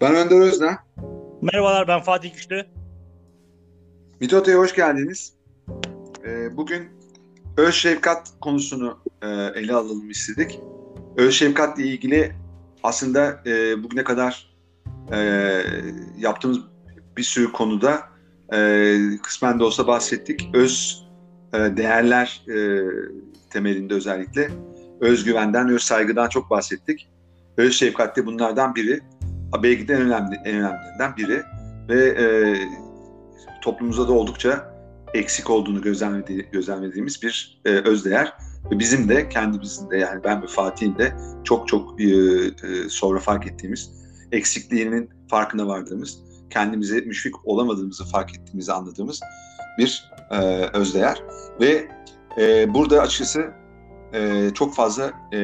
Ben 0.00 0.14
Önder 0.14 0.40
Özden. 0.40 0.76
Merhabalar 1.42 1.88
ben 1.88 2.00
Fatih 2.00 2.34
Güçlü. 2.34 2.66
Mitota'ya 4.20 4.58
hoş 4.58 4.74
geldiniz. 4.74 5.32
Ee, 6.24 6.56
bugün 6.56 6.88
öz 7.56 7.74
şefkat 7.74 8.32
konusunu 8.40 8.98
e, 9.22 9.26
ele 9.28 9.74
alalım 9.74 10.10
istedik. 10.10 10.60
Öz 11.16 11.34
şefkatle 11.34 11.84
ilgili 11.84 12.32
aslında 12.82 13.42
e, 13.46 13.82
bugüne 13.82 14.04
kadar 14.04 14.56
e, 15.12 15.18
yaptığımız 16.18 16.58
bir 17.16 17.22
sürü 17.22 17.52
konuda 17.52 18.00
e, 18.52 18.96
kısmen 19.22 19.58
de 19.58 19.64
olsa 19.64 19.86
bahsettik. 19.86 20.48
Öz 20.54 21.04
e, 21.52 21.58
değerler 21.58 22.44
e, 22.48 22.82
temelinde 23.50 23.94
özellikle 23.94 24.50
özgüvenden, 25.00 25.68
öz 25.68 25.82
saygıdan 25.82 26.28
çok 26.28 26.50
bahsettik. 26.50 27.08
Öz 27.56 27.74
şefkat 27.74 28.16
de 28.16 28.26
bunlardan 28.26 28.74
biri. 28.74 29.00
Belki 29.62 29.88
de 29.88 29.94
en 29.94 30.00
önemli 30.00 30.36
en 30.44 30.54
önemlilerinden 30.54 31.16
biri 31.16 31.42
ve 31.88 32.08
e, 32.08 32.26
toplumumuzda 33.62 34.08
da 34.08 34.12
oldukça 34.12 34.76
eksik 35.14 35.50
olduğunu 35.50 35.82
gözlemledi, 35.82 36.48
gözlemlediğimiz 36.52 37.22
bir 37.22 37.60
e, 37.64 37.70
özdeğer. 37.70 38.32
Ve 38.70 38.78
bizim 38.78 39.08
de 39.08 39.28
kendimizin 39.28 39.90
de 39.90 39.96
yani 39.96 40.24
ben 40.24 40.42
ve 40.42 40.46
Fatih'in 40.46 40.98
de 40.98 41.16
çok 41.44 41.68
çok 41.68 42.00
e, 42.00 42.04
e, 42.04 42.88
sonra 42.88 43.18
fark 43.18 43.46
ettiğimiz 43.46 43.90
eksikliğinin 44.32 45.10
farkına 45.28 45.66
vardığımız, 45.66 46.18
kendimize 46.50 47.00
müşfik 47.00 47.46
olamadığımızı 47.46 48.04
fark 48.04 48.38
ettiğimizi 48.38 48.72
anladığımız 48.72 49.20
bir 49.78 50.10
e, 50.30 50.36
özdeğer. 50.72 51.22
Ve 51.60 51.88
e, 52.38 52.74
burada 52.74 53.00
açıkçası 53.00 53.50
e, 54.12 54.50
çok 54.54 54.74
fazla 54.74 55.12
e, 55.32 55.38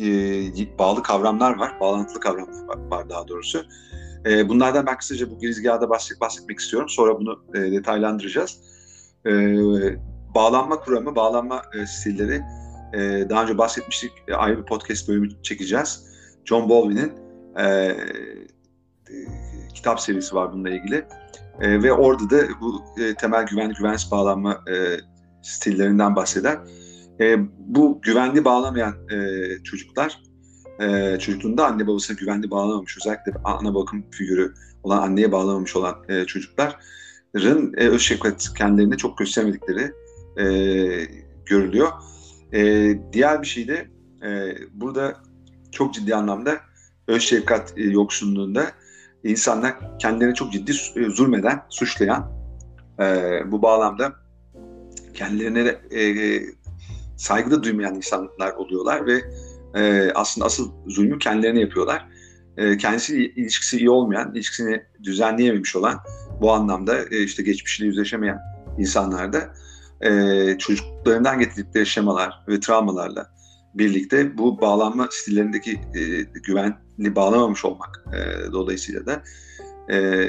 e, 0.00 0.78
bağlı 0.78 1.02
kavramlar 1.02 1.58
var, 1.58 1.80
bağlantılı 1.80 2.20
kavramlar 2.20 2.78
var, 2.90 3.10
daha 3.10 3.28
doğrusu. 3.28 3.64
E, 4.26 4.48
bunlardan 4.48 4.86
ben 4.86 4.96
kısaca 4.96 5.30
bu 5.30 5.38
girizgahda 5.38 5.90
bahset, 5.90 6.20
bahsetmek 6.20 6.58
istiyorum. 6.58 6.88
Sonra 6.88 7.18
bunu 7.18 7.44
e, 7.54 7.58
detaylandıracağız. 7.72 8.60
E, 9.26 9.30
bağlanma 10.34 10.80
kuramı, 10.80 11.16
bağlanma 11.16 11.62
stilleri 11.86 12.42
daha 13.30 13.42
önce 13.42 13.58
bahsetmiştik. 13.58 14.12
E, 14.28 14.34
ayrı 14.34 14.58
bir 14.58 14.64
podcast 14.64 15.08
bölümü 15.08 15.42
çekeceğiz. 15.42 16.04
John 16.44 16.96
e, 17.58 17.96
kitap 19.74 20.00
serisi 20.00 20.34
var 20.34 20.52
bununla 20.52 20.70
ilgili. 20.70 21.04
Ve 21.60 21.92
orada 21.92 22.30
da 22.30 22.42
bu 22.60 22.82
temel 23.18 23.46
güvenlik, 23.46 23.76
güvensiz 23.76 24.10
bağlanma 24.10 24.64
stillerinden 25.42 26.16
bahseder. 26.16 26.58
E, 27.20 27.36
bu 27.58 28.00
güvenli 28.02 28.44
bağlamayan 28.44 28.94
e, 29.10 29.48
çocuklar 29.62 30.22
e, 30.80 31.18
çocukluğunda 31.18 31.66
anne 31.66 31.86
babasına 31.86 32.16
güvenli 32.20 32.50
bağlamamış 32.50 32.96
özellikle 32.98 33.32
ana 33.44 33.74
bakım 33.74 34.04
figürü 34.10 34.54
olan 34.82 35.02
anneye 35.02 35.32
bağlamamış 35.32 35.76
olan 35.76 35.96
e, 36.08 36.24
çocukların 36.24 37.72
e, 37.76 37.88
öz 37.88 38.02
şefkat 38.02 38.54
kendilerine 38.58 38.96
çok 38.96 39.18
göstermedikleri 39.18 39.92
e, 40.38 40.44
görülüyor. 41.46 41.88
E, 42.52 42.92
diğer 43.12 43.42
bir 43.42 43.46
şey 43.46 43.68
de 43.68 43.88
e, 44.26 44.56
burada 44.72 45.16
çok 45.72 45.94
ciddi 45.94 46.14
anlamda 46.14 46.56
öz 47.08 47.22
şefkat 47.22 47.78
e, 47.78 47.82
yoksunluğunda 47.82 48.66
insanlar 49.24 49.98
kendilerine 49.98 50.34
çok 50.34 50.52
ciddi 50.52 50.70
e, 50.70 51.10
zulmeden, 51.10 51.62
suçlayan 51.70 52.32
e, 53.00 53.40
bu 53.52 53.62
bağlamda 53.62 54.12
kendilerine 55.14 55.76
e, 55.90 56.02
saygıda 57.22 57.62
duymayan 57.62 57.94
insanlar 57.94 58.52
oluyorlar 58.52 59.06
ve 59.06 59.22
e, 59.74 60.12
aslında 60.14 60.46
asıl 60.46 60.72
zulmü 60.86 61.18
kendilerine 61.18 61.60
yapıyorlar. 61.60 62.08
E, 62.56 62.76
kendisi 62.76 63.26
ilişkisi 63.26 63.76
iyi 63.78 63.90
olmayan, 63.90 64.34
ilişkisini 64.34 64.82
düzenleyememiş 65.02 65.76
olan 65.76 65.98
bu 66.40 66.52
anlamda 66.52 66.98
e, 67.10 67.22
işte 67.22 67.42
geçmişiyle 67.42 67.88
yüzleşemeyen 67.88 68.38
insanlar 68.78 69.32
da 69.32 69.54
e, 70.00 70.58
çocuklarından 70.58 71.38
getirdikleri 71.38 71.86
şemalar 71.86 72.44
ve 72.48 72.60
travmalarla 72.60 73.30
birlikte 73.74 74.38
bu 74.38 74.60
bağlanma 74.60 75.08
stillerindeki 75.10 75.72
e, 75.72 76.22
güvenli 76.22 77.16
bağlamamış 77.16 77.64
olmak 77.64 78.04
e, 78.14 78.52
dolayısıyla 78.52 79.06
da 79.06 79.22
e, 79.90 80.28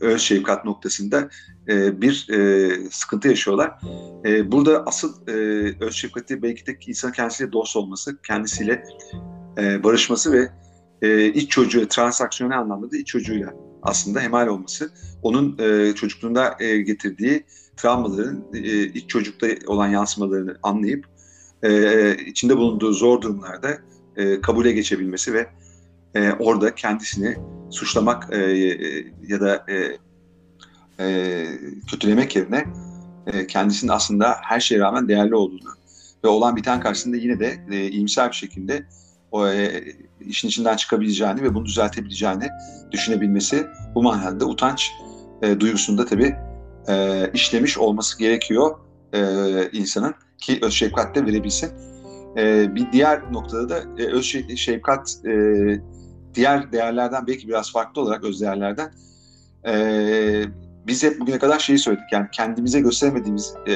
öz 0.00 0.20
şefkat 0.20 0.64
noktasında 0.64 1.28
e, 1.68 2.00
bir 2.00 2.28
e, 2.30 2.70
sıkıntı 2.90 3.28
yaşıyorlar. 3.28 3.78
E, 4.24 4.52
burada 4.52 4.84
asıl 4.86 5.28
e, 5.28 5.32
öz 5.80 5.94
şefkati 5.94 6.42
belki 6.42 6.66
de 6.66 6.76
insan 6.86 7.12
kendisiyle 7.12 7.52
dost 7.52 7.76
olması, 7.76 8.22
kendisiyle 8.22 8.84
barışması 9.84 10.32
ve 10.32 10.48
e, 11.02 11.26
iç 11.26 11.50
çocuğu, 11.50 11.88
transaksiyonel 11.88 12.58
anlamda 12.58 12.90
da 12.90 12.96
iç 12.96 13.06
çocuğuyla 13.06 13.54
aslında 13.82 14.20
hemal 14.20 14.46
olması. 14.46 14.90
Onun 15.22 15.56
çocukluğunda 15.92 16.56
getirdiği 16.60 17.44
travmaların 17.76 18.44
e, 18.54 18.84
iç 18.84 19.08
çocukta 19.08 19.46
olan 19.66 19.88
yansımalarını 19.88 20.56
anlayıp 20.62 21.06
içinde 22.26 22.56
bulunduğu 22.56 22.92
zor 22.92 23.20
durumlarda 23.20 23.78
kabule 24.42 24.72
geçebilmesi 24.72 25.34
ve 25.34 25.46
orada 26.38 26.74
kendisini 26.74 27.36
suçlamak 27.70 28.32
ya 29.28 29.40
da 29.40 29.66
e, 31.00 31.46
kötülemek 31.90 32.36
yerine 32.36 32.64
e, 33.26 33.46
kendisinin 33.46 33.92
aslında 33.92 34.36
her 34.42 34.60
şeye 34.60 34.80
rağmen 34.80 35.08
değerli 35.08 35.34
olduğunu 35.34 35.70
ve 36.24 36.28
olan 36.28 36.56
biten 36.56 36.80
karşısında 36.80 37.16
yine 37.16 37.40
de 37.40 37.56
e, 37.70 37.88
iyimser 37.88 38.28
bir 38.30 38.36
şekilde 38.36 38.86
o 39.32 39.48
e, 39.48 39.84
işin 40.20 40.48
içinden 40.48 40.76
çıkabileceğini 40.76 41.42
ve 41.42 41.54
bunu 41.54 41.64
düzeltebileceğini 41.64 42.48
düşünebilmesi 42.90 43.66
bu 43.94 44.02
manada 44.02 44.46
utanç 44.46 44.90
e, 45.42 45.60
duygusunda 45.60 46.06
tabii 46.06 46.36
e, 46.88 47.24
işlemiş 47.34 47.78
olması 47.78 48.18
gerekiyor 48.18 48.78
e, 49.12 49.20
insanın 49.72 50.14
ki 50.38 50.58
öz 50.62 50.72
şefkat 50.72 51.14
de 51.14 51.26
verebilsin. 51.26 51.70
E, 52.36 52.74
bir 52.74 52.92
diğer 52.92 53.32
noktada 53.32 53.68
da 53.68 54.02
e, 54.02 54.06
öz 54.06 54.24
şefkat 54.56 55.16
e, 55.26 55.32
diğer 56.34 56.72
değerlerden 56.72 57.26
belki 57.26 57.48
biraz 57.48 57.72
farklı 57.72 58.02
olarak 58.02 58.24
öz 58.24 58.40
değerlerden 58.40 58.92
e, 59.66 59.74
biz 60.86 61.02
hep 61.02 61.20
bugüne 61.20 61.38
kadar 61.38 61.58
şeyi 61.58 61.78
söyledik 61.78 62.04
yani 62.12 62.28
kendimize 62.32 62.80
göstermediğimiz 62.80 63.54
e, 63.68 63.72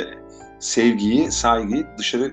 sevgiyi, 0.61 1.33
saygıyı 1.33 1.87
dışarı 1.99 2.33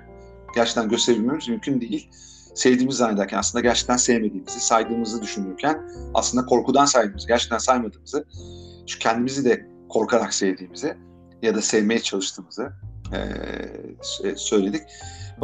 gerçekten 0.56 0.90
gösterebilmemiz 0.90 1.50
mümkün 1.50 1.82
değil. 1.82 2.10
Sevdiğimiz 2.56 2.96
zannederken 2.96 3.38
aslında 3.38 3.62
gerçekten 3.62 3.98
sevmediğimizi, 3.98 4.60
saydığımızı 4.60 5.22
düşünürken 5.22 5.90
aslında 6.14 6.46
korkudan 6.46 6.86
saydığımızı, 6.86 7.28
gerçekten 7.28 7.58
saymadığımızı, 7.58 8.26
çünkü 8.88 9.00
kendimizi 9.00 9.46
de 9.46 9.68
korkarak 9.90 10.34
sevdiğimizi 10.34 10.98
ya 11.42 11.56
da 11.56 11.62
sevmeye 11.62 12.00
çalıştığımızı 12.00 12.72
e, 13.14 14.36
söyledik. 14.36 14.82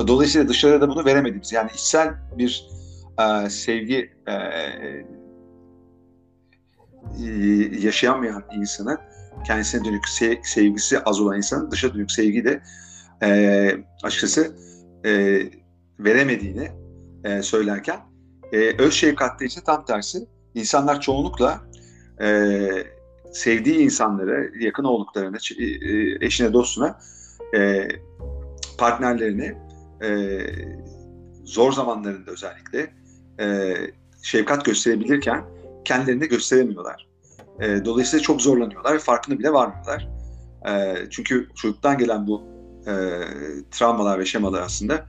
Dolayısıyla 0.07 0.47
dışarıda 0.47 0.89
bunu 0.89 1.05
veremediğimiz 1.05 1.51
yani 1.51 1.69
içsel 1.73 2.13
bir 2.37 2.67
e, 3.19 3.49
sevgi 3.49 4.11
e, 4.27 4.33
yaşayamayan 7.79 8.43
insanın 8.55 8.97
kendisine 9.43 9.85
dönük 9.85 10.09
sevgisi 10.43 10.99
az 10.99 11.21
olan 11.21 11.37
insanın 11.37 11.71
dışa 11.71 11.93
dönük 11.93 12.11
sevgi 12.11 12.45
de 12.45 12.63
e, 13.23 13.71
açıkçası 14.03 14.55
e, 15.05 15.41
veremediğini 15.99 16.71
e, 17.23 17.41
söylerken 17.41 17.99
e, 18.51 18.57
öz 18.57 18.93
şefkatte 18.93 19.45
ise 19.45 19.61
tam 19.63 19.85
tersi 19.85 20.27
insanlar 20.55 21.01
çoğunlukla 21.01 21.61
e, 22.21 22.59
sevdiği 23.33 23.77
insanlara, 23.77 24.45
yakın 24.59 24.83
olduklarına, 24.83 25.37
e, 25.59 25.65
eşine, 26.25 26.53
dostuna, 26.53 26.99
e, 27.55 27.87
partnerlerine 28.77 29.57
e, 30.03 30.39
zor 31.43 31.71
zamanlarında 31.71 32.31
özellikle 32.31 32.93
e, 33.39 33.75
şefkat 34.23 34.65
gösterebilirken 34.65 35.45
kendilerini 35.85 36.27
gösteremiyorlar. 36.27 37.10
E, 37.61 37.85
dolayısıyla 37.85 38.23
çok 38.23 38.41
zorlanıyorlar 38.41 38.99
farkında 38.99 39.39
bile 39.39 39.53
varmıyorlar. 39.53 40.09
E, 40.67 40.95
çünkü 41.09 41.49
çocuktan 41.55 41.97
gelen 41.97 42.27
bu 42.27 42.43
e, 42.87 42.93
travmalar 43.71 44.19
ve 44.19 44.25
şemalar 44.25 44.61
aslında 44.61 45.05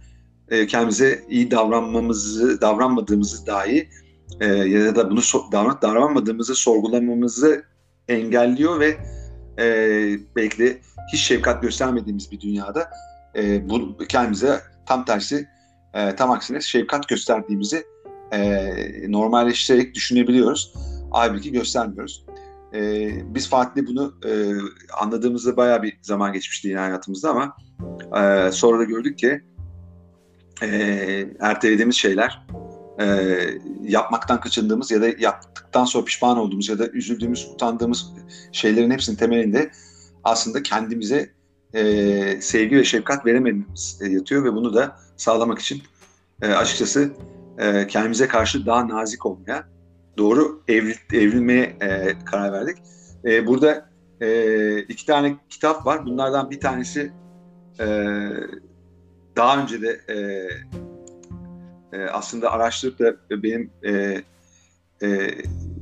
e, 0.49 0.66
kendimize 0.66 1.25
iyi 1.28 1.50
davranmamızı, 1.50 2.60
davranmadığımızı 2.60 3.46
dahi 3.46 3.88
e, 4.40 4.46
ya 4.46 4.96
da 4.96 5.10
bunu 5.10 5.20
so- 5.20 5.52
davran 5.52 5.78
davranmadığımızı 5.82 6.54
sorgulamamızı 6.54 7.64
engelliyor 8.08 8.81
ve 8.81 8.96
e, 9.58 9.66
belki 10.37 10.58
de 10.58 10.78
hiç 11.12 11.20
şefkat 11.20 11.62
göstermediğimiz 11.62 12.32
bir 12.32 12.40
dünyada 12.40 12.90
e, 13.37 13.69
bu 13.70 13.99
kendimize 14.08 14.60
tam 14.87 15.04
tersi 15.04 15.49
e, 15.94 16.16
tam 16.16 16.31
aksine 16.31 16.60
şefkat 16.60 17.08
gösterdiğimizi 17.08 17.84
e, 18.32 18.72
normalleştirerek 19.08 19.94
düşünebiliyoruz. 19.94 20.75
Halbuki 21.10 21.52
göstermiyoruz. 21.52 22.25
E, 22.75 23.11
biz 23.35 23.49
Fatih'le 23.49 23.87
bunu 23.87 24.15
e, 24.27 24.31
anladığımızda 25.01 25.57
bayağı 25.57 25.83
bir 25.83 25.99
zaman 26.03 26.33
geçmişti 26.33 26.69
yine 26.69 26.79
hayatımızda 26.79 27.31
ama 27.31 27.57
e, 28.17 28.53
sonra 28.53 28.79
da 28.79 28.85
gördük 28.85 29.19
ki 29.19 29.43
e, 30.63 30.69
ertelediğimiz 31.41 31.97
şeyler 31.97 32.47
e, 33.01 33.37
yapmaktan 33.83 34.41
kaçındığımız 34.41 34.91
ya 34.91 35.03
da 35.03 35.09
yaptıktan 35.19 35.85
sonra 35.85 36.05
pişman 36.05 36.39
olduğumuz 36.39 36.69
ya 36.69 36.79
da 36.79 36.89
üzüldüğümüz, 36.89 37.49
utandığımız 37.55 38.13
şeylerin 38.53 38.91
hepsinin 38.91 39.17
temelinde 39.17 39.71
aslında 40.25 40.63
kendimize 40.63 41.31
e, 41.75 42.41
sevgi 42.41 42.77
ve 42.77 42.85
şefkat 42.85 43.27
veremememiz 43.27 44.01
yatıyor 44.01 44.45
ve 44.45 44.53
bunu 44.53 44.75
da 44.75 44.97
sağlamak 45.17 45.59
için 45.59 45.83
e, 46.43 46.53
açıkçası 46.53 47.13
e, 47.59 47.87
kendimize 47.87 48.29
karşı 48.29 48.67
daha 48.67 48.89
nazik 48.89 49.27
olmaya, 49.27 49.69
doğru 50.19 50.62
evril, 50.69 50.97
evrilmeye 51.12 51.76
e, 51.81 52.12
karar 52.25 52.53
verdik. 52.53 52.79
E, 53.25 53.47
burada 53.47 53.88
e, 54.20 54.79
iki 54.79 55.06
tane 55.06 55.37
kitap 55.49 55.87
var. 55.87 56.06
Bunlardan 56.06 56.50
bir 56.50 56.61
tanesi 56.61 57.12
e, 57.81 57.87
daha 59.37 59.62
önce 59.62 59.82
de 59.82 60.00
e, 60.09 60.17
e, 61.99 62.06
aslında 62.06 62.53
araştırıp 62.53 62.99
da 62.99 63.14
benim 63.43 63.70
e, 63.85 64.23
e, 65.03 65.31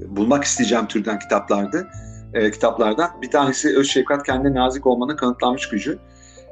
bulmak 0.09 0.45
isteyeceğim 0.45 0.87
türden 0.87 1.19
kitaplardı. 1.19 1.89
E, 2.35 2.51
kitaplardan. 2.51 3.23
Bir 3.23 3.31
tanesi 3.31 3.77
Öz 3.77 3.91
Şefkat 3.91 4.27
Kendine 4.27 4.55
Nazik 4.55 4.87
Olmanın 4.87 5.17
Kanıtlanmış 5.17 5.69
Gücü. 5.69 5.99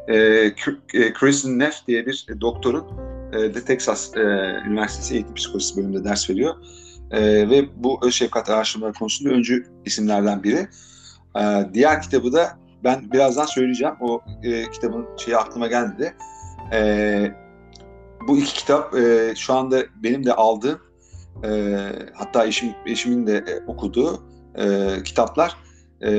E, 0.09 0.55
Kristen 1.15 1.59
Neff 1.59 1.87
diye 1.89 2.07
bir 2.07 2.27
doktorun 2.41 2.85
e, 3.33 3.55
de 3.55 3.65
Texas 3.65 4.17
e, 4.17 4.21
Üniversitesi 4.67 5.15
Eğitim 5.15 5.35
Psikolojisi 5.35 5.77
bölümünde 5.77 6.05
ders 6.05 6.31
veriyor. 6.31 6.55
E, 7.11 7.51
ve 7.51 7.83
bu 7.85 8.01
öz 8.07 8.15
şefkat 8.15 8.51
araştırmaları 8.51 8.95
konusunda 8.95 9.35
öncü 9.35 9.67
isimlerden 9.85 10.43
biri. 10.43 10.69
E, 11.41 11.69
diğer 11.75 12.03
kitabı 12.03 12.33
da 12.33 12.59
ben 12.85 13.13
birazdan 13.13 13.47
söyleyeceğim. 13.47 13.95
O 14.01 14.21
e, 14.43 14.71
kitabın 14.71 15.07
şeyi 15.17 15.37
aklıma 15.37 15.67
geldi. 15.67 16.15
E, 16.73 17.33
bu 18.29 18.39
iki 18.39 18.55
kitap 18.55 18.95
e, 18.95 19.35
şu 19.37 19.55
anda 19.55 19.83
benim 20.03 20.27
de 20.27 20.33
aldığım 20.35 20.79
e, 21.45 21.79
hatta 22.15 22.47
eşim 22.47 22.75
eşimin 22.87 23.27
de 23.27 23.37
e, 23.37 23.65
okuduğu 23.67 24.23
e, 24.55 24.89
kitaplar 25.05 25.57
e, 26.01 26.11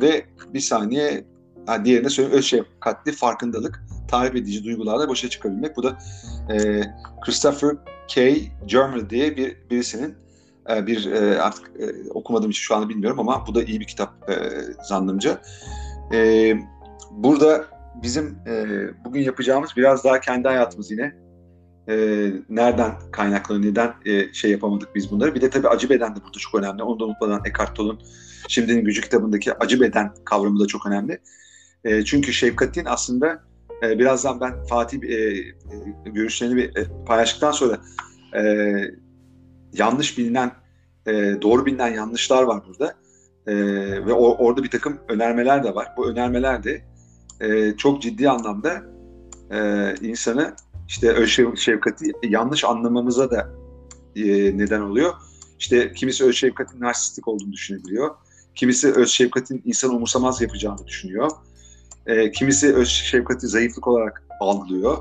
ve 0.00 0.24
bir 0.54 0.60
saniye 0.60 1.24
ha, 1.66 1.84
diğerine 1.84 2.08
söyleyeyim 2.08 2.38
öz 2.38 2.44
şefkatli 2.44 3.12
farkındalık 3.12 3.82
tahrip 4.08 4.36
edici 4.36 4.64
duygularla 4.64 5.08
başa 5.08 5.28
çıkabilmek. 5.28 5.76
Bu 5.76 5.82
da 5.82 5.98
e, 6.50 6.82
Christopher 7.24 7.70
K. 8.08 8.36
Germer 8.66 9.10
diye 9.10 9.36
bir 9.36 9.56
birisinin 9.70 10.14
e, 10.70 10.86
bir 10.86 11.12
e, 11.12 11.42
artık 11.42 11.70
e, 11.80 12.10
okumadığım 12.10 12.50
için 12.50 12.62
şu 12.62 12.76
anda 12.76 12.88
bilmiyorum 12.88 13.20
ama 13.20 13.46
bu 13.46 13.54
da 13.54 13.62
iyi 13.62 13.80
bir 13.80 13.86
kitap 13.86 14.30
e, 14.30 14.34
zannımca. 14.84 15.42
E, 16.12 16.52
burada 17.10 17.64
bizim 18.02 18.38
e, 18.46 18.66
bugün 19.04 19.20
yapacağımız 19.20 19.70
biraz 19.76 20.04
daha 20.04 20.20
kendi 20.20 20.48
hayatımız 20.48 20.90
yine 20.90 21.14
e, 21.88 21.94
nereden 22.48 22.92
kaynaklanıyor, 23.12 23.72
neden 23.72 23.94
e, 24.04 24.32
şey 24.32 24.50
yapamadık 24.50 24.94
biz 24.94 25.10
bunları. 25.10 25.34
Bir 25.34 25.40
de 25.40 25.50
tabii 25.50 25.68
acı 25.68 25.90
beden 25.90 26.16
de 26.16 26.20
burada 26.24 26.38
çok 26.38 26.54
önemli. 26.54 26.82
Onu 26.82 27.00
da 27.00 27.04
unutmadan 27.04 27.40
Eckhart 27.44 27.76
Tolle'un 27.76 28.00
Şimdinin 28.48 28.84
Gücü 28.84 29.00
kitabındaki 29.00 29.54
acı 29.54 29.80
beden 29.80 30.14
kavramı 30.24 30.60
da 30.60 30.66
çok 30.66 30.86
önemli. 30.86 31.20
E, 31.84 32.04
çünkü 32.04 32.32
şefkatin 32.32 32.84
aslında 32.84 33.42
e, 33.82 33.98
birazdan 33.98 34.40
ben 34.40 34.64
Fatih 34.64 35.02
e, 35.02 35.14
e, 35.14 35.54
görüşlerini 36.04 36.56
bir, 36.56 36.76
e, 36.76 36.86
paylaştıktan 37.06 37.52
sonra 37.52 37.80
e, 38.36 38.42
yanlış 39.72 40.18
bilinen, 40.18 40.52
e, 41.06 41.12
doğru 41.42 41.66
bilinen 41.66 41.94
yanlışlar 41.94 42.42
var 42.42 42.62
burada. 42.68 42.94
E, 43.46 43.54
ve 44.06 44.12
o, 44.12 44.36
orada 44.46 44.62
bir 44.62 44.70
takım 44.70 44.98
önermeler 45.08 45.64
de 45.64 45.74
var. 45.74 45.88
Bu 45.96 46.10
önermeler 46.10 46.64
de 46.64 46.84
e, 47.40 47.76
çok 47.76 48.02
ciddi 48.02 48.30
anlamda 48.30 48.82
e, 49.50 49.94
insanı 50.00 50.54
işte 50.88 51.12
öz 51.12 51.30
şefkati 51.56 52.12
yanlış 52.22 52.64
anlamamıza 52.64 53.30
da 53.30 53.50
e, 54.16 54.24
neden 54.58 54.80
oluyor. 54.80 55.14
İşte 55.58 55.92
kimisi 55.92 56.24
öz 56.24 56.36
şefkatin 56.36 56.80
narsistik 56.80 57.28
olduğunu 57.28 57.52
düşünebiliyor. 57.52 58.10
Kimisi 58.54 58.92
öz 58.92 59.08
şefkatin 59.08 59.62
insan 59.64 59.94
umursamaz 59.94 60.42
yapacağını 60.42 60.86
düşünüyor. 60.86 61.30
E, 62.06 62.30
kimisi 62.30 62.74
öz 62.74 62.88
şefkati 62.88 63.46
zayıflık 63.46 63.88
olarak 63.88 64.22
algılıyor. 64.40 64.98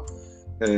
E, 0.61 0.69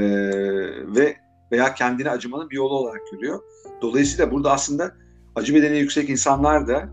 ve 0.95 1.15
veya 1.51 1.73
kendine 1.73 2.09
acımanın 2.09 2.49
bir 2.49 2.55
yolu 2.55 2.73
olarak 2.73 3.01
görüyor. 3.11 3.39
Dolayısıyla 3.81 4.31
burada 4.31 4.51
aslında 4.51 4.95
acı 5.35 5.55
bedeni 5.55 5.77
yüksek 5.77 6.09
insanlar 6.09 6.67
da 6.67 6.89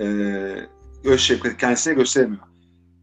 e, 0.00 0.04
öz 1.04 1.20
şefkati 1.20 1.56
kendisine 1.56 1.94
gösteremiyor. 1.94 2.42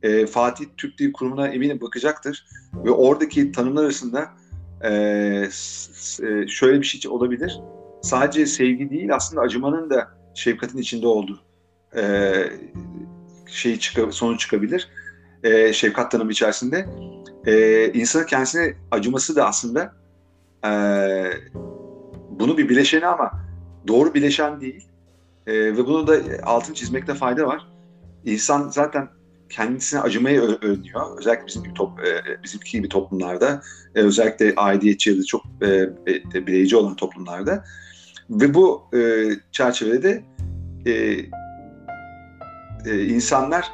E, 0.04 0.25
Fatih 0.25 0.65
Türk 0.77 1.00
Dil 1.00 1.13
Kurumu'na 1.13 1.48
eminim 1.48 1.81
bakacaktır 1.81 2.45
ve 2.86 2.92
oradaki 2.92 3.51
tanımlar 3.51 3.83
arasında 3.83 4.30
e, 4.83 5.50
şöyle 6.48 6.81
bir 6.81 6.86
şey 6.86 7.12
olabilir. 7.12 7.59
Sadece 8.01 8.45
sevgi 8.45 8.89
değil 8.89 9.15
aslında 9.15 9.42
acımanın 9.42 9.89
da 9.89 10.09
şefkatin 10.36 10.77
içinde 10.77 11.07
olduğu 11.07 11.39
e, 11.95 12.33
şey 13.48 13.80
çık 13.80 14.13
sonuç 14.13 14.39
çıkabilir. 14.39 14.89
E, 15.43 15.73
şefkat 15.73 16.11
tanımı 16.11 16.31
içerisinde. 16.31 16.89
E, 17.45 17.85
insanın 17.93 18.25
kendisine 18.25 18.73
acıması 18.91 19.35
da 19.35 19.47
aslında 19.47 19.93
e, 20.65 20.71
bunu 22.29 22.57
bir 22.57 22.69
bileşeni 22.69 23.05
ama 23.05 23.31
doğru 23.87 24.13
bileşen 24.13 24.61
değil. 24.61 24.87
E, 25.47 25.53
ve 25.53 25.77
bunu 25.77 26.07
da 26.07 26.17
altın 26.43 26.73
çizmekte 26.73 27.13
fayda 27.13 27.47
var. 27.47 27.67
İnsan 28.25 28.69
zaten 28.69 29.09
kendisine 29.49 29.99
acımayı 29.99 30.41
önlüyor. 30.41 31.17
Özellikle 31.19 31.47
bizim 31.47 31.63
gibi 31.63 31.73
top, 31.73 31.99
e, 32.05 32.43
bizimki 32.43 32.71
gibi 32.71 32.89
toplumlarda, 32.89 33.61
e, 33.95 34.01
özellikle 34.01 34.53
aidiyetçi 34.55 35.09
ya 35.09 35.17
da 35.17 35.23
çok 35.23 35.41
e, 35.61 35.67
e, 36.33 36.47
bileyici 36.47 36.75
olan 36.75 36.95
toplumlarda. 36.95 37.63
Ve 38.29 38.53
bu 38.53 38.83
e, 38.93 39.29
çerçevede 39.51 40.03
de 40.03 40.23
e, 40.85 41.25
e, 42.85 43.05
insanlar 43.05 43.71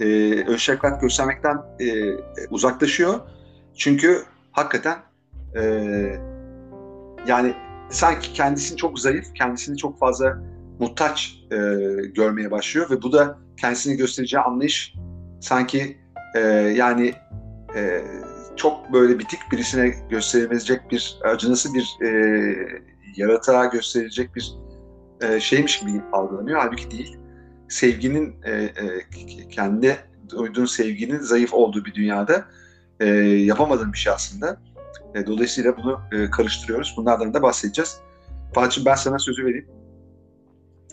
e, 0.00 0.06
ön 0.46 0.56
şefkat 0.56 1.00
göstermekten 1.00 1.56
e, 1.80 2.16
uzaklaşıyor. 2.50 3.20
Çünkü 3.76 4.22
hakikaten 4.52 4.98
e, 5.56 5.62
yani 7.26 7.54
sanki 7.90 8.32
kendisini 8.32 8.76
çok 8.76 8.98
zayıf, 8.98 9.34
kendisini 9.34 9.76
çok 9.76 9.98
fazla 9.98 10.38
muhtaç 10.78 11.38
e, 11.50 11.56
görmeye 12.14 12.50
başlıyor 12.50 12.90
ve 12.90 13.02
bu 13.02 13.12
da 13.12 13.38
kendisini 13.60 13.96
göstereceği 13.96 14.40
anlayış 14.40 14.94
sanki 15.40 15.98
e, 16.34 16.40
yani 16.76 17.14
e, 17.76 18.02
çok 18.56 18.92
böyle 18.92 19.18
bitik 19.18 19.40
birisine 19.52 19.94
gösterilecek 20.10 20.90
bir 20.90 21.18
acınası 21.24 21.68
bir 21.74 22.06
e, 22.06 22.10
yaratığa 23.16 23.64
gösterilecek 23.64 24.34
bir 24.34 24.54
e, 25.20 25.40
şeymiş 25.40 25.80
gibi 25.80 26.02
algılanıyor. 26.12 26.60
Halbuki 26.60 26.90
değil. 26.90 27.18
Sevginin 27.74 28.36
e, 28.44 28.52
e, 28.52 29.48
kendi 29.50 29.96
duyduğun 30.28 30.64
sevginin 30.64 31.18
zayıf 31.18 31.54
olduğu 31.54 31.84
bir 31.84 31.94
dünyada 31.94 32.44
e, 33.00 33.06
yapamadığın 33.24 33.92
bir 33.92 33.98
şey 33.98 34.12
aslında. 34.12 34.60
E, 35.14 35.26
dolayısıyla 35.26 35.76
bunu 35.76 36.00
e, 36.12 36.30
karıştırıyoruz. 36.30 36.94
Bunlardan 36.96 37.34
da 37.34 37.42
bahsedeceğiz. 37.42 38.00
Fatih'im 38.54 38.84
ben 38.86 38.94
sana 38.94 39.18
sözü 39.18 39.44
vereyim. 39.44 39.66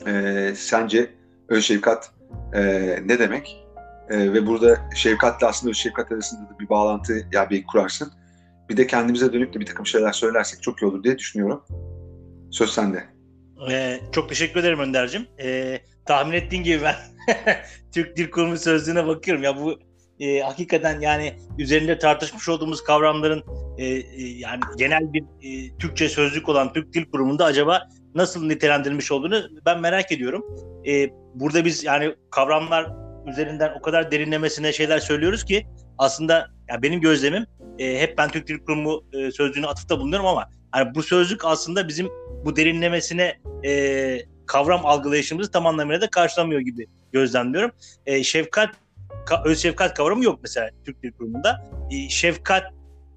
E, 0.07 0.53
sence 0.55 1.09
öz 1.49 1.65
şefkat 1.65 2.11
ne 3.05 3.19
demek? 3.19 3.65
Ve 4.09 4.47
burada 4.47 4.77
şefkatle 4.95 5.47
aslında 5.47 5.73
şefkat 5.73 6.11
arasında 6.11 6.49
da 6.49 6.59
bir 6.59 6.69
bağlantı 6.69 7.27
ya 7.33 7.49
bir 7.49 7.63
kurarsın. 7.63 8.11
Bir 8.69 8.77
de 8.77 8.87
kendimize 8.87 9.33
dönüp 9.33 9.53
de 9.53 9.59
bir 9.59 9.65
takım 9.65 9.85
şeyler 9.85 10.11
söylersek 10.11 10.61
çok 10.61 10.81
iyi 10.81 10.85
olur 10.85 11.03
diye 11.03 11.17
düşünüyorum. 11.17 11.63
Söz 12.51 12.69
sende. 12.69 13.03
Ee, 13.71 13.99
çok 14.11 14.29
teşekkür 14.29 14.59
ederim 14.59 14.79
Önder'cim. 14.79 15.27
Ee, 15.43 15.81
tahmin 16.05 16.33
ettiğin 16.33 16.63
gibi 16.63 16.83
ben 16.83 16.95
Türk 17.93 18.17
Dil 18.17 18.31
Kurumu 18.31 18.57
sözlüğüne 18.57 19.07
bakıyorum. 19.07 19.43
Ya 19.43 19.57
bu 19.57 19.79
e, 20.19 20.39
hakikaten 20.39 20.99
yani 20.99 21.33
üzerinde 21.57 21.97
tartışmış 21.97 22.49
olduğumuz 22.49 22.83
kavramların 22.83 23.43
e, 23.77 23.85
e, 23.85 24.03
yani 24.17 24.59
genel 24.77 25.13
bir 25.13 25.21
e, 25.21 25.77
Türkçe 25.77 26.09
sözlük 26.09 26.49
olan 26.49 26.73
Türk 26.73 26.93
Dil 26.93 27.05
Kurumu'nda 27.05 27.45
acaba 27.45 27.87
nasıl 28.15 28.47
nitelendirilmiş 28.47 29.11
olduğunu 29.11 29.41
ben 29.65 29.79
merak 29.79 30.11
ediyorum. 30.11 30.45
E, 30.87 31.09
burada 31.35 31.65
biz 31.65 31.83
yani 31.83 32.15
kavramlar 32.31 32.87
üzerinden 33.27 33.73
o 33.79 33.81
kadar 33.81 34.11
derinlemesine 34.11 34.73
şeyler 34.73 34.99
söylüyoruz 34.99 35.43
ki 35.45 35.67
aslında 35.97 36.47
ya 36.69 36.81
benim 36.81 37.01
gözlemim 37.01 37.45
e, 37.79 37.99
hep 37.99 38.17
ben 38.17 38.29
Türk 38.29 38.47
Dil 38.47 38.59
Kurumu 38.59 39.03
e, 39.13 39.31
sözlüğüne 39.31 39.67
atıfta 39.67 39.99
bulunuyorum 39.99 40.25
ama 40.25 40.49
hani 40.71 40.95
bu 40.95 41.03
sözlük 41.03 41.45
aslında 41.45 41.87
bizim 41.87 42.07
bu 42.45 42.55
derinlemesine 42.55 43.37
e, 43.65 43.71
kavram 44.51 44.85
algılayışımızı 44.85 45.51
tam 45.51 45.67
anlamıyla 45.67 46.01
da 46.01 46.09
karşılamıyor 46.09 46.61
gibi 46.61 46.87
gözlemliyorum. 47.11 47.71
E, 48.05 48.23
şefkat 48.23 48.69
ka, 49.25 49.43
öz 49.45 49.61
şefkat 49.61 49.93
kavramı 49.93 50.23
yok 50.23 50.39
mesela 50.43 50.69
Türk 50.85 51.03
Dil 51.03 51.11
Kurumu'nda. 51.11 51.71
E, 51.91 52.09
şefkat 52.09 52.63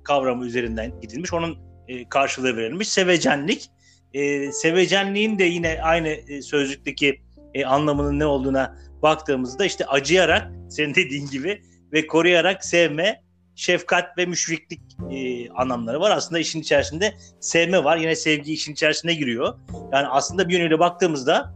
kavramı 0.04 0.46
üzerinden 0.46 1.00
gidilmiş. 1.00 1.32
Onun 1.32 1.58
e, 1.88 2.08
karşılığı 2.08 2.56
verilmiş. 2.56 2.88
Sevecenlik. 2.88 3.70
E, 4.12 4.52
sevecenliğin 4.52 5.38
de 5.38 5.44
yine 5.44 5.82
aynı 5.82 6.08
e, 6.08 6.42
sözlükteki 6.42 7.22
e, 7.54 7.64
anlamının 7.64 8.18
ne 8.18 8.26
olduğuna 8.26 8.78
baktığımızda 9.02 9.64
işte 9.64 9.86
acıyarak 9.86 10.52
senin 10.70 10.94
dediğin 10.94 11.30
gibi 11.30 11.62
ve 11.92 12.06
koruyarak 12.06 12.64
sevme 12.64 13.22
şefkat 13.56 14.18
ve 14.18 14.26
müşfiklik 14.26 14.80
e, 15.10 15.50
anlamları 15.50 16.00
var. 16.00 16.10
Aslında 16.10 16.38
işin 16.38 16.60
içerisinde 16.60 17.14
sevme 17.40 17.84
var. 17.84 17.96
Yine 17.96 18.16
sevgi 18.16 18.52
işin 18.52 18.72
içerisine 18.72 19.14
giriyor. 19.14 19.58
Yani 19.92 20.06
aslında 20.06 20.48
bir 20.48 20.58
yönüyle 20.58 20.78
baktığımızda 20.78 21.54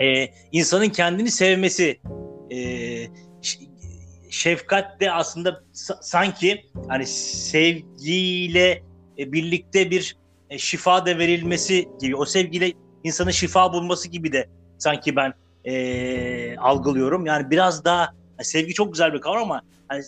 e, 0.00 0.28
insanın 0.52 0.88
kendini 0.88 1.30
sevmesi 1.30 2.00
e, 2.52 2.58
şefkat 4.30 5.00
de 5.00 5.12
aslında 5.12 5.62
sanki 6.00 6.64
hani 6.88 7.06
sevgiyle 7.06 8.82
e, 9.18 9.32
birlikte 9.32 9.90
bir 9.90 10.16
e, 10.50 10.58
şifa 10.58 11.06
da 11.06 11.18
verilmesi 11.18 11.88
gibi 12.00 12.16
o 12.16 12.24
sevgiyle 12.24 12.72
insanın 13.04 13.30
şifa 13.30 13.72
bulması 13.72 14.08
gibi 14.08 14.32
de 14.32 14.48
sanki 14.78 15.16
ben 15.16 15.32
e, 15.64 16.56
algılıyorum. 16.56 17.26
Yani 17.26 17.50
biraz 17.50 17.84
daha 17.84 18.00
yani 18.00 18.44
sevgi 18.44 18.74
çok 18.74 18.92
güzel 18.92 19.12
bir 19.12 19.20
kavram 19.20 19.42
ama 19.42 19.62
yani 19.92 20.04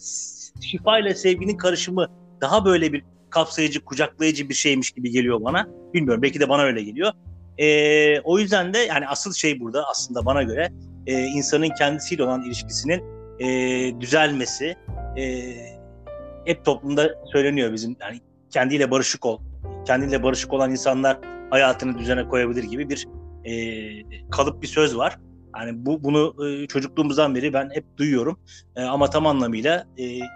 şifa 0.62 0.98
ile 0.98 1.14
sevginin 1.14 1.56
karışımı 1.56 2.06
daha 2.40 2.64
böyle 2.64 2.92
bir 2.92 3.04
kapsayıcı, 3.30 3.84
kucaklayıcı 3.84 4.48
bir 4.48 4.54
şeymiş 4.54 4.90
gibi 4.90 5.10
geliyor 5.10 5.40
bana. 5.44 5.68
Bilmiyorum 5.94 6.22
belki 6.22 6.40
de 6.40 6.48
bana 6.48 6.62
öyle 6.62 6.82
geliyor. 6.82 7.12
E, 7.58 8.20
o 8.20 8.38
yüzden 8.38 8.74
de 8.74 8.78
yani 8.78 9.08
asıl 9.08 9.32
şey 9.32 9.60
burada 9.60 9.84
aslında 9.88 10.26
bana 10.26 10.42
göre 10.42 10.72
e, 11.06 11.22
insanın 11.22 11.68
kendisiyle 11.78 12.22
olan 12.22 12.42
ilişkisinin 12.42 13.02
e, 13.40 14.00
düzelmesi. 14.00 14.76
E, 15.16 15.54
hep 16.44 16.64
toplumda 16.64 17.10
söyleniyor 17.32 17.72
bizim 17.72 17.96
yani 18.00 18.20
kendiyle 18.50 18.90
barışık 18.90 19.26
ol. 19.26 19.40
Kendiyle 19.86 20.22
barışık 20.22 20.52
olan 20.52 20.70
insanlar 20.70 21.18
hayatını 21.50 21.98
düzene 21.98 22.28
koyabilir 22.28 22.64
gibi 22.64 22.88
bir 22.88 23.08
e, 23.44 23.52
kalıp 24.30 24.62
bir 24.62 24.66
söz 24.66 24.96
var. 24.96 25.18
Yani 25.58 25.86
bu 25.86 26.04
bunu 26.04 26.34
çocukluğumuzdan 26.66 27.34
beri 27.34 27.52
ben 27.52 27.70
hep 27.72 27.84
duyuyorum. 27.96 28.40
Ama 28.76 29.10
tam 29.10 29.26
anlamıyla 29.26 29.86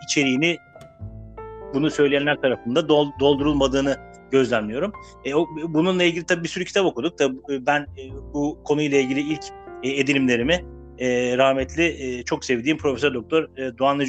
içeriğini 0.09 0.57
bunu 1.75 1.91
söyleyenler 1.91 2.41
tarafında 2.41 2.89
dol, 2.89 3.09
doldurulmadığını 3.21 3.97
gözlemliyorum. 4.31 4.93
E, 5.27 5.35
bununla 5.69 6.05
ilgili 6.05 6.27
tabii 6.27 6.45
bir 6.45 6.49
sürü 6.49 6.65
kitap 6.65 6.87
okuduk. 6.87 7.19
Tabii 7.19 7.67
ben 7.67 7.87
bu 8.35 8.59
konuyla 8.65 8.99
ilgili 8.99 9.21
ilk 9.21 9.43
edinimlerimi 9.83 10.65
rahmetli 11.39 12.23
çok 12.27 12.45
sevdiğim 12.45 12.79
Profesör 12.79 13.15
Doktor 13.15 13.49
Doğan 13.79 14.01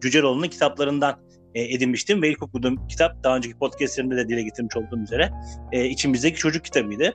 Cüceloğlu'nun 0.00 0.48
kitaplarından 0.48 1.20
edinmiştim 1.54 2.22
ve 2.22 2.28
ilk 2.28 2.42
okuduğum 2.42 2.88
kitap 2.88 3.24
daha 3.24 3.36
önceki 3.36 3.58
podcastlerimde 3.58 4.16
de 4.16 4.28
dile 4.28 4.42
getirmiş 4.42 4.76
olduğum 4.76 5.02
üzere 5.02 5.30
e, 5.72 5.84
içimizdeki 5.84 6.38
çocuk 6.38 6.64
kitabıydı. 6.64 7.14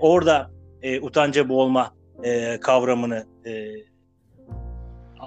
Orada 0.00 0.50
e, 0.82 1.00
utanca 1.00 1.48
boğulma 1.48 1.94
e, 2.24 2.60
kavramını 2.60 3.26
e, 3.46 3.50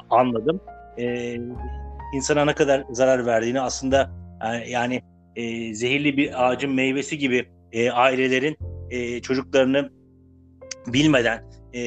anladım. 0.10 0.62
E, 0.98 1.36
insana 2.16 2.46
ne 2.46 2.54
kadar 2.54 2.84
zarar 2.92 3.26
verdiğini 3.26 3.62
aslında 3.62 4.12
yani, 4.44 4.70
yani 4.70 5.02
e, 5.36 5.74
zehirli 5.74 6.18
bir 6.18 6.48
ağacın 6.48 6.72
meyvesi 6.72 7.18
gibi 7.18 7.50
e, 7.72 7.92
ailelerin 7.92 8.58
e, 8.90 9.22
çocuklarını 9.22 9.90
bilmeden 10.88 11.44
e, 11.74 11.80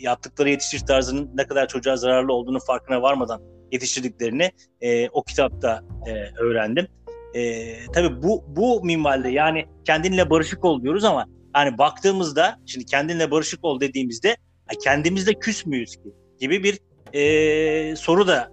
yaptıkları 0.00 0.50
yetiştir 0.50 0.86
tarzının 0.86 1.30
ne 1.34 1.46
kadar 1.46 1.68
çocuğa 1.68 1.96
zararlı 1.96 2.32
olduğunu 2.32 2.60
farkına 2.60 3.02
varmadan 3.02 3.40
yetiştirdiklerini 3.72 4.50
e, 4.80 5.08
o 5.08 5.22
kitapta 5.22 5.84
e, 6.06 6.12
öğrendim. 6.42 6.86
E, 7.34 7.64
tabii 7.86 8.22
bu 8.22 8.44
bu 8.48 8.84
minvalde 8.84 9.28
yani 9.28 9.66
kendinle 9.84 10.30
barışık 10.30 10.64
ol 10.64 10.82
diyoruz 10.82 11.04
ama 11.04 11.26
yani 11.56 11.78
baktığımızda 11.78 12.58
şimdi 12.66 12.86
kendinle 12.86 13.30
barışık 13.30 13.64
ol 13.64 13.80
dediğimizde 13.80 14.36
kendimizde 14.84 15.34
küs 15.34 15.66
müyüz 15.66 15.96
ki 15.96 16.12
gibi 16.40 16.62
bir 16.64 16.78
e, 17.12 17.96
soru 17.96 18.26
da 18.26 18.52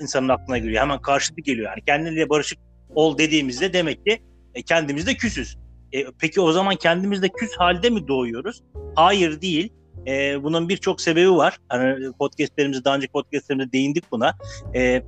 insanın 0.00 0.28
aklına 0.28 0.58
geliyor. 0.58 0.82
Hemen 0.82 1.00
karşılık 1.02 1.44
geliyor. 1.44 1.70
Yani 1.70 1.84
kendinle 1.86 2.28
barışık 2.28 2.58
ol 2.94 3.18
dediğimizde 3.18 3.72
demek 3.72 4.06
ki 4.06 4.22
e, 4.54 4.62
kendimizde 4.62 5.14
küsüz. 5.14 5.56
E, 5.92 6.04
peki 6.18 6.40
o 6.40 6.52
zaman 6.52 6.76
kendimizde 6.76 7.28
küs 7.28 7.50
halde 7.58 7.90
mi 7.90 8.08
doğuyoruz? 8.08 8.62
Hayır 8.94 9.40
değil. 9.40 9.72
E, 10.06 10.42
bunun 10.42 10.68
birçok 10.68 11.00
sebebi 11.00 11.32
var. 11.32 11.58
Hani 11.68 12.12
podcastlerimizde 12.12 12.84
daha 12.84 12.96
önceki 12.96 13.12
podcastlerimizde 13.12 13.72
değindik 13.72 14.12
buna. 14.12 14.34
E, 14.74 14.80
e, 14.82 15.02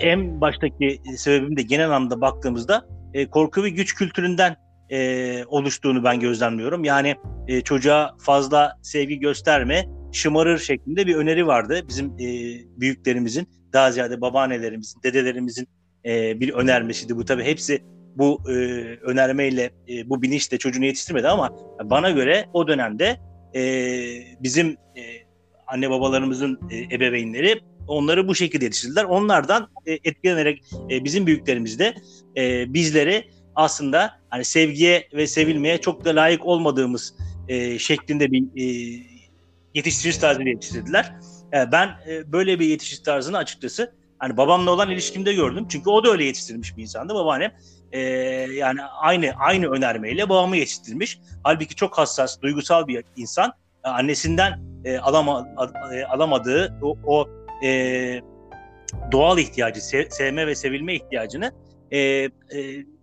en 0.00 0.40
baştaki 0.40 1.00
sebebim 1.16 1.56
de 1.56 1.62
genel 1.62 1.86
anlamda 1.86 2.20
baktığımızda 2.20 2.86
e, 3.14 3.26
korku 3.26 3.62
ve 3.62 3.70
güç 3.70 3.94
kültüründen 3.94 4.56
e, 4.90 5.44
oluştuğunu 5.44 6.04
ben 6.04 6.20
gözlemliyorum. 6.20 6.84
Yani 6.84 7.16
e, 7.48 7.60
çocuğa 7.60 8.16
fazla 8.18 8.78
sevgi 8.82 9.18
gösterme, 9.18 9.86
şımarır 10.12 10.58
şeklinde 10.58 11.06
bir 11.06 11.14
öneri 11.14 11.46
vardı. 11.46 11.84
Bizim 11.88 12.06
e, 12.06 12.28
büyüklerimizin, 12.80 13.48
daha 13.72 13.92
ziyade 13.92 14.20
babaannelerimizin, 14.20 15.02
dedelerimizin 15.02 15.68
e, 16.04 16.40
bir 16.40 16.52
önermesiydi. 16.54 17.16
Bu 17.16 17.24
tabii 17.24 17.44
hepsi 17.44 17.82
bu 18.16 18.40
e, 18.48 18.52
önermeyle, 19.02 19.70
e, 19.88 20.10
bu 20.10 20.22
bilinçle 20.22 20.58
çocuğunu 20.58 20.84
yetiştirmedi 20.84 21.28
ama 21.28 21.50
bana 21.84 22.10
göre 22.10 22.46
o 22.52 22.68
dönemde 22.68 23.16
e, 23.54 23.62
bizim 24.40 24.68
e, 24.68 25.02
anne 25.66 25.90
babalarımızın 25.90 26.58
e, 26.70 26.94
ebeveynleri 26.94 27.60
onları 27.88 28.28
bu 28.28 28.34
şekilde 28.34 28.64
yetiştirdiler. 28.64 29.04
Onlardan 29.04 29.68
e, 29.86 29.92
etkilenerek 29.92 30.62
e, 30.90 31.04
bizim 31.04 31.26
büyüklerimiz 31.26 31.78
de 31.78 31.94
e, 32.36 32.74
bizleri 32.74 33.30
aslında 33.56 34.18
hani 34.30 34.44
sevgiye 34.44 35.08
ve 35.12 35.26
sevilmeye 35.26 35.78
çok 35.78 36.04
da 36.04 36.10
layık 36.10 36.46
olmadığımız 36.46 37.14
e, 37.48 37.78
şeklinde 37.78 38.32
bir 38.32 38.42
e, 38.42 38.66
yetiştiriş 39.74 40.18
tarzıyla 40.18 40.50
yetiştirdiler. 40.50 41.12
E, 41.52 41.72
ben 41.72 41.88
e, 42.08 42.32
böyle 42.32 42.60
bir 42.60 42.66
yetiştiriş 42.66 43.02
tarzını 43.02 43.38
açıkçası 43.38 43.94
hani 44.18 44.36
babamla 44.36 44.70
olan 44.70 44.90
ilişkimde 44.90 45.34
gördüm. 45.34 45.66
Çünkü 45.68 45.90
o 45.90 46.04
da 46.04 46.10
öyle 46.10 46.24
yetiştirilmiş 46.24 46.76
bir 46.76 46.82
insandı. 46.82 47.14
Babaannem 47.14 47.52
e, 47.92 48.00
yani 48.52 48.82
aynı 48.82 49.32
aynı 49.38 49.70
önermeyle 49.70 50.28
babamı 50.28 50.56
yetiştirmiş. 50.56 51.18
Halbuki 51.44 51.74
çok 51.74 51.98
hassas, 51.98 52.42
duygusal 52.42 52.86
bir 52.86 53.04
insan. 53.16 53.52
E, 53.84 53.88
annesinden 53.88 54.60
e, 54.84 54.98
alama, 54.98 55.48
e, 55.94 56.04
alamadığı 56.04 56.78
o, 56.82 56.98
o 57.06 57.28
e, 57.64 58.20
doğal 59.12 59.38
ihtiyacı, 59.38 59.86
sev, 59.86 60.08
sevme 60.10 60.46
ve 60.46 60.54
sevilme 60.54 60.94
ihtiyacını 60.94 61.52
e, 61.90 61.98
e, 61.98 62.30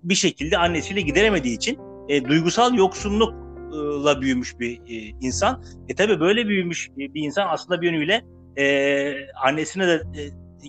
bir 0.04 0.16
şekilde 0.16 0.58
annesiyle 0.58 1.02
gideremediği 1.02 1.56
için 1.56 1.80
e, 2.10 2.26
duygusal 2.26 2.74
yoksunlukla 2.74 4.22
büyümüş 4.22 4.60
bir 4.60 4.78
e, 4.78 5.18
insan. 5.22 5.64
E 5.90 5.96
tabi 5.96 6.20
böyle 6.20 6.48
büyümüş 6.48 6.90
bir 6.98 7.22
insan 7.22 7.48
aslında 7.50 7.82
bir 7.82 7.92
yönüyle 7.92 8.22
e, 8.58 9.14
annesine 9.44 9.88
de 9.88 9.94
e, 9.94 10.22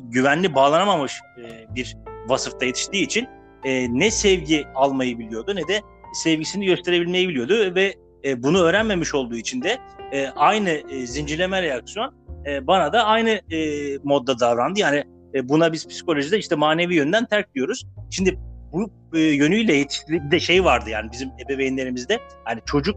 güvenli 0.03 0.55
bağlanamamış 0.55 1.21
e, 1.39 1.75
bir 1.75 1.97
vasıfta 2.29 2.67
yetiştiği 2.67 3.05
için 3.05 3.27
e, 3.65 3.99
ne 3.99 4.11
sevgi 4.11 4.65
almayı 4.75 5.19
biliyordu 5.19 5.57
ne 5.57 5.69
de 5.69 5.81
sevgisini 6.15 6.67
gösterebilmeyi 6.67 7.29
biliyordu 7.29 7.75
ve 7.75 7.95
e, 8.25 8.43
bunu 8.43 8.63
öğrenmemiş 8.63 9.15
olduğu 9.15 9.37
için 9.37 9.63
de 9.63 9.79
e, 10.13 10.29
aynı 10.29 10.71
e, 10.71 11.07
zincirleme 11.07 11.63
reaksiyon 11.63 12.15
e, 12.47 12.67
bana 12.67 12.93
da 12.93 13.05
aynı 13.05 13.31
e, 13.31 13.59
modda 14.05 14.41
davrandı. 14.41 14.81
Yani 14.81 15.05
e, 15.35 15.49
buna 15.49 15.73
biz 15.73 15.89
psikolojide 15.89 16.39
işte 16.39 16.55
manevi 16.55 16.95
yönden 16.95 17.27
terk 17.27 17.55
diyoruz. 17.55 17.87
Şimdi 18.11 18.39
bu 18.75 18.91
e, 19.15 19.21
yönüyle 19.21 19.75
yetiştirildiği 19.75 20.31
de 20.31 20.41
şey 20.41 20.65
vardı 20.65 20.91
yani 20.91 21.13
bizim 21.13 21.31
ebeveynlerimizde 21.47 22.19
hani 22.45 22.61
çocuk 22.67 22.97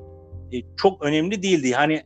e, 0.52 0.58
çok 0.78 1.06
önemli 1.06 1.44
değildi. 1.44 1.72
Hani 1.72 2.04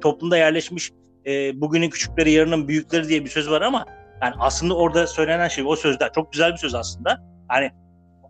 toplumda 0.00 0.36
yerleşmiş 0.36 0.90
e, 1.26 1.60
bugünün 1.60 1.90
küçükleri 1.90 2.30
yarının 2.30 2.68
büyükleri 2.68 3.08
diye 3.08 3.24
bir 3.24 3.30
söz 3.30 3.50
var 3.50 3.62
ama 3.62 3.86
yani 4.22 4.34
aslında 4.38 4.76
orada 4.76 5.06
söylenen 5.06 5.48
şey 5.48 5.64
o 5.66 5.76
sözler 5.76 6.12
çok 6.12 6.32
güzel 6.32 6.52
bir 6.52 6.56
söz 6.56 6.74
aslında. 6.74 7.22
Hani 7.48 7.70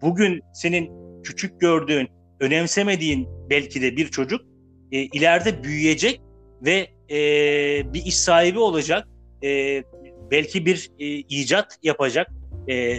bugün 0.02 0.42
senin 0.52 0.90
küçük 1.22 1.60
gördüğün, 1.60 2.08
önemsemediğin 2.40 3.28
belki 3.50 3.82
de 3.82 3.96
bir 3.96 4.08
çocuk 4.08 4.40
e, 4.92 4.98
ileride 4.98 5.64
büyüyecek 5.64 6.20
ve 6.62 6.88
e, 7.10 7.18
bir 7.94 8.04
iş 8.04 8.16
sahibi 8.16 8.58
olacak. 8.58 9.08
E, 9.44 9.82
belki 10.30 10.66
bir 10.66 10.90
e, 10.98 11.06
icat 11.06 11.78
yapacak. 11.82 12.30
E, 12.68 12.96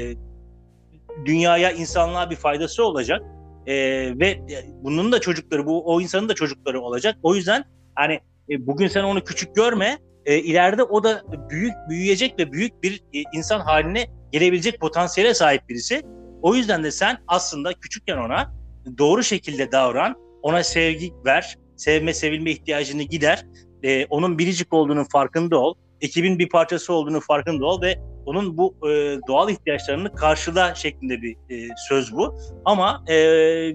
dünyaya, 1.26 1.72
insanlığa 1.72 2.30
bir 2.30 2.36
faydası 2.36 2.86
olacak. 2.86 3.22
E, 3.68 3.76
ve 4.20 4.40
bunun 4.84 5.12
da 5.12 5.20
çocukları, 5.20 5.66
bu 5.66 5.94
o 5.94 6.02
insanın 6.02 6.30
da 6.30 6.34
çocukları 6.34 6.82
olacak. 6.82 7.18
O 7.24 7.36
yüzden 7.36 7.64
hani 7.96 8.20
e, 8.50 8.68
bugün 8.68 8.88
sen 8.88 9.04
onu 9.04 9.24
küçük 9.24 9.56
görme. 9.56 9.98
E, 10.26 10.38
ileride 10.38 10.84
o 10.84 11.04
da 11.04 11.24
büyük 11.50 11.74
büyüyecek 11.90 12.40
ve 12.40 12.52
büyük 12.52 12.84
bir 12.84 13.04
e, 13.14 13.24
insan 13.34 13.60
haline 13.60 14.08
gelebilecek 14.32 14.80
potansiyele 14.80 15.34
sahip 15.34 15.70
birisi. 15.70 16.02
O 16.42 16.56
yüzden 16.56 16.84
de 16.84 16.92
sen 16.92 17.18
aslında 17.28 17.74
küçükken 17.74 18.18
ona 18.18 18.54
doğru 18.98 19.24
şekilde 19.24 19.72
davran, 19.72 20.16
ona 20.42 20.64
sevgi 20.64 21.14
ver, 21.26 21.58
sevme, 21.76 22.14
sevilme 22.14 22.52
ihtiyacını 22.52 23.04
gider, 23.04 23.46
e, 23.84 24.06
onun 24.06 24.38
biricik 24.38 24.74
olduğunun 24.74 25.04
farkında 25.04 25.60
ol, 25.60 25.76
ekibin 26.02 26.40
bir 26.40 26.50
parçası 26.50 26.94
olduğunu 26.94 27.20
farkında 27.20 27.66
ol 27.66 27.82
ve 27.82 27.96
onun 28.26 28.58
bu 28.58 28.76
e, 28.90 29.18
doğal 29.28 29.50
ihtiyaçlarını 29.50 30.16
karşıla 30.16 30.76
şeklinde 30.76 31.22
bir 31.22 31.34
e, 31.34 31.70
söz 31.90 32.14
bu. 32.14 32.40
Ama 32.66 33.04
e, 33.10 33.16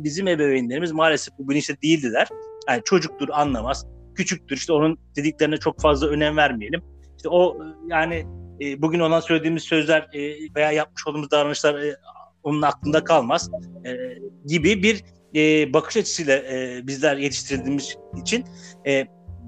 bizim 0.05 0.29
ebeveynlerimiz 0.29 0.93
maalesef 0.93 1.39
bu 1.39 1.49
bilinçte 1.49 1.83
değildiler. 1.83 2.29
Yani 2.69 2.83
çocuktur 2.85 3.29
anlamaz, 3.33 3.87
küçüktür 4.15 4.57
işte 4.57 4.73
onun 4.73 4.99
dediklerine 5.17 5.57
çok 5.57 5.81
fazla 5.81 6.07
önem 6.07 6.37
vermeyelim. 6.37 6.83
İşte 7.17 7.29
o 7.29 7.57
yani 7.89 8.27
e, 8.61 8.83
bugün 8.83 9.01
ona 9.01 9.21
söylediğimiz 9.21 9.63
sözler 9.63 10.09
e, 10.13 10.55
veya 10.55 10.73
yapmış 10.73 11.07
olduğumuz 11.07 11.31
davranışlar 11.31 11.75
e, 11.75 11.97
onun 12.43 12.63
aklında 12.63 13.05
kalmaz 13.05 13.51
e, 13.85 13.91
gibi 14.47 14.83
bir 14.83 15.05
e, 15.35 15.73
bakış 15.73 15.97
açısıyla 15.97 16.37
e, 16.37 16.81
bizler 16.87 17.17
yetiştirildiğimiz 17.17 17.97
için 18.23 18.45
e, 18.87 19.07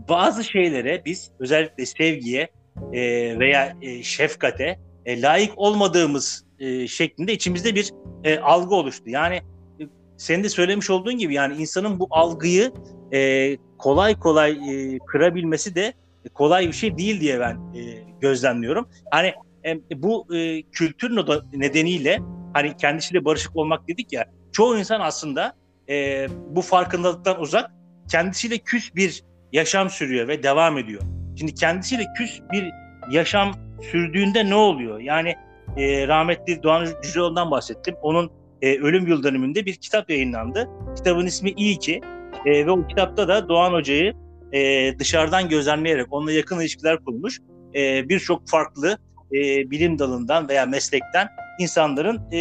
bazı 0.09 0.45
şeylere 0.45 1.03
biz 1.05 1.31
özellikle 1.39 1.87
sevgiye 1.87 2.49
e, 2.93 3.01
veya 3.39 3.77
e, 3.83 4.03
şefkate 4.03 4.79
e, 5.05 5.23
layık 5.23 5.53
olmadığımız 5.57 6.45
e, 6.59 6.87
şeklinde 6.87 7.33
içimizde 7.33 7.75
bir 7.75 7.91
e, 8.25 8.39
algı 8.39 8.75
oluştu. 8.75 9.05
Yani 9.07 9.37
e, 9.81 9.83
senin 10.17 10.45
de 10.45 10.49
söylemiş 10.49 10.91
olduğun 10.91 11.19
gibi 11.19 11.35
yani 11.35 11.57
insanın 11.57 12.01
bu 12.01 12.07
algıyı 12.11 12.73
e, 13.13 13.57
kolay 13.79 14.19
kolay 14.19 14.51
e, 14.53 14.99
kırabilmesi 14.99 15.75
de 15.75 15.93
kolay 16.35 16.67
bir 16.67 16.73
şey 16.73 16.99
değil 16.99 17.21
diye 17.21 17.41
ben 17.41 17.55
e, 17.55 17.81
gözlemliyorum. 18.21 18.89
Hani 19.11 19.35
e, 19.65 20.03
bu 20.03 20.37
e, 20.37 20.63
kültür 20.63 21.17
nedeniyle 21.53 22.19
hani 22.53 22.77
kendisiyle 22.77 23.25
barışık 23.25 23.57
olmak 23.57 23.89
dedik 23.89 24.13
ya 24.13 24.27
çoğu 24.53 24.79
insan 24.79 25.01
aslında 25.01 25.57
e, 25.89 26.27
bu 26.51 26.63
farkındalıktan 26.63 27.41
uzak 27.41 27.71
kendisiyle 28.11 28.59
küs 28.59 28.95
bir 28.95 29.25
yaşam 29.53 29.91
sürüyor 29.91 30.29
ve 30.29 30.43
devam 30.43 30.79
ediyor. 30.79 31.03
Şimdi 31.43 31.55
kendisiyle 31.55 32.05
küs 32.17 32.41
bir 32.53 32.73
yaşam 33.11 33.53
sürdüğünde 33.91 34.51
ne 34.51 34.55
oluyor? 34.55 35.01
Yani 35.01 35.35
e, 35.77 36.09
rahmetli 36.09 36.63
Doğan 36.63 36.89
Cüceloğlu'ndan 37.03 37.51
bahsettim. 37.51 37.95
Onun 38.03 38.31
e, 38.63 38.79
ölüm 38.79 39.07
yıl 39.07 39.23
dönümünde 39.23 39.67
bir 39.67 39.75
kitap 39.75 40.11
yayınlandı. 40.11 40.69
Kitabın 40.97 41.27
ismi 41.27 41.51
İyi 41.51 41.79
ki 41.79 42.01
e, 42.47 42.67
ve 42.67 42.71
o 42.71 42.87
kitapta 42.87 43.29
da 43.29 43.49
Doğan 43.49 43.73
Hoca'yı 43.73 44.13
e, 44.53 44.93
dışarıdan 44.99 45.49
gözlemleyerek 45.49 46.13
onunla 46.13 46.33
yakın 46.33 46.61
ilişkiler 46.61 47.05
kurmuş. 47.05 47.41
E, 47.75 48.09
Birçok 48.09 48.49
farklı 48.49 48.99
e, 49.33 49.71
bilim 49.71 49.99
dalından 49.99 50.49
veya 50.49 50.67
meslekten 50.67 51.29
insanların 51.59 52.21
e, 52.33 52.39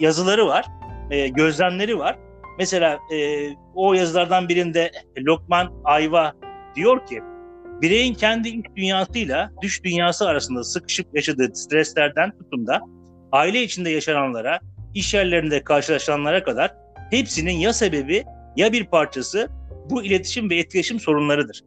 yazıları 0.00 0.46
var, 0.46 0.64
e, 1.10 1.28
gözlemleri 1.28 1.98
var. 1.98 2.18
Mesela 2.58 2.98
e, 3.14 3.48
o 3.74 3.94
yazılardan 3.94 4.48
birinde 4.48 4.90
Lokman 5.18 5.72
Ayva 5.84 6.32
diyor 6.76 7.06
ki 7.06 7.22
bireyin 7.82 8.14
kendi 8.14 8.48
iç 8.48 8.66
dünyasıyla 8.76 9.50
dış 9.62 9.84
dünyası 9.84 10.28
arasında 10.28 10.64
sıkışıp 10.64 11.06
yaşadığı 11.14 11.50
streslerden 11.54 12.38
tutun 12.38 12.66
da 12.66 12.80
aile 13.32 13.62
içinde 13.62 13.90
yaşananlara, 13.90 14.60
iş 14.94 15.14
yerlerinde 15.14 15.64
karşılaşanlara 15.64 16.44
kadar 16.44 16.74
hepsinin 17.10 17.52
ya 17.52 17.72
sebebi 17.72 18.24
ya 18.56 18.72
bir 18.72 18.86
parçası 18.86 19.48
bu 19.90 20.04
iletişim 20.04 20.50
ve 20.50 20.56
etkileşim 20.58 21.00
sorunlarıdır. 21.00 21.62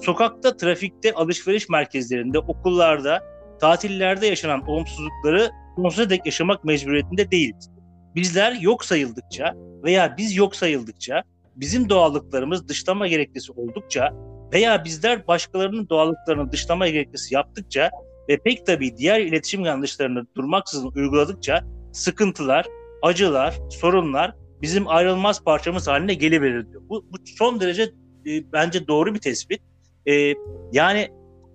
Sokakta, 0.00 0.56
trafikte, 0.56 1.12
alışveriş 1.12 1.68
merkezlerinde, 1.68 2.38
okullarda, 2.38 3.22
tatillerde 3.60 4.26
yaşanan 4.26 4.68
olumsuzlukları 4.68 5.50
sonsuza 5.76 6.10
dek 6.10 6.26
yaşamak 6.26 6.64
mecburiyetinde 6.64 7.30
değiliz. 7.30 7.70
Bizler 8.14 8.52
yok 8.52 8.84
sayıldıkça 8.84 9.54
veya 9.84 10.14
biz 10.18 10.36
yok 10.36 10.56
sayıldıkça, 10.56 11.22
bizim 11.56 11.88
doğallıklarımız 11.88 12.68
dışlama 12.68 13.06
gereklisi 13.06 13.52
oldukça 13.52 14.12
veya 14.52 14.84
bizler 14.84 15.26
başkalarının 15.26 15.88
doğallıklarını 15.88 16.52
dışlama 16.52 16.88
gereklisi 16.88 17.34
yaptıkça 17.34 17.90
ve 18.28 18.36
pek 18.36 18.66
tabii 18.66 18.96
diğer 18.96 19.20
iletişim 19.20 19.64
yanlışlarını 19.64 20.26
durmaksızın 20.36 20.92
uyguladıkça 20.94 21.64
sıkıntılar, 21.92 22.66
acılar, 23.02 23.58
sorunlar 23.70 24.34
bizim 24.62 24.88
ayrılmaz 24.88 25.44
parçamız 25.44 25.88
haline 25.88 26.14
geliverir 26.14 26.70
diyor. 26.70 26.82
Bu, 26.88 27.06
bu 27.12 27.16
son 27.38 27.60
derece 27.60 27.82
e, 28.26 28.52
bence 28.52 28.86
doğru 28.86 29.14
bir 29.14 29.20
tespit. 29.20 29.62
E, 30.08 30.34
yani 30.72 31.08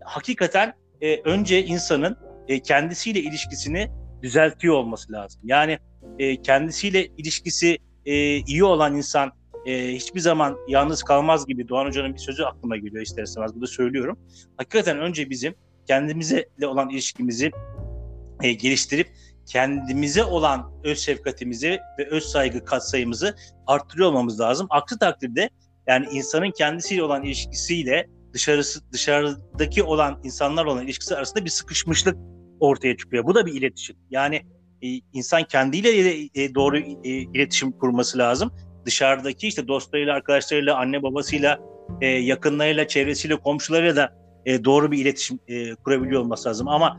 hakikaten 0.06 0.74
e, 1.02 1.22
önce 1.22 1.66
insanın 1.66 2.18
e, 2.48 2.60
kendisiyle 2.60 3.20
ilişkisini 3.20 3.92
düzeltiyor 4.24 4.76
olması 4.76 5.12
lazım. 5.12 5.42
Yani 5.44 5.80
e, 6.20 6.42
kendisiyle 6.42 7.06
ilişkisi 7.06 7.78
e, 8.06 8.38
iyi 8.38 8.64
olan 8.64 8.96
insan 8.96 9.32
e, 9.68 9.96
hiçbir 9.96 10.20
zaman 10.20 10.58
yalnız 10.68 11.04
kalmaz 11.04 11.48
gibi 11.48 11.68
Doğan 11.68 11.86
Hoca'nın 11.86 12.14
bir 12.14 12.20
sözü 12.20 12.44
aklıma 12.44 12.78
geliyor 12.78 13.02
ister 13.02 13.24
istemez. 13.24 13.56
Bunu 13.56 13.68
söylüyorum. 13.68 14.20
Hakikaten 14.58 15.00
önce 15.00 15.30
bizim 15.30 15.56
kendimize 15.88 16.50
olan 16.66 16.90
ilişkimizi 16.90 17.52
e, 18.44 18.54
geliştirip 18.54 19.08
kendimize 19.46 20.24
olan 20.24 20.72
öz 20.84 21.00
şefkatimizi 21.00 21.80
ve 22.00 22.08
öz 22.10 22.24
saygı 22.24 22.66
katsayımızı 22.66 23.36
arttırıyor 23.68 24.10
olmamız 24.10 24.40
lazım. 24.40 24.68
Aksi 24.70 25.00
takdirde 25.00 25.50
yani 25.88 26.08
insanın 26.12 26.52
kendisiyle 26.52 27.04
olan 27.04 27.24
ilişkisiyle 27.24 28.08
dışarısı 28.34 28.92
dışarıdaki 28.92 29.84
olan 29.84 30.22
insanlar 30.24 30.66
olan 30.66 30.84
ilişkisi 30.84 31.16
arasında 31.16 31.46
bir 31.46 31.50
sıkışmışlık 31.50 32.18
ortaya 32.60 32.98
çıkıyor. 32.98 33.26
Bu 33.26 33.36
da 33.36 33.46
bir 33.46 33.54
iletişim. 33.54 33.96
Yani 34.10 34.42
e, 34.82 34.88
insan 35.14 35.44
kendiyle 35.44 35.90
e, 36.44 36.56
doğru 36.56 36.78
e, 36.78 37.10
iletişim 37.10 37.72
kurması 37.72 38.18
lazım. 38.18 38.52
Dışarıdaki 38.88 39.48
işte 39.48 39.68
dostlarıyla, 39.68 40.16
arkadaşlarıyla, 40.16 40.78
anne 40.78 41.04
babasıyla, 41.04 41.60
e, 42.02 42.08
yakınlarıyla, 42.08 42.88
çevresiyle, 42.88 43.36
komşularıyla 43.36 43.96
da 43.96 44.14
e, 44.46 44.64
doğru 44.64 44.92
bir 44.92 44.98
iletişim 44.98 45.40
e, 45.48 45.76
kurabiliyor 45.76 46.22
olması 46.22 46.50
lazım. 46.50 46.68
Ama 46.68 46.98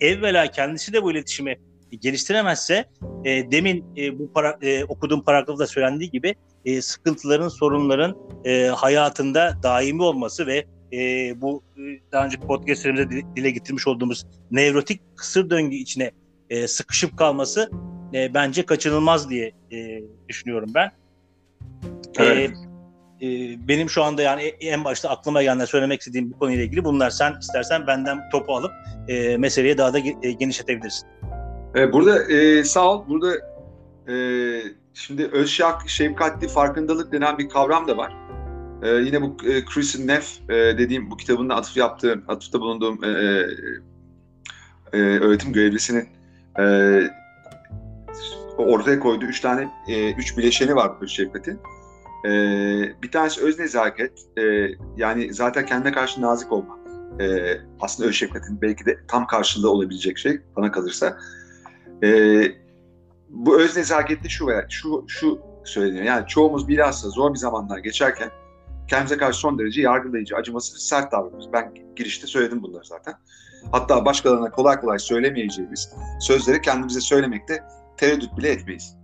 evvela 0.00 0.46
kendisi 0.46 0.92
de 0.92 1.02
bu 1.02 1.12
iletişimi 1.12 1.56
geliştiremezse 2.00 2.84
e, 3.24 3.52
demin 3.52 3.84
e, 3.96 4.18
bu 4.18 4.32
para, 4.32 4.58
e, 4.62 4.84
okuduğum 4.84 5.24
paragrafta 5.24 5.66
söylendiği 5.66 6.10
gibi 6.10 6.34
e, 6.64 6.82
sıkıntıların, 6.82 7.48
sorunların 7.48 8.16
e, 8.44 8.66
hayatında 8.66 9.58
daimi 9.62 10.02
olması 10.02 10.46
ve 10.46 10.64
e, 10.92 11.32
bu 11.40 11.62
e, 11.76 11.80
daha 12.12 12.24
önceki 12.24 12.46
podcastlerimizde 12.46 13.22
dile 13.36 13.50
getirmiş 13.50 13.86
olduğumuz 13.86 14.26
nevrotik 14.50 15.00
kısır 15.16 15.50
döngü 15.50 15.76
içine 15.76 16.10
e, 16.50 16.68
sıkışıp 16.68 17.18
kalması 17.18 17.70
e, 18.14 18.34
bence 18.34 18.66
kaçınılmaz 18.66 19.30
diye 19.30 19.52
e, 19.72 20.02
düşünüyorum 20.28 20.70
ben. 20.74 20.90
E, 22.18 22.24
evet. 22.24 22.50
E, 22.50 23.26
e, 23.26 23.58
benim 23.68 23.90
şu 23.90 24.02
anda 24.02 24.22
yani 24.22 24.42
en 24.42 24.84
başta 24.84 25.08
aklıma 25.08 25.42
gelenler 25.42 25.66
söylemek 25.66 26.00
istediğim 26.00 26.30
bu 26.30 26.38
konuyla 26.38 26.64
ilgili 26.64 26.84
bunlar. 26.84 27.10
Sen 27.10 27.34
istersen 27.40 27.86
benden 27.86 28.30
topu 28.30 28.56
alıp 28.56 28.72
e, 29.08 29.36
meseleye 29.36 29.78
daha 29.78 29.92
da 29.92 29.98
e, 29.98 30.32
genişletebilirsin. 30.32 31.08
E, 31.76 31.92
burada 31.92 32.32
e, 32.32 32.64
sağ 32.64 32.92
ol. 32.92 33.04
Burada 33.08 33.34
e, 34.12 34.16
şimdi 34.94 35.26
ölçak, 35.26 35.88
şefkatli 35.88 36.48
farkındalık 36.48 37.12
denen 37.12 37.38
bir 37.38 37.48
kavram 37.48 37.88
da 37.88 37.96
var. 37.96 38.12
E, 38.82 38.88
yine 38.88 39.22
bu 39.22 39.36
e, 39.46 39.64
Chris 39.64 39.98
Neff 39.98 40.50
e, 40.50 40.54
dediğim 40.54 41.10
bu 41.10 41.16
kitabında 41.16 41.54
atıf 41.54 41.76
yaptığım, 41.76 42.24
atıfta 42.28 42.60
bulunduğum 42.60 43.04
e, 43.04 43.08
e, 43.08 43.44
e, 44.92 44.98
öğretim 44.98 45.52
görevlisinin 45.52 46.08
e, 46.58 46.64
ortaya 48.58 49.00
koyduğu 49.00 49.26
üç 49.26 49.40
tane, 49.40 49.68
e, 49.88 50.12
üç 50.12 50.38
bileşeni 50.38 50.76
var 50.76 51.00
bu 51.00 51.08
şefkatin. 51.08 51.60
E, 52.24 52.30
bir 53.02 53.10
tanesi 53.10 53.40
öz 53.40 53.58
nezaket, 53.58 54.12
e, 54.38 54.68
yani 54.96 55.34
zaten 55.34 55.66
kendine 55.66 55.92
karşı 55.92 56.22
nazik 56.22 56.52
olmak. 56.52 56.78
E, 57.20 57.56
aslında 57.80 58.08
öz 58.08 58.14
şefkatin 58.14 58.62
belki 58.62 58.86
de 58.86 58.98
tam 59.08 59.26
karşılığı 59.26 59.70
olabilecek 59.70 60.18
şey 60.18 60.40
bana 60.56 60.72
kalırsa. 60.72 61.18
E, 62.04 62.40
bu 63.28 63.60
öz 63.60 63.76
nezakette 63.76 64.28
şu 64.28 64.46
veya 64.46 64.66
şu 64.68 65.04
şu 65.08 65.40
söyleniyor. 65.64 66.04
Yani 66.04 66.26
çoğumuz 66.26 66.68
bilhassa 66.68 67.08
zor 67.08 67.34
bir 67.34 67.38
zamanlar 67.38 67.78
geçerken 67.78 68.30
kendimize 68.88 69.16
karşı 69.16 69.38
son 69.38 69.58
derece 69.58 69.82
yargılayıcı, 69.82 70.36
acımasız, 70.36 70.82
sert 70.82 71.12
davranıyoruz. 71.12 71.52
Ben 71.52 71.74
girişte 71.96 72.26
söyledim 72.26 72.62
bunları 72.62 72.84
zaten. 72.84 73.14
Hatta 73.72 74.04
başkalarına 74.04 74.50
kolay 74.50 74.80
kolay 74.80 74.98
söylemeyeceğimiz 74.98 75.92
sözleri 76.20 76.62
kendimize 76.62 77.00
söylemekte 77.00 77.62
tereddüt 77.96 78.36
bile 78.36 78.50
etmeyiz. 78.50 78.96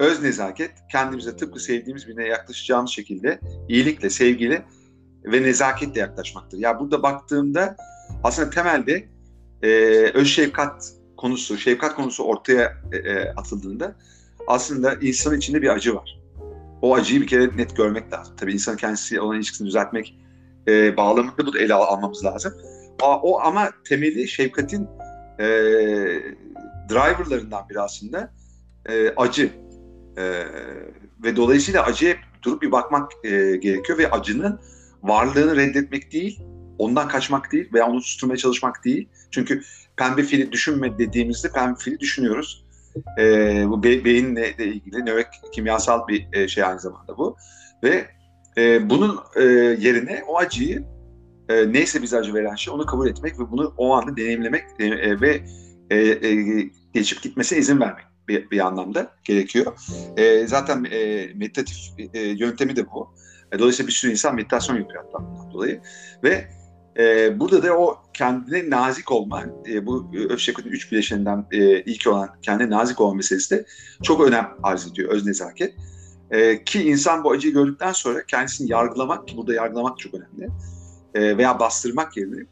Öz 0.00 0.22
nezaket 0.22 0.70
kendimize 0.92 1.36
tıpkı 1.36 1.60
sevdiğimiz 1.60 2.08
birine 2.08 2.26
yaklaşacağımız 2.26 2.90
şekilde 2.90 3.40
iyilikle, 3.68 4.10
sevgiyle 4.10 4.64
ve 5.24 5.42
nezaketle 5.42 6.00
yaklaşmaktır. 6.00 6.58
Ya 6.58 6.80
burada 6.80 7.02
baktığımda 7.02 7.76
aslında 8.24 8.50
temelde 8.50 9.08
e, 9.62 9.68
öz 10.14 10.28
şefkat 10.28 10.92
konusu, 11.16 11.58
şefkat 11.58 11.94
konusu 11.94 12.24
ortaya 12.24 12.76
e, 12.92 12.96
e, 12.96 13.28
atıldığında 13.36 13.96
aslında 14.46 14.94
insanın 14.94 15.36
içinde 15.36 15.62
bir 15.62 15.68
acı 15.68 15.94
var. 15.94 16.20
O 16.82 16.94
acıyı 16.94 17.20
bir 17.20 17.26
kere 17.26 17.56
net 17.56 17.76
görmek 17.76 18.12
lazım. 18.12 18.36
Tabii 18.36 18.52
insanın 18.52 18.76
kendisi 18.76 19.20
olan 19.20 19.36
ilişkisini 19.36 19.66
düzeltmek 19.66 20.18
e, 20.68 20.96
bağlamında 20.96 21.46
bu 21.46 21.52
da 21.52 21.58
ele 21.58 21.74
almamız 21.74 22.24
lazım. 22.24 22.52
O, 23.02 23.06
o 23.06 23.40
ama 23.40 23.70
temeli 23.88 24.28
şefkatin 24.28 24.88
e, 25.38 25.46
driverlarından 26.90 27.68
biri 27.68 27.80
aslında 27.80 28.32
e, 28.88 29.12
acı. 29.16 29.50
E, 30.18 30.44
ve 31.22 31.36
dolayısıyla 31.36 31.82
acıya 31.82 32.14
durup 32.42 32.62
bir 32.62 32.72
bakmak 32.72 33.12
e, 33.24 33.30
gerekiyor 33.56 33.98
ve 33.98 34.10
acının 34.10 34.60
varlığını 35.02 35.56
reddetmek 35.56 36.12
değil, 36.12 36.40
ondan 36.78 37.08
kaçmak 37.08 37.52
değil 37.52 37.68
veya 37.72 37.86
onu 37.86 38.00
susturmaya 38.00 38.36
çalışmak 38.36 38.84
değil. 38.84 39.08
Çünkü 39.30 39.62
pembe 39.96 40.22
fili 40.22 40.52
düşünme 40.52 40.98
dediğimizde 40.98 41.52
pembe 41.52 41.78
fili 41.78 42.00
düşünüyoruz. 42.00 42.64
E, 43.18 43.64
bu 43.68 43.82
be, 43.82 44.04
beyinle 44.04 44.54
ilgili 44.58 45.06
nöro 45.06 45.22
kimyasal 45.52 46.08
bir 46.08 46.26
e, 46.32 46.48
şey 46.48 46.64
aynı 46.64 46.80
zamanda 46.80 47.18
bu. 47.18 47.36
Ve 47.82 48.06
e, 48.56 48.90
bunun 48.90 49.20
e, 49.36 49.42
yerine 49.80 50.24
o 50.28 50.38
acıyı 50.38 50.84
e, 51.48 51.72
neyse 51.72 52.02
bize 52.02 52.18
acı 52.18 52.34
veren 52.34 52.54
şey 52.54 52.74
onu 52.74 52.86
kabul 52.86 53.08
etmek 53.08 53.38
ve 53.38 53.50
bunu 53.50 53.74
o 53.76 53.94
anda 53.94 54.16
deneyimlemek 54.16 54.64
e, 54.78 54.84
e, 54.86 55.20
ve 55.20 55.40
e, 55.90 55.96
e, 55.96 56.70
geçip 56.94 57.22
gitmesine 57.22 57.58
izin 57.58 57.80
vermek 57.80 58.07
bir, 58.28 58.50
bir 58.50 58.66
anlamda 58.66 59.12
gerekiyor. 59.24 59.72
E, 60.16 60.46
zaten 60.46 60.84
e, 60.84 61.26
meditatif 61.34 61.76
e, 62.14 62.20
yöntemi 62.20 62.76
de 62.76 62.90
bu. 62.90 63.08
E, 63.52 63.58
dolayısıyla 63.58 63.88
bir 63.88 63.92
sürü 63.92 64.10
insan 64.10 64.34
meditasyon 64.34 64.76
yapıyor 64.76 65.04
hatta 65.04 65.26
bundan 65.26 65.52
dolayı. 65.52 65.80
Ve 66.24 66.48
e, 66.98 67.40
burada 67.40 67.62
da 67.62 67.78
o 67.78 67.98
kendine 68.12 68.70
nazik 68.70 69.12
olma, 69.12 69.44
e, 69.68 69.86
bu 69.86 70.10
öf 70.28 70.40
şefkatin 70.40 70.70
üç 70.70 70.92
bileşeninden 70.92 71.46
e, 71.50 71.80
ilk 71.82 72.06
olan 72.06 72.28
kendine 72.42 72.70
nazik 72.70 73.00
olma 73.00 73.14
meselesi 73.14 73.56
de 73.56 73.64
çok 74.02 74.20
önem 74.20 74.48
arz 74.62 74.86
ediyor, 74.86 75.10
öz 75.10 75.26
nezaket. 75.26 75.74
E, 76.30 76.64
ki 76.64 76.82
insan 76.82 77.24
bu 77.24 77.30
acıyı 77.30 77.52
gördükten 77.54 77.92
sonra 77.92 78.26
kendisini 78.26 78.70
yargılamak, 78.70 79.28
ki 79.28 79.36
burada 79.36 79.54
yargılamak 79.54 79.98
çok 79.98 80.14
önemli, 80.14 80.52
e, 81.14 81.38
veya 81.38 81.60
bastırmak 81.60 82.16
yerine 82.16 82.46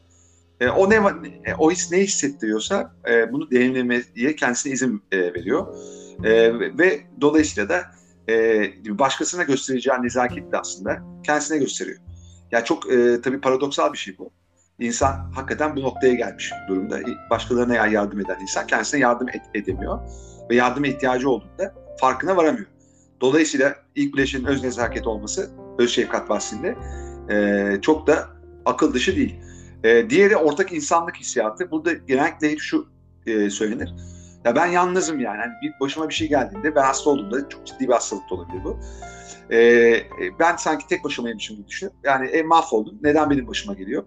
e, 0.61 0.69
o 0.69 0.91
ne 0.91 0.95
e, 1.45 1.55
o 1.59 1.71
his 1.71 1.93
ne 1.93 1.99
hissettiriyorsa 1.99 2.95
e, 3.09 3.33
bunu 3.33 3.51
deneyimlemeye 3.51 4.37
kendisine 4.37 4.73
izin 4.73 5.03
e, 5.13 5.19
veriyor. 5.19 5.77
E, 6.25 6.59
ve 6.79 7.01
dolayısıyla 7.21 7.69
da 7.69 7.83
e, 8.29 8.99
başkasına 8.99 9.43
göstereceği 9.43 10.03
nezaket 10.03 10.53
de 10.53 10.59
aslında 10.59 11.03
kendisine 11.27 11.59
gösteriyor. 11.59 11.99
Yani 12.51 12.65
çok 12.65 12.93
e, 12.93 13.21
tabii 13.21 13.41
paradoksal 13.41 13.93
bir 13.93 13.99
şey 13.99 14.19
bu. 14.19 14.31
İnsan 14.79 15.33
hakikaten 15.35 15.77
bu 15.77 15.81
noktaya 15.81 16.15
gelmiş 16.15 16.53
durumda. 16.69 17.01
Başkalarına 17.31 17.87
yardım 17.87 18.21
eden 18.21 18.41
insan 18.41 18.67
kendisine 18.67 19.01
yardım 19.01 19.29
et, 19.29 19.43
edemiyor. 19.55 19.99
Ve 20.51 20.55
yardıma 20.55 20.87
ihtiyacı 20.87 21.31
olduğunda 21.31 21.75
farkına 22.01 22.37
varamıyor. 22.37 22.67
Dolayısıyla 23.21 23.75
ilk 23.95 24.15
bileşenin 24.15 24.45
öz 24.45 24.63
nezaket 24.63 25.07
olması 25.07 25.51
öz 25.79 25.91
şefkat 25.91 26.29
bahsinde 26.29 26.77
e, 27.31 27.81
çok 27.83 28.07
da 28.07 28.27
akıl 28.65 28.95
dışı 28.95 29.17
değil. 29.17 29.41
E, 29.87 30.11
diğeri 30.11 30.37
ortak 30.37 30.73
insanlık 30.73 31.17
hissiyatı. 31.17 31.71
Burada 31.71 31.93
genellikle 31.93 32.51
hep 32.51 32.61
şu 32.61 32.89
e, 33.27 33.51
söylenir. 33.51 33.95
Ya 34.45 34.57
ben 34.57 34.67
yalnızım 34.67 35.21
yani. 35.21 35.39
yani 35.39 35.53
bir 35.63 35.73
başıma 35.81 36.09
bir 36.09 36.15
şey 36.15 36.29
geldiğinde 36.29 36.75
ben 36.75 36.83
hasta 36.83 37.11
olduğumda 37.11 37.49
çok 37.49 37.67
ciddi 37.67 37.89
bir 37.89 37.93
hastalık 37.93 38.31
da 38.31 38.35
olabilir 38.35 38.65
bu. 38.65 38.81
E, 39.55 40.03
ben 40.39 40.57
sanki 40.57 40.87
tek 40.87 41.05
başımaymışım 41.05 41.57
gibi 41.57 41.69
düşünüyorum. 41.69 42.01
Yani 42.05 42.29
e, 42.29 42.43
mahvoldum. 42.43 42.99
Neden 43.03 43.31
benim 43.31 43.49
başıma 43.49 43.75
geliyor? 43.75 44.05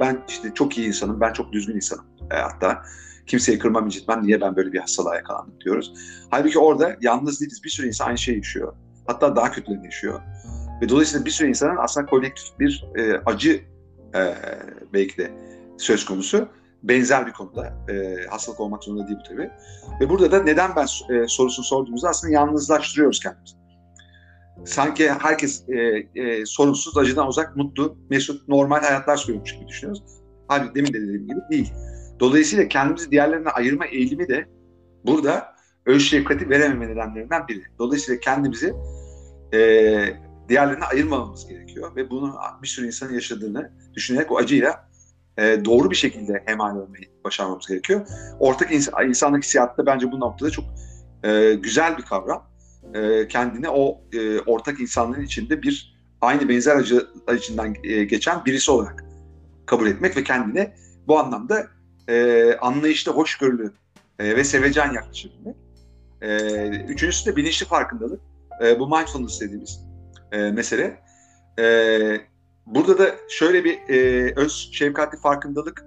Ben 0.00 0.18
işte 0.28 0.54
çok 0.54 0.78
iyi 0.78 0.86
insanım. 0.86 1.20
Ben 1.20 1.32
çok 1.32 1.52
düzgün 1.52 1.76
insanım. 1.76 2.04
E, 2.30 2.36
hatta 2.36 2.82
kimseyi 3.26 3.58
kırmam, 3.58 3.86
incitmem. 3.86 4.22
Niye 4.22 4.40
ben 4.40 4.56
böyle 4.56 4.72
bir 4.72 4.78
hastalığa 4.78 5.14
yakalandım 5.14 5.60
diyoruz. 5.64 5.94
Halbuki 6.30 6.58
orada 6.58 6.96
yalnız 7.00 7.40
değiliz. 7.40 7.64
Bir 7.64 7.70
sürü 7.70 7.86
insan 7.86 8.06
aynı 8.06 8.18
şeyi 8.18 8.36
yaşıyor. 8.36 8.74
Hatta 9.06 9.36
daha 9.36 9.50
kötülerini 9.50 9.84
yaşıyor. 9.84 10.20
Ve 10.82 10.88
dolayısıyla 10.88 11.26
bir 11.26 11.30
sürü 11.30 11.48
insanın 11.48 11.76
aslında 11.76 12.06
kolektif 12.06 12.58
bir 12.58 12.84
e, 12.96 13.20
acı 13.26 13.70
e, 14.14 14.34
belki 14.92 15.18
de 15.18 15.30
söz 15.78 16.04
konusu. 16.04 16.48
Benzer 16.82 17.26
bir 17.26 17.32
konuda. 17.32 17.72
E, 17.88 18.26
hastalık 18.30 18.60
olmak 18.60 18.84
zorunda 18.84 19.06
değil 19.08 19.18
bu 19.18 19.28
tabii. 19.28 19.50
Ve 20.00 20.08
burada 20.08 20.32
da 20.32 20.42
neden 20.42 20.76
ben 20.76 20.86
e, 21.14 21.28
sorusunu 21.28 21.64
sorduğumuzda 21.64 22.08
aslında 22.08 22.32
yalnızlaştırıyoruz 22.32 23.20
kendimizi. 23.20 23.54
Sanki 24.64 25.10
herkes 25.10 25.68
e, 25.68 25.78
e, 26.14 26.46
sorunsuz, 26.46 26.98
acıdan 26.98 27.28
uzak, 27.28 27.56
mutlu, 27.56 27.96
mesut, 28.10 28.48
normal 28.48 28.80
hayatlar 28.80 29.16
sürüyormuş 29.16 29.54
gibi 29.54 29.68
düşünüyoruz. 29.68 30.02
Halbuki 30.48 30.74
demin 30.74 30.92
de 30.92 31.00
dediğim 31.00 31.26
gibi 31.26 31.40
değil. 31.50 31.72
Dolayısıyla 32.20 32.68
kendimizi 32.68 33.10
diğerlerine 33.10 33.48
ayırma 33.48 33.86
eğilimi 33.86 34.28
de 34.28 34.46
burada 35.06 35.54
öz 35.86 36.02
şefkati 36.02 36.50
verememe 36.50 36.88
nedenlerinden 36.88 37.48
biri. 37.48 37.62
Dolayısıyla 37.78 38.20
kendimizi 38.20 38.74
e, 39.54 39.58
diğerlerine 40.50 40.84
ayırmamamız 40.84 41.48
gerekiyor 41.48 41.96
ve 41.96 42.10
bunu 42.10 42.34
bir 42.62 42.68
sürü 42.68 42.86
insanın 42.86 43.14
yaşadığını 43.14 43.72
düşünerek 43.94 44.32
o 44.32 44.36
acıyla 44.36 44.88
e, 45.38 45.64
doğru 45.64 45.90
bir 45.90 45.96
şekilde 45.96 46.42
hemal 46.46 46.76
olmayı 46.76 47.04
başarmamız 47.24 47.66
gerekiyor. 47.66 48.06
Ortak 48.38 48.72
ins- 48.72 49.08
insanlık 49.08 49.44
hissiyatı 49.44 49.82
da 49.82 49.86
bence 49.86 50.12
bu 50.12 50.20
noktada 50.20 50.50
çok 50.50 50.64
e, 51.24 51.54
güzel 51.54 51.98
bir 51.98 52.02
kavram. 52.02 52.50
E, 52.94 53.28
kendini 53.28 53.68
o 53.68 54.00
e, 54.12 54.40
ortak 54.40 54.80
insanlığın 54.80 55.22
içinde 55.22 55.62
bir 55.62 56.00
aynı 56.20 56.48
benzer 56.48 56.76
acı 56.76 57.06
acından 57.26 57.74
e, 57.84 58.04
geçen 58.04 58.44
birisi 58.44 58.70
olarak 58.70 59.04
kabul 59.66 59.86
etmek 59.86 60.16
ve 60.16 60.24
kendine 60.24 60.74
bu 61.06 61.18
anlamda 61.18 61.66
e, 62.08 62.54
anlayışlı, 62.60 63.12
hoşgörülü 63.12 63.72
e, 64.18 64.36
ve 64.36 64.44
sevecen 64.44 64.92
yaklaşabilmek. 64.92 65.56
E, 66.22 66.68
üçüncüsü 66.68 67.32
de 67.32 67.36
bilinçli 67.36 67.66
farkındalık. 67.66 68.20
E, 68.64 68.80
bu 68.80 68.88
mindfulness 68.88 69.40
dediğimiz 69.40 69.89
e, 70.32 70.38
mesele. 70.38 71.00
E, 71.58 71.64
burada 72.66 72.98
da 72.98 73.14
şöyle 73.28 73.64
bir 73.64 73.78
e, 73.88 74.32
öz 74.36 74.70
şefkatli 74.72 75.18
farkındalık, 75.18 75.84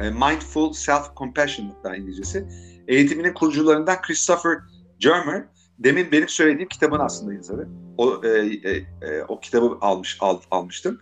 e, 0.00 0.10
mindful 0.10 0.72
self-compassion 0.72 1.72
hatta 1.74 1.96
İngilizcesi, 1.96 2.46
eğitiminin 2.88 3.34
kurucularından 3.34 4.02
Christopher 4.02 4.58
Germer, 4.98 5.44
demin 5.78 6.12
benim 6.12 6.28
söylediğim 6.28 6.68
kitabın 6.68 6.98
aslında 6.98 7.34
yazarı. 7.34 7.68
O, 7.98 8.24
e, 8.24 8.28
e, 8.28 8.86
e, 9.02 9.22
o 9.28 9.40
kitabı 9.40 9.78
almış 9.80 10.18
al, 10.20 10.40
almıştım. 10.50 11.00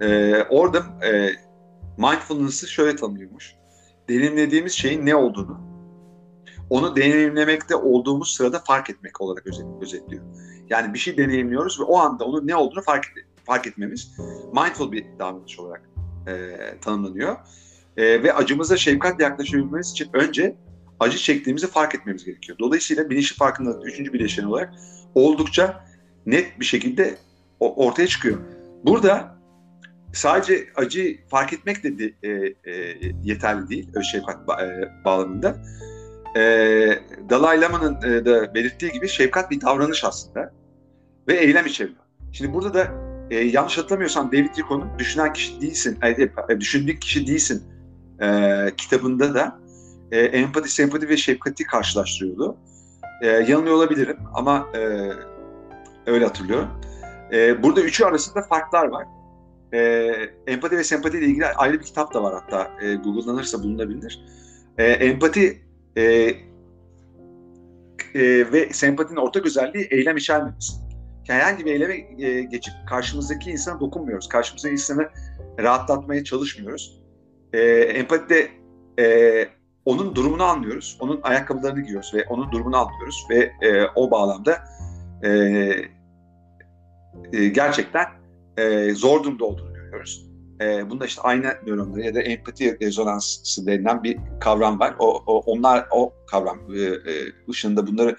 E, 0.00 0.34
orada 0.42 0.78
e, 1.06 1.30
mindfulness'ı 1.98 2.68
şöyle 2.68 2.96
tanımlıyormuş. 2.96 3.54
Deneyimlediğimiz 4.08 4.72
şeyin 4.72 5.06
ne 5.06 5.14
olduğunu, 5.14 5.60
onu 6.70 6.96
deneyimlemekte 6.96 7.76
olduğumuz 7.76 8.34
sırada 8.34 8.58
fark 8.58 8.90
etmek 8.90 9.20
olarak 9.20 9.46
özet, 9.46 9.66
özetliyor. 9.80 10.24
Yani 10.70 10.94
bir 10.94 10.98
şey 10.98 11.16
deneyimliyoruz 11.16 11.80
ve 11.80 11.84
o 11.84 11.98
anda 11.98 12.24
onun 12.24 12.46
ne 12.46 12.56
olduğunu 12.56 12.82
fark, 12.82 13.06
fark 13.44 13.66
etmemiz 13.66 14.18
mindful 14.54 14.92
bir 14.92 15.04
davranış 15.18 15.58
olarak 15.58 15.88
e, 16.26 16.56
tanımlanıyor. 16.80 17.36
E, 17.96 18.22
ve 18.22 18.34
acımıza 18.34 18.76
şefkatle 18.76 19.24
yaklaşabilmemiz 19.24 19.90
için 19.90 20.08
önce 20.12 20.56
acı 21.00 21.18
çektiğimizi 21.18 21.66
fark 21.66 21.94
etmemiz 21.94 22.24
gerekiyor. 22.24 22.58
Dolayısıyla 22.58 23.10
bilinçli 23.10 23.36
farkındalık 23.36 23.86
üçüncü 23.86 24.12
bileşen 24.12 24.44
olarak 24.44 24.74
oldukça 25.14 25.84
net 26.26 26.60
bir 26.60 26.64
şekilde 26.64 27.16
ortaya 27.60 28.06
çıkıyor. 28.06 28.38
Burada 28.84 29.38
sadece 30.12 30.66
acı 30.76 31.18
fark 31.30 31.52
etmek 31.52 31.84
de 31.84 32.14
e, 32.22 32.30
e, 32.72 32.96
yeterli 33.24 33.68
değil 33.68 33.92
şefkat 34.12 34.36
ba- 34.36 34.64
e, 34.66 35.04
bağlamında. 35.04 35.56
E, 36.36 36.40
Dalai 37.30 37.60
Lama'nın 37.60 38.02
e, 38.02 38.24
da 38.24 38.54
belirttiği 38.54 38.92
gibi 38.92 39.08
şefkat 39.08 39.50
bir 39.50 39.60
davranış 39.60 40.04
aslında 40.04 40.57
ve 41.28 41.34
eylem 41.34 41.66
içeriyor. 41.66 41.98
Şimdi 42.32 42.54
burada 42.54 42.74
da 42.74 42.88
e, 43.30 43.36
yanlış 43.38 43.78
hatırlamıyorsam 43.78 44.32
David 44.32 44.58
Rico'nun 44.58 44.98
Düşünen 44.98 45.32
Kişi 45.32 45.60
Değilsin, 45.60 45.98
e, 46.02 46.30
e, 46.48 46.60
Düşündüğün 46.60 46.96
Kişi 46.96 47.26
Değilsin 47.26 47.62
e, 48.20 48.26
kitabında 48.76 49.34
da 49.34 49.58
e, 50.12 50.20
empati, 50.20 50.68
sempati 50.68 51.08
ve 51.08 51.16
şefkati 51.16 51.64
karşılaştırıyordu. 51.64 52.56
E, 53.22 53.26
yanılıyor 53.26 53.74
olabilirim 53.74 54.16
ama 54.34 54.68
e, 54.74 54.78
öyle 56.06 56.24
hatırlıyorum. 56.24 56.68
E, 57.32 57.62
burada 57.62 57.80
üçü 57.80 58.04
arasında 58.04 58.42
farklar 58.42 58.88
var. 58.88 59.06
E, 59.72 59.78
empati 60.46 60.76
ve 60.76 60.84
sempati 60.84 61.18
ile 61.18 61.26
ilgili 61.26 61.46
ayrı 61.46 61.80
bir 61.80 61.84
kitap 61.84 62.14
da 62.14 62.22
var 62.22 62.34
hatta 62.34 62.70
e, 62.82 62.94
Google'lanırsa 62.94 63.62
bulunabilir. 63.62 64.24
E, 64.78 64.84
empati 64.84 65.62
e, 65.96 66.02
e, 68.14 68.52
ve 68.52 68.72
sempatinin 68.72 69.20
ortak 69.20 69.46
özelliği 69.46 69.84
eylem 69.84 70.16
içermemesi. 70.16 70.87
Herhangi 71.28 71.64
bir 71.64 71.72
eyleme 71.72 71.94
e, 72.18 72.42
geçip 72.42 72.74
karşımızdaki 72.88 73.50
insana 73.50 73.80
dokunmuyoruz. 73.80 74.28
Karşımızdaki 74.28 74.72
insanı 74.72 75.08
rahatlatmaya 75.58 76.24
çalışmıyoruz. 76.24 77.02
E, 77.52 77.60
empatide 77.72 78.48
e, 79.00 79.48
onun 79.84 80.14
durumunu 80.14 80.42
anlıyoruz. 80.42 80.98
Onun 81.00 81.20
ayakkabılarını 81.22 81.80
giyiyoruz 81.80 82.14
ve 82.14 82.24
onun 82.28 82.52
durumunu 82.52 82.76
anlıyoruz 82.76 83.26
ve 83.30 83.52
e, 83.68 83.84
o 83.94 84.10
bağlamda 84.10 84.58
e, 85.22 85.30
e, 87.32 87.48
gerçekten 87.48 88.06
e, 88.56 88.94
zor 88.94 89.24
durumda 89.24 89.44
olduğunu 89.44 89.74
görüyoruz. 89.74 90.28
E, 90.60 90.90
bunda 90.90 91.06
işte 91.06 91.22
ayna 91.22 91.54
nöronları 91.66 92.00
ya 92.00 92.14
da 92.14 92.20
empati 92.20 92.80
rezonansı 92.80 93.66
denilen 93.66 94.02
bir 94.02 94.18
kavram 94.40 94.80
var. 94.80 94.94
O, 94.98 95.22
o 95.26 95.38
onlar 95.38 95.86
o 95.90 96.12
kavram 96.26 96.58
e, 96.74 96.80
e, 96.80 96.94
ışığında 97.50 97.86
bunları 97.86 98.16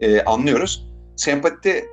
e, 0.00 0.22
anlıyoruz. 0.22 0.88
Sempatide 1.16 1.91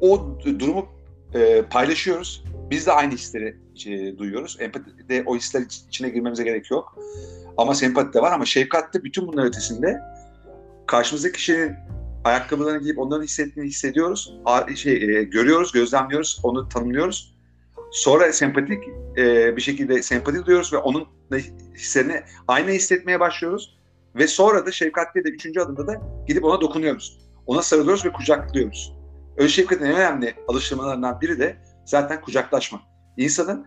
o 0.00 0.38
durumu 0.44 0.86
e, 1.34 1.62
paylaşıyoruz. 1.62 2.44
Biz 2.70 2.86
de 2.86 2.92
aynı 2.92 3.12
hisleri 3.12 3.56
e, 3.86 4.18
duyuyoruz. 4.18 4.56
Empatide 4.60 5.22
o 5.26 5.36
hisler 5.36 5.60
içine 5.60 6.08
girmemize 6.08 6.44
gerek 6.44 6.70
yok. 6.70 6.98
Ama 7.56 7.74
sempati 7.74 8.14
de 8.14 8.22
var 8.22 8.32
ama 8.32 8.44
şefkat 8.44 8.94
de 8.94 9.04
bütün 9.04 9.26
bunlar 9.26 9.44
ötesinde 9.44 10.00
karşımızdaki 10.86 11.36
kişinin 11.36 11.72
ayakkabılarını 12.24 12.82
giyip 12.82 12.98
onların 12.98 13.24
hissettiğini 13.24 13.68
hissediyoruz. 13.68 14.34
Şey, 14.76 14.92
e, 14.92 15.22
görüyoruz, 15.22 15.72
gözlemliyoruz, 15.72 16.40
onu 16.42 16.68
tanımlıyoruz. 16.68 17.34
Sonra 17.92 18.32
sempatik 18.32 18.84
e, 19.16 19.56
bir 19.56 19.62
şekilde 19.62 20.02
sempati 20.02 20.46
duyuyoruz 20.46 20.72
ve 20.72 20.76
onun 20.76 21.06
hislerini 21.74 22.22
aynı 22.48 22.70
hissetmeye 22.70 23.20
başlıyoruz. 23.20 23.78
Ve 24.14 24.26
sonra 24.26 24.66
da 24.66 24.72
şefkatli 24.72 25.24
de 25.24 25.28
üçüncü 25.28 25.60
adımda 25.60 25.86
da 25.86 26.00
gidip 26.26 26.44
ona 26.44 26.60
dokunuyoruz. 26.60 27.18
Ona 27.46 27.62
sarılıyoruz 27.62 28.04
ve 28.04 28.12
kucaklıyoruz. 28.12 28.93
Öz 29.36 29.50
şefkatin 29.52 29.84
en 29.84 29.94
önemli 29.94 30.34
alıştırmalarından 30.48 31.20
biri 31.20 31.38
de 31.38 31.56
zaten 31.84 32.20
kucaklaşma. 32.20 32.80
İnsanın 33.16 33.66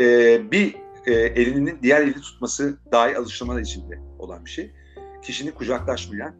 e, 0.00 0.50
bir 0.50 0.74
e, 1.06 1.12
elinin 1.12 1.78
diğer 1.82 2.00
eli 2.00 2.20
tutması 2.20 2.78
dahi 2.92 3.18
alıştırmalar 3.18 3.60
içinde 3.60 3.98
olan 4.18 4.44
bir 4.44 4.50
şey. 4.50 4.70
Kişinin 5.22 5.52
kucaklaşmayan, 5.52 6.34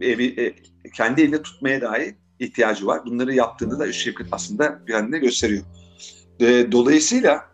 evi, 0.00 0.40
e, 0.40 0.54
kendi 0.90 1.22
elinde 1.22 1.42
tutmaya 1.42 1.80
dahi 1.80 2.16
ihtiyacı 2.38 2.86
var. 2.86 3.00
Bunları 3.06 3.34
yaptığında 3.34 3.78
da 3.78 3.92
şefkat 3.92 4.26
aslında 4.32 4.84
kendine 4.84 5.18
gösteriyor. 5.18 5.64
E, 6.40 6.72
dolayısıyla 6.72 7.44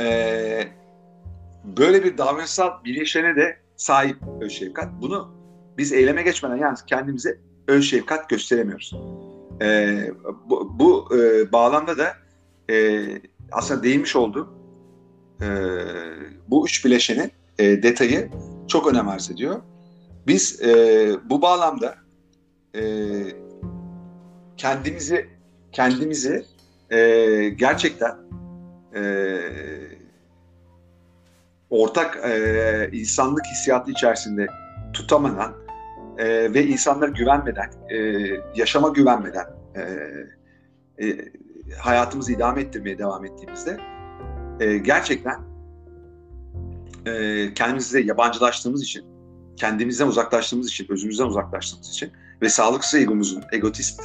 e, 0.00 0.68
böyle 1.64 2.04
bir 2.04 2.18
davranışsal 2.18 2.84
bileşene 2.84 3.36
de 3.36 3.56
sahip 3.76 4.16
şefkat. 4.50 4.88
Bunu 5.00 5.34
biz 5.78 5.92
eyleme 5.92 6.22
geçmeden 6.22 6.56
yani 6.56 6.76
kendimize 6.86 7.38
öz 7.72 7.84
şefkat 7.84 8.28
gösteremiyoruz. 8.28 8.94
E, 9.62 9.98
bu 10.46 10.78
bu 10.78 11.16
e, 11.16 11.52
bağlamda 11.52 11.98
da 11.98 12.12
e, 12.70 13.04
aslında 13.52 13.82
değinmiş 13.82 14.16
olduğum 14.16 14.54
e, 15.40 15.48
bu 16.48 16.66
üç 16.66 16.84
bileşenin 16.84 17.32
e, 17.58 17.82
detayı 17.82 18.30
çok 18.68 18.86
önem 18.86 19.08
arz 19.08 19.30
ediyor. 19.30 19.60
Biz 20.26 20.62
e, 20.62 21.10
bu 21.24 21.42
bağlamda 21.42 21.94
e, 22.76 22.82
kendimizi 24.56 25.26
kendimizi 25.72 26.44
e, 26.90 26.98
gerçekten 27.48 28.16
e, 28.94 29.02
ortak 31.70 32.16
e, 32.24 32.90
insanlık 32.92 33.46
hissiyatı 33.46 33.90
içerisinde 33.90 34.46
tutamadan 34.92 35.61
e, 36.18 36.54
ve 36.54 36.66
insanlar 36.66 37.08
güvenmeden, 37.08 37.70
e, 37.90 37.96
yaşama 38.54 38.88
güvenmeden 38.88 39.46
e, 39.76 39.82
e, 41.06 41.32
hayatımızı 41.78 42.32
idame 42.32 42.60
ettirmeye 42.60 42.98
devam 42.98 43.24
ettiğimizde 43.24 43.76
e, 44.60 44.78
gerçekten 44.78 45.40
e, 47.06 47.54
kendimize 47.54 48.00
yabancılaştığımız 48.00 48.82
için, 48.82 49.04
kendimizden 49.56 50.06
uzaklaştığımız 50.06 50.68
için, 50.68 50.86
özümüzden 50.90 51.26
uzaklaştığımız 51.26 51.88
için 51.88 52.12
ve 52.42 52.48
sağlıksız 52.48 53.00
egomuzun, 53.00 53.42
egotist 53.52 54.00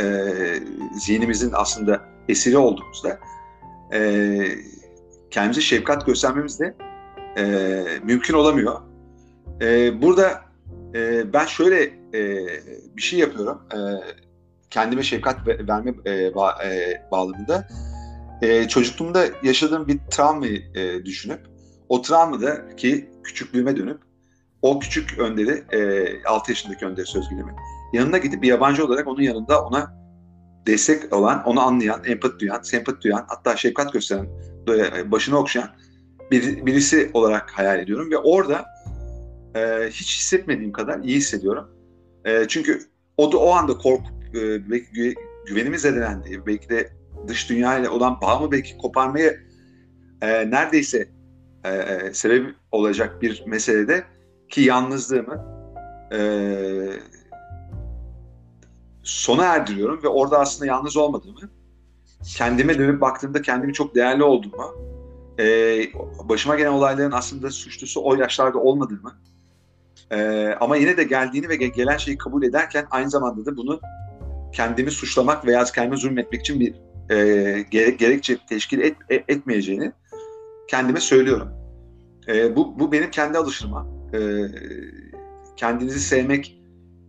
e, 0.00 0.24
zihnimizin 1.00 1.50
aslında 1.54 2.02
esiri 2.28 2.56
olduğumuzda 2.56 3.18
e, 3.92 4.40
kendimize 5.30 5.60
şefkat 5.60 6.06
göstermemiz 6.06 6.60
de 6.60 6.74
e, 7.38 7.84
mümkün 8.02 8.34
olamıyor. 8.34 8.80
E, 9.60 10.02
burada 10.02 10.47
e, 10.94 11.32
ben 11.32 11.46
şöyle 11.46 11.82
e, 12.14 12.46
bir 12.96 13.02
şey 13.02 13.18
yapıyorum. 13.18 13.62
E, 13.74 13.78
kendime 14.70 15.02
şefkat 15.02 15.46
verme 15.46 15.94
e, 16.06 16.34
ba, 16.34 16.58
e, 16.64 17.02
bağlamında. 17.10 17.68
E, 18.42 18.68
çocukluğumda 18.68 19.24
yaşadığım 19.42 19.88
bir 19.88 19.98
travmayı 20.10 20.62
e, 20.74 21.04
düşünüp 21.04 21.40
o 21.88 22.02
travmada 22.02 22.76
ki 22.76 23.10
küçüklüğüme 23.24 23.76
dönüp 23.76 24.00
o 24.62 24.78
küçük 24.78 25.18
önderi, 25.18 25.64
e, 25.72 26.24
6 26.24 26.50
yaşındaki 26.50 26.86
önderi 26.86 27.06
sözgülemi 27.06 27.54
yanına 27.92 28.18
gidip 28.18 28.42
bir 28.42 28.48
yabancı 28.48 28.84
olarak 28.84 29.06
onun 29.06 29.22
yanında 29.22 29.64
ona 29.64 29.98
destek 30.66 31.12
olan, 31.12 31.44
onu 31.44 31.60
anlayan, 31.60 32.04
empati 32.04 32.38
duyan, 32.38 32.62
sempati 32.62 33.00
duyan, 33.00 33.24
hatta 33.28 33.56
şefkat 33.56 33.92
gösteren, 33.92 34.28
başını 35.10 35.38
okşayan 35.38 35.70
bir, 36.30 36.66
birisi 36.66 37.10
olarak 37.14 37.50
hayal 37.50 37.78
ediyorum. 37.78 38.10
Ve 38.10 38.18
orada 38.18 38.64
e, 39.54 39.88
hiç 39.90 40.18
hissetmediğim 40.18 40.72
kadar 40.72 41.00
iyi 41.00 41.16
hissediyorum. 41.16 41.70
E, 42.24 42.48
çünkü 42.48 42.80
o 43.16 43.32
da 43.32 43.38
o 43.38 43.50
anda 43.50 43.78
korkup 43.78 44.36
e, 44.36 44.70
belki 44.70 45.14
güvenimi 45.46 45.78
zedelendiği, 45.78 46.46
belki 46.46 46.68
de 46.68 46.92
dış 47.28 47.50
dünya 47.50 47.78
ile 47.78 47.88
olan 47.88 48.20
bağımı 48.20 48.52
belki 48.52 48.78
koparmayı 48.78 49.40
e, 50.22 50.50
neredeyse 50.50 51.08
e, 51.64 51.70
e, 51.70 52.14
sebep 52.14 52.54
olacak 52.72 53.22
bir 53.22 53.42
meselede 53.46 54.04
ki 54.48 54.60
yalnızlığımı 54.60 55.44
e, 56.12 56.20
sona 59.02 59.44
erdiriyorum 59.44 60.02
ve 60.02 60.08
orada 60.08 60.38
aslında 60.38 60.66
yalnız 60.66 60.96
olmadığımı, 60.96 61.40
kendime 62.36 62.78
dönüp 62.78 63.00
baktığımda 63.00 63.42
kendimi 63.42 63.72
çok 63.72 63.94
değerli 63.94 64.22
olduğumu, 64.22 64.74
e, 65.38 65.44
başıma 66.28 66.56
gelen 66.56 66.72
olayların 66.72 67.12
aslında 67.12 67.50
suçlusu 67.50 68.04
o 68.04 68.14
yaşlarda 68.14 68.58
olmadığımı, 68.58 69.18
e, 70.10 70.48
ama 70.60 70.76
yine 70.76 70.96
de 70.96 71.04
geldiğini 71.04 71.48
ve 71.48 71.56
gelen 71.56 71.96
şeyi 71.96 72.18
kabul 72.18 72.42
ederken 72.42 72.86
aynı 72.90 73.10
zamanda 73.10 73.46
da 73.46 73.56
bunu 73.56 73.80
kendimi 74.52 74.90
suçlamak 74.90 75.46
veya 75.46 75.64
kendime 75.64 75.96
zulmetmek 75.96 76.40
için 76.40 76.60
bir 76.60 76.74
e, 77.10 77.62
gerek, 77.70 77.98
gerekçe 77.98 78.36
teşkil 78.48 78.80
et, 78.80 78.96
et, 79.08 79.24
etmeyeceğini 79.28 79.92
kendime 80.68 81.00
söylüyorum. 81.00 81.48
E, 82.28 82.56
bu, 82.56 82.78
bu 82.80 82.92
benim 82.92 83.10
kendi 83.10 83.38
alışırma. 83.38 83.86
E, 84.14 84.18
kendinizi 85.56 86.00
sevmek, 86.00 86.60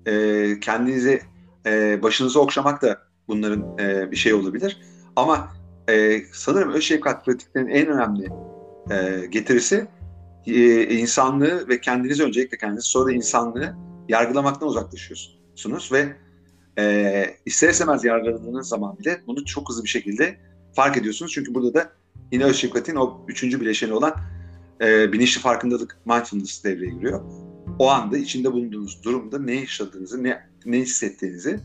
e, 0.06 0.60
kendinizi 0.60 1.22
e, 1.66 2.04
başınızı 2.04 2.42
okşamak 2.42 2.82
da 2.82 2.98
bunların 3.28 3.78
e, 3.80 4.12
bir 4.12 4.16
şey 4.16 4.34
olabilir. 4.34 4.82
Ama 5.16 5.50
e, 5.90 6.22
sanırım 6.34 6.74
öz 6.74 6.84
şefkat 6.84 7.26
pratiklerinin 7.26 7.72
en 7.72 7.88
önemli 7.88 8.28
e, 8.92 9.26
getirisi 9.26 9.88
e, 10.56 10.90
insanlığı 10.98 11.70
ve 11.70 11.82
kendinizi 11.82 12.24
öncelikle 12.24 12.58
kendinizi 12.58 12.90
sonra 12.90 13.12
insanlığı 13.12 13.76
yargılamaktan 14.10 14.70
uzaklaşıyorsunuz 14.70 15.92
ve 15.92 16.16
e, 16.80 17.26
ister 17.46 17.70
istemez 17.70 18.04
yargıladığınız 18.04 18.68
zaman 18.68 19.00
bile 19.00 19.22
bunu 19.28 19.46
çok 19.46 19.70
hızlı 19.70 19.84
bir 19.84 19.90
şekilde 19.90 20.38
fark 20.76 20.98
ediyorsunuz. 20.98 21.32
Çünkü 21.32 21.54
burada 21.54 21.74
da 21.74 21.92
yine 22.32 22.44
öz 22.44 22.56
şefkatin 22.56 22.96
o 22.96 23.26
üçüncü 23.28 23.62
bileşeni 23.62 23.94
olan 23.94 24.16
e, 24.82 25.14
bilinçli 25.14 25.42
farkındalık 25.42 25.98
mindfulness 26.06 26.64
devreye 26.64 26.92
giriyor. 26.92 27.22
O 27.80 27.90
anda 27.90 28.18
içinde 28.18 28.54
bulunduğunuz 28.54 29.04
durumda 29.04 29.40
ne 29.40 29.54
yaşadığınızı, 29.54 30.24
ne, 30.24 30.50
ne 30.66 30.78
hissettiğinizi 30.80 31.60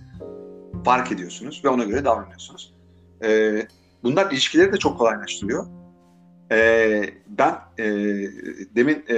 fark 0.85 1.13
ediyorsunuz 1.13 1.63
ve 1.65 1.69
ona 1.69 1.85
göre 1.85 2.05
davranıyorsunuz. 2.05 2.75
E, 3.25 3.61
bunlar 4.03 4.31
ilişkileri 4.31 4.73
de 4.73 4.77
çok 4.77 4.99
kolaylaştırıyor. 4.99 5.67
E, 6.53 7.01
ben 7.27 7.55
e, 7.79 7.85
demin 8.77 9.05
e, 9.09 9.17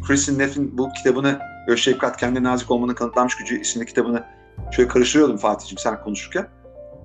Christine 0.00 0.38
Neff'in 0.38 0.78
bu 0.78 0.88
kitabını 0.92 1.38
Öz 1.68 1.80
Şefkat 1.80 2.16
Kendine 2.16 2.42
Nazik 2.42 2.70
Olmanın 2.70 2.94
Kanıtlanmış 2.94 3.36
Gücü 3.36 3.60
isimli 3.60 3.86
kitabını 3.86 4.24
şöyle 4.72 4.88
karıştırıyordum 4.88 5.36
Fatih'ciğim 5.36 5.78
sen 5.78 6.00
konuşurken. 6.00 6.46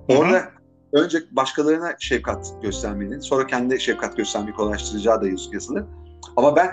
Orada 0.08 0.36
Hı-hı. 0.36 1.04
önce 1.04 1.18
başkalarına 1.30 1.96
şefkat 1.98 2.62
göstermenin, 2.62 3.20
sonra 3.20 3.46
kendi 3.46 3.80
şefkat 3.80 4.16
göstermeyi 4.16 4.54
kolaylaştıracağı 4.54 5.22
da 5.22 5.26
yazılı. 5.52 5.86
Ama 6.36 6.56
ben 6.56 6.70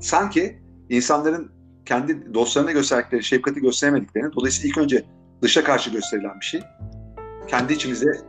sanki 0.00 0.58
insanların 0.88 1.52
kendi 1.86 2.34
dostlarına 2.34 2.72
gösterdikleri 2.72 3.24
şefkati 3.24 3.60
gösteremediklerini, 3.60 4.32
dolayısıyla 4.32 4.68
ilk 4.68 4.78
önce 4.78 5.04
dışa 5.42 5.64
karşı 5.64 5.90
gösterilen 5.90 6.40
bir 6.40 6.44
şey, 6.44 6.62
kendi 7.48 7.72
içimize 7.72 8.20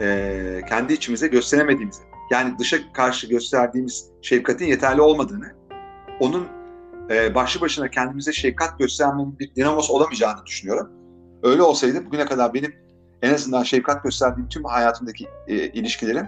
e, 0.00 0.60
kendi 0.68 0.92
içimize 0.92 1.26
gösteremediğimizi, 1.26 2.02
yani 2.30 2.58
dışa 2.58 2.76
karşı 2.92 3.26
gösterdiğimiz 3.26 4.10
şefkatin 4.22 4.66
yeterli 4.66 5.00
olmadığını, 5.00 5.52
onun 6.20 6.48
e, 7.10 7.34
başlı 7.34 7.60
başına 7.60 7.90
kendimize 7.90 8.32
şefkat 8.32 8.78
göstermenin 8.78 9.38
bir 9.38 9.54
dinamos 9.54 9.90
olamayacağını 9.90 10.46
düşünüyorum. 10.46 10.90
Öyle 11.42 11.62
olsaydı 11.62 12.06
bugüne 12.06 12.24
kadar 12.24 12.54
benim 12.54 12.74
en 13.22 13.34
azından 13.34 13.62
şefkat 13.62 14.02
gösterdiğim 14.02 14.48
tüm 14.48 14.64
hayatımdaki 14.64 15.28
e, 15.48 15.54
ilişkilerim 15.54 16.26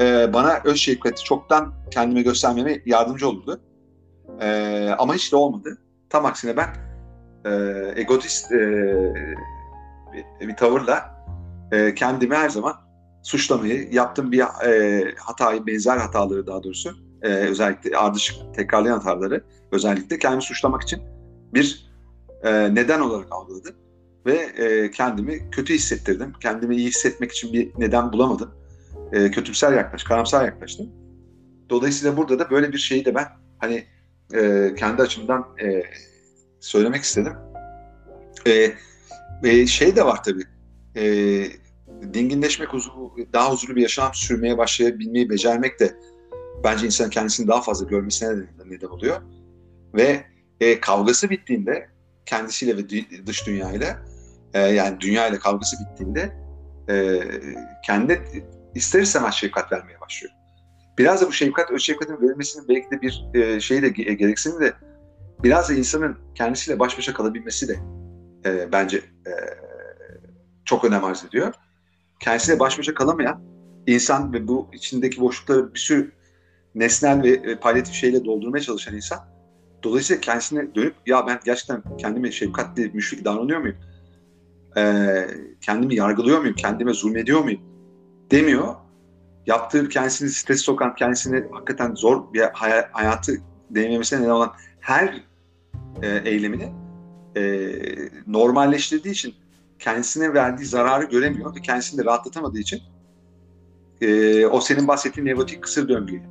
e, 0.00 0.32
bana 0.32 0.60
öz 0.64 0.76
şefkati 0.76 1.24
çoktan 1.24 1.74
kendime 1.90 2.22
göstermeme 2.22 2.82
yardımcı 2.86 3.28
olurdu. 3.28 3.60
E, 4.40 4.88
ama 4.98 5.14
hiç 5.14 5.32
de 5.32 5.36
olmadı. 5.36 5.78
Tam 6.10 6.26
aksine 6.26 6.56
ben 6.56 6.68
e, 7.44 7.50
egotist 8.00 8.52
e, 8.52 8.58
bir, 10.40 10.48
bir 10.48 10.56
tavırla 10.56 11.24
e, 11.72 11.94
kendimi 11.94 12.34
her 12.34 12.48
zaman 12.48 12.87
suçlamayı, 13.22 13.88
yaptığım 13.92 14.32
bir 14.32 14.40
e, 14.40 15.04
hatayı, 15.18 15.66
benzer 15.66 15.96
hataları 15.96 16.46
daha 16.46 16.62
doğrusu, 16.62 16.90
e, 17.22 17.28
özellikle 17.28 17.96
ardışık 17.96 18.54
tekrarlayan 18.54 18.98
hataları 18.98 19.44
özellikle 19.72 20.18
kendimi 20.18 20.42
suçlamak 20.42 20.82
için 20.82 21.02
bir 21.54 21.90
e, 22.42 22.74
neden 22.74 23.00
olarak 23.00 23.32
algıladım 23.32 23.74
ve 24.26 24.36
e, 24.36 24.90
kendimi 24.90 25.50
kötü 25.50 25.74
hissettirdim. 25.74 26.32
Kendimi 26.40 26.76
iyi 26.76 26.88
hissetmek 26.88 27.32
için 27.32 27.52
bir 27.52 27.72
neden 27.78 28.12
bulamadım. 28.12 28.50
E, 29.12 29.30
kötümser 29.30 29.72
yaklaş, 29.72 30.04
karamsar 30.04 30.44
yaklaştım. 30.44 30.90
Dolayısıyla 31.70 32.16
burada 32.16 32.38
da 32.38 32.50
böyle 32.50 32.72
bir 32.72 32.78
şeyi 32.78 33.04
de 33.04 33.14
ben 33.14 33.26
hani 33.58 33.84
e, 34.34 34.74
kendi 34.76 35.02
açımdan 35.02 35.46
e, 35.62 35.82
söylemek 36.60 37.02
istedim. 37.02 37.32
E, 38.46 38.72
e, 39.44 39.66
şey 39.66 39.96
de 39.96 40.04
var 40.04 40.22
tabii. 40.24 40.44
E, 40.96 41.04
dinginleşmek, 42.14 42.68
daha 43.32 43.52
huzurlu 43.52 43.76
bir 43.76 43.82
yaşam 43.82 44.14
sürmeye 44.14 44.58
başlayabilmeyi 44.58 45.30
becermek 45.30 45.80
de 45.80 45.96
bence 46.64 46.86
insan 46.86 47.10
kendisini 47.10 47.48
daha 47.48 47.62
fazla 47.62 47.86
görmesine 47.86 48.36
de 48.36 48.46
neden 48.66 48.86
oluyor. 48.86 49.20
Ve 49.94 50.24
e, 50.60 50.80
kavgası 50.80 51.30
bittiğinde 51.30 51.88
kendisiyle 52.26 52.76
ve 52.76 52.88
dış 53.26 53.46
dünyayla 53.46 53.98
e, 54.54 54.60
yani 54.60 55.00
dünya 55.00 55.28
ile 55.28 55.38
kavgası 55.38 55.76
bittiğinde 55.80 56.32
e, 56.88 57.20
kendi 57.86 58.22
ister 58.74 59.00
istemez 59.00 59.34
şefkat 59.34 59.72
vermeye 59.72 60.00
başlıyor. 60.00 60.32
biraz 60.98 61.22
da 61.22 61.26
bu 61.26 61.32
şefkat, 61.32 61.70
öz 61.70 61.82
şefkatin 61.82 62.22
verilmesinin 62.22 62.68
belki 62.68 62.90
de 62.90 63.00
bir 63.02 63.24
e, 63.34 63.60
şey 63.60 63.82
de 63.82 63.88
gereksinim 63.88 64.60
de 64.60 64.72
biraz 65.42 65.68
da 65.68 65.74
insanın 65.74 66.18
kendisiyle 66.34 66.78
baş 66.78 66.98
başa 66.98 67.14
kalabilmesi 67.14 67.68
de 67.68 67.76
e, 68.44 68.72
bence 68.72 68.98
e, 68.98 69.32
çok 70.64 70.84
önem 70.84 71.04
arz 71.04 71.24
ediyor. 71.24 71.54
Kendisiyle 72.20 72.58
baş 72.58 72.78
başa 72.78 72.94
kalamayan 72.94 73.42
insan 73.86 74.32
ve 74.32 74.48
bu 74.48 74.68
içindeki 74.72 75.20
boşlukları 75.20 75.74
bir 75.74 75.78
sürü 75.78 76.12
nesnel 76.74 77.22
ve 77.22 77.28
e, 77.28 77.56
palyatif 77.56 77.94
şeyle 77.94 78.24
doldurmaya 78.24 78.62
çalışan 78.62 78.94
insan 78.94 79.18
dolayısıyla 79.82 80.20
kendisine 80.20 80.74
dönüp 80.74 80.94
ya 81.06 81.26
ben 81.26 81.40
gerçekten 81.44 81.82
kendime 81.98 82.32
şefkatli, 82.32 82.90
müşfik 82.94 83.24
davranıyor 83.24 83.60
muyum? 83.60 83.76
Ee, 84.76 85.26
kendimi 85.60 85.94
yargılıyor 85.94 86.40
muyum? 86.40 86.54
Kendime 86.54 86.92
zulmediyor 86.92 87.40
muyum? 87.44 87.60
Demiyor. 88.30 88.74
Yaptığı 89.46 89.88
kendisini 89.88 90.30
stres 90.30 90.60
sokan, 90.60 90.94
kendisini 90.94 91.44
hakikaten 91.52 91.94
zor 91.94 92.32
bir 92.32 92.40
hayatı 92.92 93.32
deneyimlemesine 93.70 94.20
neden 94.20 94.30
olan 94.30 94.52
her 94.80 95.22
e, 96.02 96.22
eylemini 96.24 96.72
e, 97.36 97.72
normalleştirdiği 98.26 99.14
için 99.14 99.34
kendisine 99.78 100.34
verdiği 100.34 100.64
zararı 100.64 101.04
göremiyor 101.04 101.56
ve 101.56 101.60
kendisini 101.60 102.00
de 102.00 102.04
rahatlatamadığı 102.04 102.58
için 102.58 102.82
e, 104.00 104.46
o 104.46 104.60
senin 104.60 104.88
bahsettiğin 104.88 105.26
nevrotik 105.26 105.62
kısır 105.62 105.88
döngüye 105.88 106.22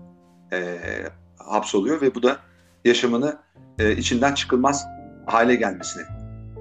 e, 0.53 0.79
hapsoluyor 1.37 2.01
ve 2.01 2.15
bu 2.15 2.23
da 2.23 2.37
yaşamını 2.85 3.37
e, 3.79 3.95
içinden 3.95 4.33
çıkılmaz 4.33 4.85
hale 5.25 5.55
gelmesine 5.55 6.03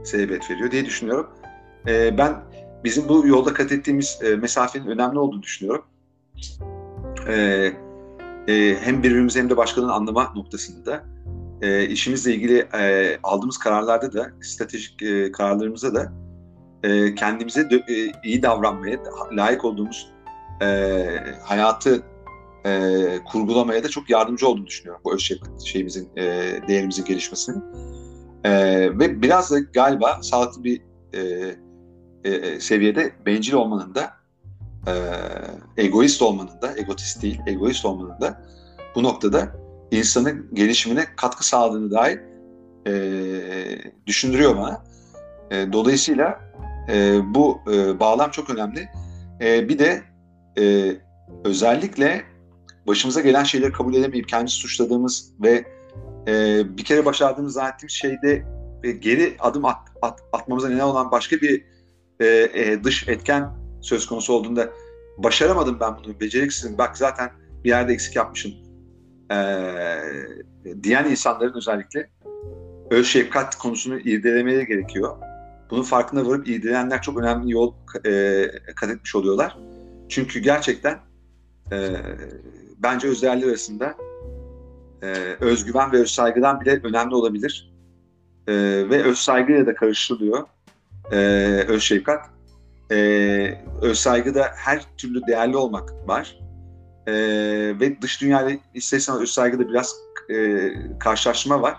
sebebiyet 0.05 0.51
veriyor 0.51 0.71
diye 0.71 0.85
düşünüyorum. 0.85 1.31
E, 1.87 2.19
ben 2.19 2.45
bizim 2.85 3.09
bu 3.09 3.27
yolda 3.27 3.53
kat 3.53 3.73
ettiğimiz 3.73 4.19
e, 4.23 4.37
mesafenin 4.37 4.87
önemli 4.87 5.19
olduğunu 5.19 5.43
düşünüyorum. 5.43 5.85
E, 7.29 7.35
e, 8.49 8.77
hem 8.81 9.03
birbirimizi 9.03 9.39
hem 9.39 9.51
de 9.51 9.57
başkalarını 9.57 9.93
anlama 9.93 10.33
noktasında 10.37 11.05
e, 11.63 11.87
işimizle 11.89 12.35
ilgili 12.35 12.69
e, 12.75 13.19
aldığımız 13.23 13.59
kararlarda 13.59 14.13
da 14.13 14.31
stratejik 14.43 15.03
e, 15.03 15.33
kararlarımızda 15.33 15.95
da 15.95 16.13
e, 16.87 17.15
kendimize 17.15 17.61
dö- 17.61 18.09
e, 18.09 18.13
iyi 18.25 18.43
davranmaya 18.43 18.99
layık 19.33 19.65
olduğumuz 19.65 20.13
e, 20.63 20.67
hayatı 21.43 22.03
e, 22.67 23.05
kurgulamaya 23.25 23.85
da 23.85 23.89
çok 23.89 24.11
yardımcı 24.11 24.49
olduğunu 24.49 24.67
düşünüyorum 24.67 25.01
bu 25.05 25.15
öz 25.15 25.31
şeyimizin 25.65 26.09
e, 26.17 26.23
değerimizin 26.69 27.05
gelişmesinin 27.05 27.65
e, 28.45 28.53
ve 28.99 29.23
biraz 29.23 29.51
da 29.51 29.59
galiba 29.59 30.23
sağlıklı 30.23 30.65
bir 30.65 30.83
e, 31.15 31.21
e, 32.25 32.61
seviyede 32.61 33.13
bencil 33.27 33.53
olmanın 33.53 33.95
da 33.95 34.13
e, 34.87 34.95
egoist 35.85 36.23
olmanın 36.23 36.63
da 36.63 36.77
egotist 36.77 37.23
değil 37.23 37.41
egoist 37.47 37.85
olmanın 37.85 38.21
da 38.21 38.43
bu 38.95 39.03
noktada 39.03 39.57
insanın 39.91 40.55
gelişimine 40.55 41.05
katkı 41.17 41.47
sağladığını 41.47 41.91
dair 41.91 42.21
e, 42.87 42.93
düşündürüyor 44.07 44.57
bana. 44.57 44.85
E, 45.51 45.73
dolayısıyla 45.73 46.47
e, 46.89 47.21
bu 47.35 47.61
e, 47.73 48.01
bağlam 48.01 48.31
çok 48.31 48.51
önemli. 48.51 48.89
E, 49.41 49.69
bir 49.69 49.79
de 49.79 50.03
e, 50.59 50.93
özellikle 51.45 52.25
başımıza 52.87 53.21
gelen 53.21 53.45
şeyleri 53.45 53.73
kabul 53.73 53.95
edemeyip 53.95 54.29
kendi 54.29 54.51
suçladığımız 54.51 55.33
ve 55.43 55.65
e, 56.29 56.63
bir 56.79 56.85
kere 56.85 57.05
başardığımız 57.05 57.53
zannettiğimiz 57.53 57.93
şeyde 57.93 58.45
e, 58.85 58.91
geri 58.91 59.37
adım 59.39 59.65
at, 59.65 59.79
at, 60.03 60.21
atmamıza 60.33 60.69
neden 60.69 60.85
olan 60.85 61.11
başka 61.11 61.37
bir 61.37 61.65
e, 62.21 62.27
e, 62.27 62.85
dış 62.85 63.09
etken 63.09 63.51
söz 63.81 64.07
konusu 64.07 64.33
olduğunda 64.33 64.71
başaramadım 65.19 65.81
ben 65.81 65.97
bunu, 65.97 66.21
beceriksizim, 66.21 66.79
bak 66.79 66.97
zaten 66.97 67.31
bir 67.65 67.69
yerde 67.69 67.93
eksik 67.93 68.17
yapmışım 68.17 68.53
e, 69.31 69.37
diyen 70.83 71.05
insanların 71.11 71.55
özellikle 71.57 72.11
öz 72.91 73.07
şefkat 73.07 73.57
konusunu 73.57 73.99
irdelemeye 73.99 74.65
gerekiyor. 74.65 75.17
Bunun 75.71 75.83
farkına 75.83 76.27
varıp 76.27 76.49
irdeleyenler 76.49 77.03
çok 77.03 77.19
önemli 77.19 77.53
yol 77.53 77.75
e, 78.07 78.47
kat 78.77 78.91
etmiş 78.91 79.15
oluyorlar. 79.15 79.59
Çünkü 80.09 80.41
gerçekten 80.41 80.99
e, 81.73 81.97
bence 82.79 83.09
öz 83.09 83.23
değerler 83.23 83.49
arasında 83.49 83.95
e, 85.03 85.07
özgüven 85.41 85.93
ve 85.93 85.97
öz 85.97 86.11
saygıdan 86.11 86.61
bile 86.61 86.81
önemli 86.85 87.15
olabilir. 87.15 87.73
E, 88.49 88.55
ve 88.91 89.03
öz 89.03 89.19
saygıyla 89.19 89.67
da 89.67 89.75
karıştırılıyor 89.75 90.47
e, 91.13 91.17
öz 91.69 91.83
şefkat. 91.83 92.31
E, 92.91 92.97
öz 93.83 93.99
saygıda 93.99 94.51
her 94.57 94.97
türlü 94.97 95.27
değerli 95.27 95.57
olmak 95.57 96.09
var. 96.09 96.39
E, 97.07 97.13
ve 97.81 98.03
dış 98.03 98.21
dünyayla 98.21 98.59
istersen 98.75 99.17
öz 99.21 99.31
saygıda 99.31 99.69
biraz 99.69 99.97
e, 100.31 100.73
karşılaşma 100.99 101.63
var. 101.63 101.77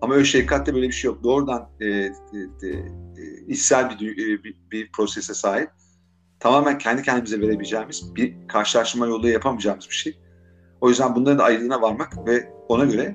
Ama 0.00 0.14
öz 0.14 0.26
şefkatte 0.26 0.74
böyle 0.74 0.88
bir 0.88 0.92
şey 0.92 1.08
yok. 1.08 1.24
Doğrudan 1.24 1.70
e, 1.80 1.86
e, 1.86 2.08
e, 2.62 2.84
içsel 3.48 3.90
bir, 3.90 4.12
e, 4.12 4.44
bir, 4.44 4.56
bir 4.70 4.92
prosese 4.92 5.34
sahip 5.34 5.70
tamamen 6.40 6.78
kendi 6.78 7.02
kendimize 7.02 7.40
verebileceğimiz 7.40 8.14
bir 8.14 8.48
karşılaşma 8.48 9.06
yoluyla 9.06 9.30
yapamayacağımız 9.30 9.88
bir 9.88 9.94
şey. 9.94 10.18
O 10.80 10.88
yüzden 10.88 11.14
bunların 11.14 11.38
da 11.38 11.44
ayrılığına 11.44 11.82
varmak 11.82 12.26
ve 12.26 12.52
ona 12.68 12.84
göre 12.84 13.14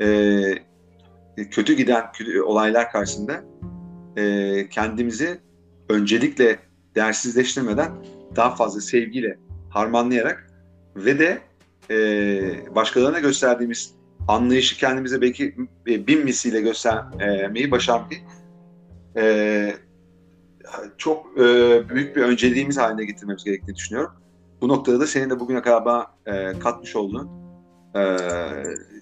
e, 0.00 1.44
kötü 1.50 1.72
giden 1.72 2.04
olaylar 2.44 2.92
karşısında 2.92 3.44
e, 4.16 4.68
kendimizi 4.68 5.40
öncelikle 5.88 6.58
değersizleştirmeden 6.94 7.92
daha 8.36 8.54
fazla 8.54 8.80
sevgiyle 8.80 9.38
harmanlayarak 9.70 10.50
ve 10.96 11.18
de 11.18 11.38
e, 11.90 12.74
başkalarına 12.74 13.18
gösterdiğimiz 13.18 13.94
anlayışı 14.28 14.76
kendimize 14.76 15.20
belki 15.20 15.56
bin 15.86 16.24
misliyle 16.24 16.60
göstermeyi 16.60 17.70
başarmayı 17.70 18.20
e, 19.16 19.74
çok 20.98 21.38
e, 21.38 21.44
büyük 21.88 22.16
bir 22.16 22.22
önceliğimiz 22.22 22.78
haline 22.78 23.04
getirmemiz 23.04 23.44
gerektiğini 23.44 23.76
düşünüyorum. 23.76 24.12
Bu 24.60 24.68
noktada 24.68 25.00
da 25.00 25.06
senin 25.06 25.30
de 25.30 25.40
bugüne 25.40 25.62
kadar 25.62 25.84
bana 25.84 26.06
e, 26.26 26.58
katmış 26.58 26.96
olduğun 26.96 27.30
e, 27.96 28.16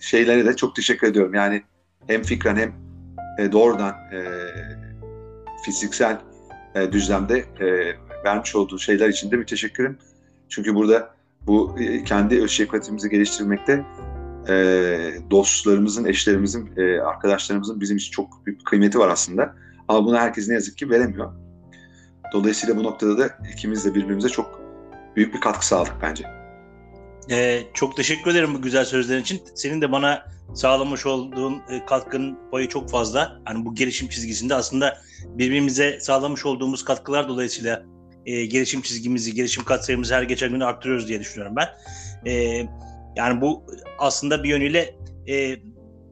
şeylere 0.01 0.47
de 0.47 0.57
çok 0.57 0.77
teşekkür 0.77 1.07
ediyorum. 1.07 1.35
Yani 1.35 1.63
hem 2.07 2.23
fikren 2.23 2.57
hem 2.57 2.75
e, 3.39 3.53
doğrudan 3.53 3.95
e, 4.13 4.21
fiziksel 5.65 6.19
e, 6.75 6.93
düzlemde 6.93 7.39
e, 7.39 7.97
vermiş 8.25 8.57
olduğu 8.57 8.79
şeyler 8.79 9.09
için 9.09 9.31
de 9.31 9.39
bir 9.39 9.47
teşekkürüm. 9.47 9.99
Çünkü 10.49 10.75
burada 10.75 11.15
bu 11.47 11.77
e, 11.79 12.05
kendi 12.05 12.43
öz 12.43 12.51
şefkatimizi 12.51 13.11
geliştirmekte 13.11 13.85
e, 14.49 14.55
dostlarımızın, 15.31 16.05
eşlerimizin, 16.05 16.71
e, 16.77 17.01
arkadaşlarımızın 17.01 17.81
bizim 17.81 17.97
için 17.97 18.11
çok 18.11 18.47
büyük 18.47 18.67
kıymeti 18.67 18.99
var 18.99 19.09
aslında. 19.09 19.55
Ama 19.89 20.05
bunu 20.05 20.19
herkes 20.19 20.49
ne 20.49 20.55
yazık 20.55 20.79
ki 20.79 20.91
veremiyor. 20.91 21.33
Dolayısıyla 22.33 22.77
bu 22.77 22.83
noktada 22.83 23.19
da 23.19 23.31
ikimiz 23.53 23.85
de 23.85 23.95
birbirimize 23.95 24.29
çok 24.29 24.61
büyük 25.17 25.35
bir 25.35 25.41
katkı 25.41 25.67
sağladık 25.67 25.95
bence. 26.03 26.25
Ee, 27.31 27.63
çok 27.75 27.97
teşekkür 27.97 28.31
ederim 28.31 28.55
bu 28.55 28.63
güzel 28.63 28.85
sözlerin 28.85 29.23
için. 29.23 29.43
Senin 29.55 29.81
de 29.81 29.93
bana 29.93 30.27
sağlamış 30.55 31.07
olduğun 31.07 31.63
e, 31.71 31.87
katkının 31.87 32.39
payı 32.51 32.69
çok 32.69 32.91
fazla. 32.91 33.41
Hani 33.45 33.65
bu 33.65 33.75
gelişim 33.75 34.09
çizgisinde 34.09 34.55
aslında 34.55 34.99
birbirimize 35.27 36.01
sağlamış 36.01 36.47
olduğumuz 36.47 36.85
katkılar 36.85 37.29
dolayısıyla 37.29 37.83
e, 38.27 38.47
gelişim 38.47 38.83
çizgimizi, 38.83 39.35
gelişim 39.35 39.65
katsayımızı 39.65 40.15
her 40.15 40.23
geçen 40.23 40.51
gün 40.51 40.61
arttırıyoruz 40.61 41.09
diye 41.09 41.21
düşünüyorum 41.21 41.57
ben. 41.57 41.69
E, 42.31 42.63
yani 43.17 43.41
bu 43.41 43.67
aslında 43.99 44.43
bir 44.43 44.49
yönüyle 44.49 44.95
e, 45.29 45.57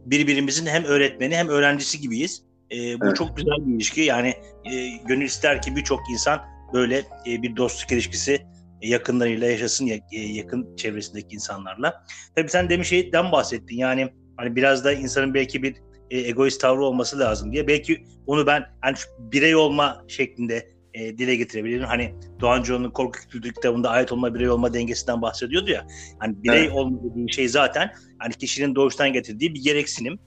birbirimizin 0.07 0.67
hem 0.67 0.85
öğretmeni 0.85 1.37
hem 1.37 1.49
öğrencisi 1.49 2.01
gibiyiz. 2.01 2.43
E, 2.71 3.01
bu 3.01 3.07
evet. 3.07 3.17
çok 3.17 3.37
güzel 3.37 3.67
bir 3.67 3.75
ilişki. 3.75 4.01
Yani 4.01 4.35
e, 4.73 4.88
gönül 5.07 5.25
ister 5.25 5.62
ki 5.62 5.77
birçok 5.77 6.01
insan 6.12 6.41
böyle 6.73 6.99
e, 7.27 7.43
bir 7.43 7.57
dostluk 7.57 7.93
ilişkisi 7.93 8.47
yakınlarıyla 8.83 9.47
yaşasın 9.47 9.87
e, 9.87 10.01
yakın 10.12 10.76
çevresindeki 10.76 11.35
insanlarla. 11.35 12.05
Tabii 12.37 12.49
sen 12.49 12.70
demiş 12.70 12.89
şeyden 12.89 13.33
bahsettin. 13.33 13.76
Yani 13.76 14.09
hani 14.37 14.57
biraz 14.57 14.85
da 14.85 14.93
insanın 14.93 15.35
belki 15.35 15.62
bir 15.62 15.76
e, 16.11 16.18
egoist 16.18 16.61
tavrı 16.61 16.85
olması 16.85 17.18
lazım 17.18 17.53
diye. 17.53 17.68
Belki 17.68 18.05
onu 18.26 18.47
ben 18.47 18.64
hani 18.81 18.97
birey 19.18 19.57
olma 19.57 20.05
şeklinde 20.09 20.72
e, 20.95 21.18
dile 21.18 21.36
getirebilirim. 21.36 21.84
Hani 21.84 22.14
Doğan 22.40 22.62
Çoğun'un 22.62 22.90
Korku 22.90 23.18
Kültürü 23.20 23.53
kitabında 23.53 23.90
ait 23.90 24.12
olma 24.12 24.34
birey 24.34 24.51
olma 24.51 24.74
dengesinden 24.74 25.22
bahsediyordu 25.22 25.70
ya. 25.70 25.86
Hani 26.18 26.43
birey 26.43 26.64
evet. 26.64 26.72
olma 26.72 26.99
dediği 27.03 27.32
şey 27.32 27.49
zaten 27.49 27.93
hani 28.18 28.34
kişinin 28.34 28.74
doğuştan 28.74 29.12
getirdiği 29.12 29.55
bir 29.55 29.62
gereksinim. 29.62 30.18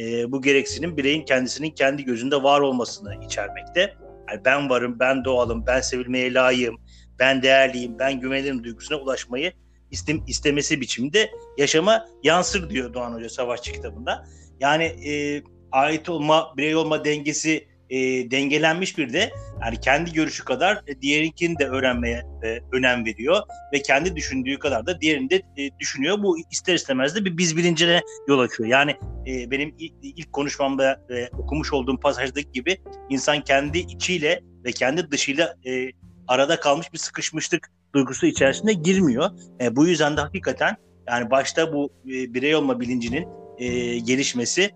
E, 0.00 0.32
bu 0.32 0.42
gereksinim 0.42 0.96
bireyin 0.96 1.24
kendisinin 1.24 1.70
kendi 1.70 2.04
gözünde 2.04 2.42
var 2.42 2.60
olmasını 2.60 3.24
içermekte. 3.24 3.94
Yani 4.30 4.44
ben 4.44 4.70
varım, 4.70 4.98
ben 5.00 5.24
doğalım, 5.24 5.66
ben 5.66 5.80
sevilmeye 5.80 6.34
layığım, 6.34 6.76
ben 7.18 7.42
değerliyim, 7.42 7.98
ben 7.98 8.20
güvenirim 8.20 8.64
duygusuna 8.64 8.98
ulaşmayı 8.98 9.52
istem, 9.90 10.22
istemesi 10.26 10.80
biçimde 10.80 11.30
yaşama 11.58 12.06
yansır 12.22 12.70
diyor 12.70 12.94
Doğan 12.94 13.12
Hoca 13.12 13.28
Savaşçı 13.28 13.72
kitabında. 13.72 14.24
Yani 14.60 14.84
e, 14.84 15.42
ait 15.72 16.08
olma, 16.08 16.54
birey 16.56 16.76
olma 16.76 17.04
dengesi 17.04 17.68
e, 17.90 18.30
dengelenmiş 18.30 18.98
bir 18.98 19.12
de 19.12 19.32
yani 19.64 19.80
kendi 19.80 20.12
görüşü 20.12 20.44
kadar 20.44 20.82
e, 20.86 21.00
diğerinkini 21.00 21.58
de 21.58 21.68
öğrenmeye 21.68 22.22
e, 22.44 22.58
önem 22.72 23.04
veriyor 23.04 23.42
ve 23.72 23.82
kendi 23.82 24.16
düşündüğü 24.16 24.58
kadar 24.58 24.86
da 24.86 25.00
diğerini 25.00 25.30
de 25.30 25.36
e, 25.36 25.78
düşünüyor. 25.78 26.22
Bu 26.22 26.38
ister 26.50 26.74
istemez 26.74 27.16
de 27.16 27.24
bir 27.24 27.38
biz 27.38 27.56
bilincine 27.56 28.00
yol 28.28 28.38
açıyor. 28.38 28.68
Yani 28.68 28.96
e, 29.26 29.50
benim 29.50 29.74
ilk, 29.78 29.92
ilk 30.02 30.32
konuşmamda 30.32 31.00
e, 31.10 31.28
okumuş 31.28 31.72
olduğum 31.72 32.00
pasajdaki 32.00 32.52
gibi 32.52 32.76
insan 33.10 33.40
kendi 33.40 33.78
içiyle 33.78 34.40
ve 34.64 34.72
kendi 34.72 35.10
dışıyla 35.10 35.54
e, 35.66 35.90
arada 36.28 36.60
kalmış 36.60 36.92
bir 36.92 36.98
sıkışmışlık 36.98 37.70
duygusu 37.94 38.26
içerisinde 38.26 38.72
girmiyor. 38.72 39.30
E, 39.60 39.76
bu 39.76 39.86
yüzden 39.86 40.16
de 40.16 40.20
hakikaten 40.20 40.76
yani 41.08 41.30
başta 41.30 41.72
bu 41.72 41.90
e, 42.06 42.34
birey 42.34 42.54
olma 42.54 42.80
bilincinin 42.80 43.28
e, 43.58 43.98
gelişmesi 43.98 44.70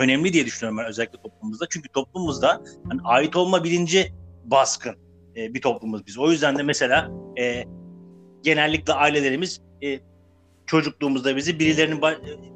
önemli 0.00 0.32
diye 0.32 0.46
düşünüyorum 0.46 0.78
ben 0.78 0.86
özellikle 0.86 1.18
toplumumuzda. 1.22 1.66
Çünkü 1.70 1.88
toplumumuzda 1.88 2.62
hani 2.88 3.00
ait 3.04 3.36
olma 3.36 3.64
bilinci 3.64 4.12
baskın 4.44 4.96
e, 5.36 5.54
bir 5.54 5.60
toplumuz 5.60 6.06
biz. 6.06 6.18
O 6.18 6.30
yüzden 6.30 6.58
de 6.58 6.62
mesela 6.62 7.10
e, 7.38 7.64
genellikle 8.42 8.92
ailelerimiz 8.92 9.60
e, 9.82 10.00
çocukluğumuzda 10.66 11.36
bizi 11.36 11.58
birilerinin 11.58 12.02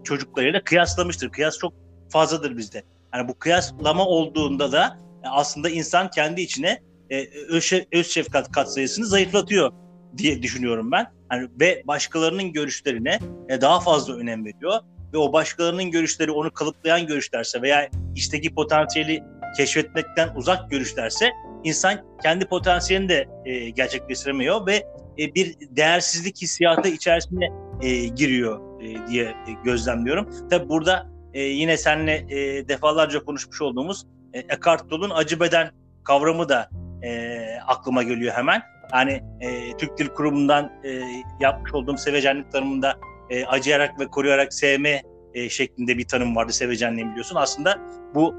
çocuklarıyla 0.04 0.64
kıyaslamıştır. 0.64 1.30
Kıyas 1.30 1.58
çok 1.58 1.72
fazladır 2.08 2.56
bizde. 2.56 2.82
Yani 3.14 3.28
bu 3.28 3.38
kıyaslama 3.38 4.06
olduğunda 4.06 4.72
da 4.72 4.98
e, 5.24 5.28
aslında 5.28 5.70
insan 5.70 6.10
kendi 6.10 6.40
içine 6.40 6.82
e, 7.10 7.28
öz, 7.48 7.72
öz 7.92 8.10
şefkat 8.10 8.52
katsayısını 8.52 9.06
zayıflatıyor 9.06 9.72
diye 10.16 10.42
düşünüyorum 10.42 10.90
ben. 10.92 11.06
Yani 11.32 11.48
ve 11.60 11.82
başkalarının 11.86 12.52
görüşlerine 12.52 13.18
e, 13.48 13.60
daha 13.60 13.80
fazla 13.80 14.14
önem 14.14 14.44
veriyor 14.44 14.80
ve 15.14 15.18
o 15.18 15.32
başkalarının 15.32 15.90
görüşleri 15.90 16.30
onu 16.30 16.50
kalıplayan 16.50 17.06
görüşlerse 17.06 17.62
veya 17.62 17.88
işteki 18.14 18.54
potansiyeli 18.54 19.22
keşfetmekten 19.56 20.34
uzak 20.34 20.70
görüşlerse 20.70 21.30
insan 21.64 22.04
kendi 22.22 22.44
potansiyelini 22.44 23.08
de 23.08 23.28
e, 23.44 23.70
gerçekleştiremiyor 23.70 24.66
ve 24.66 24.76
e, 25.18 25.34
bir 25.34 25.54
değersizlik 25.60 26.42
hissiyatı 26.42 26.88
içerisine 26.88 27.52
e, 27.82 28.06
giriyor 28.06 28.80
e, 28.82 29.06
diye 29.06 29.24
e, 29.24 29.52
gözlemliyorum. 29.64 30.48
Tabi 30.50 30.68
burada 30.68 31.06
e, 31.34 31.42
yine 31.42 31.76
seninle 31.76 32.14
e, 32.14 32.68
defalarca 32.68 33.24
konuşmuş 33.24 33.62
olduğumuz 33.62 34.06
e, 34.32 34.38
Eckhart 34.38 34.90
Tolle'un 34.90 35.10
acı 35.10 35.40
beden 35.40 35.70
kavramı 36.04 36.48
da 36.48 36.68
e, 37.02 37.40
aklıma 37.66 38.02
geliyor 38.02 38.34
hemen. 38.34 38.62
Yani 38.92 39.22
e, 39.40 39.76
Türk 39.76 39.98
Dil 39.98 40.06
Kurumu'ndan 40.06 40.72
e, 40.84 41.02
yapmış 41.40 41.74
olduğum 41.74 41.96
sevecenlik 41.96 42.52
tanımında 42.52 42.96
e, 43.30 43.44
acıyarak 43.44 44.00
ve 44.00 44.06
koruyarak 44.06 44.54
sevme 44.54 45.02
e, 45.34 45.48
şeklinde 45.48 45.98
bir 45.98 46.08
tanım 46.08 46.36
vardı 46.36 46.52
sevecenliğin 46.52 47.10
biliyorsun. 47.10 47.36
Aslında 47.36 47.78
bu 48.14 48.34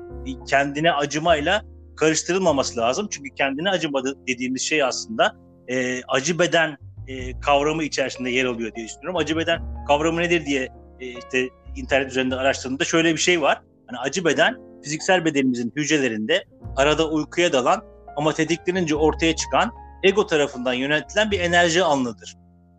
kendine 0.47 0.91
acımayla 0.91 1.63
karıştırılmaması 1.97 2.79
lazım. 2.79 3.07
Çünkü 3.11 3.29
kendine 3.29 3.69
acımadı 3.69 4.17
dediğimiz 4.27 4.61
şey 4.61 4.83
aslında 4.83 5.36
e, 5.67 6.01
acı 6.07 6.39
beden 6.39 6.77
e, 7.07 7.39
kavramı 7.39 7.83
içerisinde 7.83 8.29
yer 8.29 8.45
alıyor 8.45 8.75
diye 8.75 8.88
düşünüyorum. 8.88 9.17
Acı 9.17 9.38
beden 9.38 9.86
kavramı 9.88 10.21
nedir 10.21 10.45
diye 10.45 10.69
e, 10.99 11.07
işte 11.07 11.49
internet 11.75 12.11
üzerinde 12.11 12.36
araştırdığımda 12.36 12.83
şöyle 12.83 13.13
bir 13.13 13.19
şey 13.19 13.41
var. 13.41 13.61
Hani 13.88 13.99
acı 13.99 14.25
beden 14.25 14.55
fiziksel 14.83 15.25
bedenimizin 15.25 15.73
hücrelerinde 15.75 16.43
arada 16.75 17.09
uykuya 17.09 17.53
dalan 17.53 17.83
ama 18.17 18.33
tetiklenince 18.33 18.95
ortaya 18.95 19.36
çıkan 19.36 19.71
ego 20.03 20.27
tarafından 20.27 20.73
yönetilen 20.73 21.31
bir 21.31 21.39
enerji 21.39 21.83
alanıdır 21.83 22.36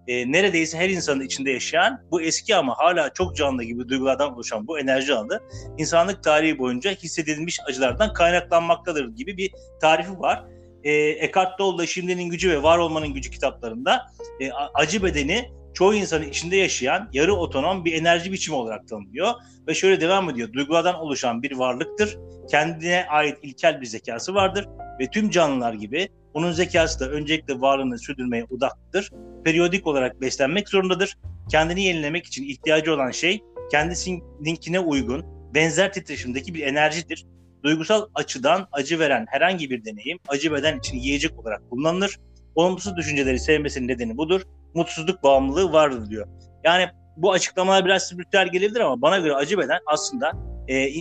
e, 0.08 0.32
neredeyse 0.32 0.78
her 0.78 0.88
insanın 0.88 1.20
içinde 1.20 1.50
yaşayan 1.50 2.00
bu 2.10 2.22
eski 2.22 2.56
ama 2.56 2.74
hala 2.78 3.12
çok 3.12 3.36
canlı 3.36 3.64
gibi 3.64 3.88
duygulardan 3.88 4.34
oluşan 4.34 4.66
bu 4.66 4.78
enerji 4.78 5.14
alanı 5.14 5.40
insanlık 5.78 6.22
tarihi 6.22 6.58
boyunca 6.58 6.90
hissedilmiş 6.90 7.60
acılardan 7.68 8.12
kaynaklanmaktadır 8.12 9.08
gibi 9.08 9.36
bir 9.36 9.52
tarifi 9.80 10.20
var. 10.20 10.44
E, 10.84 10.92
Eckhart 10.94 11.58
Tolle 11.58 11.86
Şimdinin 11.86 12.30
Gücü 12.30 12.50
ve 12.50 12.62
Var 12.62 12.78
Olmanın 12.78 13.14
Gücü 13.14 13.30
kitaplarında 13.30 14.06
e, 14.40 14.50
acı 14.74 15.02
bedeni 15.02 15.50
çoğu 15.74 15.94
insanın 15.94 16.28
içinde 16.28 16.56
yaşayan 16.56 17.08
yarı 17.12 17.34
otonom 17.34 17.84
bir 17.84 17.92
enerji 17.92 18.32
biçimi 18.32 18.56
olarak 18.56 18.88
tanımlıyor 18.88 19.34
ve 19.68 19.74
şöyle 19.74 20.00
devam 20.00 20.30
ediyor. 20.30 20.52
Duygulardan 20.52 20.94
oluşan 20.94 21.42
bir 21.42 21.56
varlıktır. 21.56 22.18
Kendine 22.50 23.06
ait 23.08 23.38
ilkel 23.42 23.80
bir 23.80 23.86
zekası 23.86 24.34
vardır 24.34 24.68
ve 25.00 25.10
tüm 25.10 25.30
canlılar 25.30 25.72
gibi 25.72 26.08
onun 26.36 26.52
zekası 26.52 27.00
da 27.00 27.10
öncelikle 27.10 27.60
varlığını 27.60 27.98
sürdürmeye 27.98 28.44
odaklıdır. 28.50 29.10
Periyodik 29.44 29.86
olarak 29.86 30.20
beslenmek 30.20 30.68
zorundadır. 30.68 31.16
Kendini 31.50 31.84
yenilemek 31.84 32.26
için 32.26 32.44
ihtiyacı 32.44 32.94
olan 32.94 33.10
şey 33.10 33.40
kendisininkine 33.70 34.80
uygun, 34.80 35.24
benzer 35.54 35.92
titreşimdeki 35.92 36.54
bir 36.54 36.62
enerjidir. 36.62 37.26
Duygusal 37.64 38.06
açıdan 38.14 38.68
acı 38.72 38.98
veren 38.98 39.26
herhangi 39.28 39.70
bir 39.70 39.84
deneyim 39.84 40.18
acı 40.28 40.52
beden 40.52 40.78
için 40.78 40.98
yiyecek 40.98 41.38
olarak 41.38 41.70
kullanılır. 41.70 42.18
Olumsuz 42.54 42.96
düşünceleri 42.96 43.38
sevmesinin 43.38 43.88
nedeni 43.88 44.16
budur. 44.16 44.42
Mutsuzluk 44.74 45.22
bağımlılığı 45.22 45.72
vardır 45.72 46.10
diyor. 46.10 46.28
Yani 46.64 46.86
bu 47.16 47.32
açıklamalar 47.32 47.84
biraz 47.84 48.08
spiritüel 48.08 48.48
gelebilir 48.48 48.80
ama 48.80 49.02
bana 49.02 49.18
göre 49.18 49.34
acı 49.34 49.58
beden 49.58 49.78
aslında 49.86 50.32
e, 50.68 50.76
e, 50.76 51.00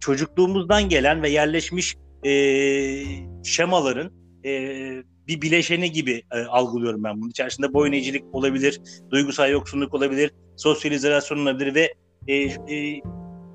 çocukluğumuzdan 0.00 0.88
gelen 0.88 1.22
ve 1.22 1.28
yerleşmiş 1.28 1.96
e, 2.24 2.32
şemaların 3.44 4.21
e, 4.44 5.02
bir 5.28 5.42
bileşeni 5.42 5.92
gibi 5.92 6.22
e, 6.32 6.40
algılıyorum 6.40 7.04
ben 7.04 7.20
bunun. 7.20 7.30
İçerisinde 7.30 7.72
boyun 7.72 7.92
eğicilik 7.92 8.24
olabilir, 8.32 8.80
duygusal 9.10 9.50
yoksunluk 9.50 9.94
olabilir, 9.94 10.30
sosyalizasyon 10.56 11.38
olabilir 11.38 11.74
ve 11.74 11.94
e, 12.28 12.34
e, 12.74 13.00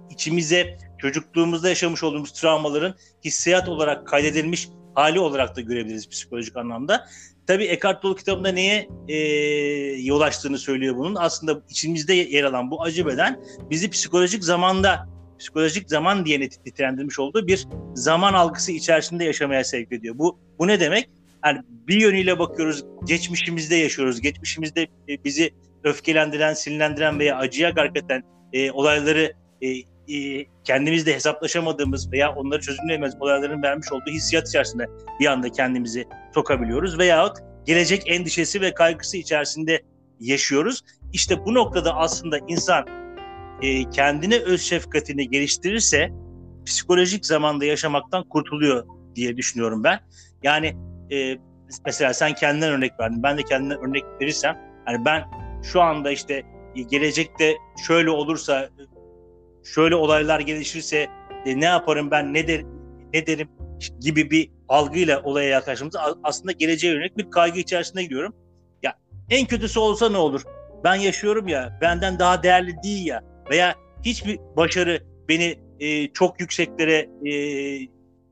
içimize 0.09 0.77
çocukluğumuzda 0.97 1.69
yaşamış 1.69 2.03
olduğumuz 2.03 2.31
travmaların 2.31 2.95
hissiyat 3.25 3.69
olarak 3.69 4.07
kaydedilmiş 4.07 4.69
hali 4.95 5.19
olarak 5.19 5.55
da 5.55 5.61
görebiliriz 5.61 6.09
psikolojik 6.09 6.57
anlamda. 6.57 7.05
Tabii 7.47 7.65
Eckhart 7.65 8.01
Tolle 8.01 8.15
kitabında 8.15 8.51
neye 8.51 8.88
e, 9.07 9.17
yol 10.01 10.21
açtığını 10.21 10.57
söylüyor 10.57 10.97
bunun. 10.97 11.15
Aslında 11.15 11.61
içimizde 11.69 12.13
yer 12.13 12.43
alan 12.43 12.71
bu 12.71 12.83
acı 12.83 13.05
beden 13.05 13.43
bizi 13.69 13.89
psikolojik 13.89 14.43
zamanda 14.43 15.16
psikolojik 15.39 15.89
zaman 15.89 16.25
diye 16.25 16.39
nitelendirilmiş 16.39 17.19
olduğu 17.19 17.47
bir 17.47 17.67
zaman 17.93 18.33
algısı 18.33 18.71
içerisinde 18.71 19.23
yaşamaya 19.23 19.63
sevk 19.63 19.91
ediyor. 19.91 20.15
Bu 20.17 20.39
bu 20.59 20.67
ne 20.67 20.79
demek? 20.79 21.09
Yani 21.45 21.61
bir 21.88 22.01
yönüyle 22.01 22.39
bakıyoruz, 22.39 22.85
geçmişimizde 23.03 23.75
yaşıyoruz. 23.75 24.21
Geçmişimizde 24.21 24.81
e, 24.81 25.23
bizi 25.23 25.51
öfkelendiren, 25.83 26.53
sinirlendiren 26.53 27.19
veya 27.19 27.38
acıya 27.38 27.69
eden 27.69 28.23
e, 28.53 28.71
olayları 28.71 29.33
e, 29.61 29.67
e, 30.15 30.45
kendimizde 30.63 31.13
hesaplaşamadığımız 31.13 32.11
veya 32.11 32.35
onları 32.35 32.61
çözümleyemez 32.61 33.13
olayların 33.19 33.63
vermiş 33.63 33.91
olduğu 33.91 34.11
hissiyat 34.11 34.47
içerisinde 34.47 34.88
bir 35.19 35.25
anda 35.25 35.51
kendimizi 35.51 36.05
sokabiliyoruz. 36.33 36.99
Veyahut 36.99 37.38
gelecek 37.65 38.03
endişesi 38.05 38.61
ve 38.61 38.73
kaygısı 38.73 39.17
içerisinde 39.17 39.81
yaşıyoruz. 40.19 40.81
İşte 41.13 41.45
bu 41.45 41.53
noktada 41.53 41.95
aslında 41.95 42.39
insan 42.47 42.85
e, 43.61 43.89
kendine 43.89 44.39
öz 44.39 44.61
şefkatini 44.61 45.29
geliştirirse 45.29 46.09
psikolojik 46.65 47.25
zamanda 47.25 47.65
yaşamaktan 47.65 48.23
kurtuluyor 48.29 48.87
diye 49.15 49.37
düşünüyorum 49.37 49.83
ben. 49.83 49.99
Yani 50.43 50.75
e, 51.11 51.37
mesela 51.85 52.13
sen 52.13 52.35
kendinden 52.35 52.71
örnek 52.71 52.91
verdin. 52.99 53.23
Ben 53.23 53.37
de 53.37 53.43
kendimden 53.43 53.89
örnek 53.89 54.03
verirsem 54.21 54.57
hani 54.85 55.05
ben 55.05 55.23
şu 55.63 55.81
anda 55.81 56.11
işte 56.11 56.43
e, 56.75 56.81
gelecekte 56.81 57.57
şöyle 57.87 58.09
olursa 58.09 58.69
şöyle 59.63 59.95
olaylar 59.95 60.39
gelişirse 60.39 61.07
e, 61.45 61.59
ne 61.59 61.65
yaparım 61.65 62.11
ben 62.11 62.33
ne, 62.33 62.47
der, 62.47 62.61
ne 63.13 63.27
derim 63.27 63.49
gibi 63.99 64.31
bir 64.31 64.51
algıyla 64.69 65.23
olaya 65.23 65.49
yaklaştığımızda 65.49 66.15
aslında 66.23 66.51
geleceğe 66.51 66.93
yönelik 66.93 67.17
bir 67.17 67.29
kaygı 67.29 67.59
içerisinde 67.59 68.03
gidiyorum. 68.03 68.35
Ya 68.83 68.93
en 69.29 69.45
kötüsü 69.45 69.79
olsa 69.79 70.09
ne 70.09 70.17
olur? 70.17 70.41
Ben 70.83 70.95
yaşıyorum 70.95 71.47
ya, 71.47 71.77
benden 71.81 72.19
daha 72.19 72.43
değerli 72.43 72.83
değil 72.83 73.05
ya 73.07 73.23
veya 73.49 73.75
hiçbir 74.05 74.39
başarı 74.57 74.99
beni 75.29 75.55
e, 75.79 76.07
çok 76.07 76.39
yükseklere 76.39 77.09
e, 77.25 77.33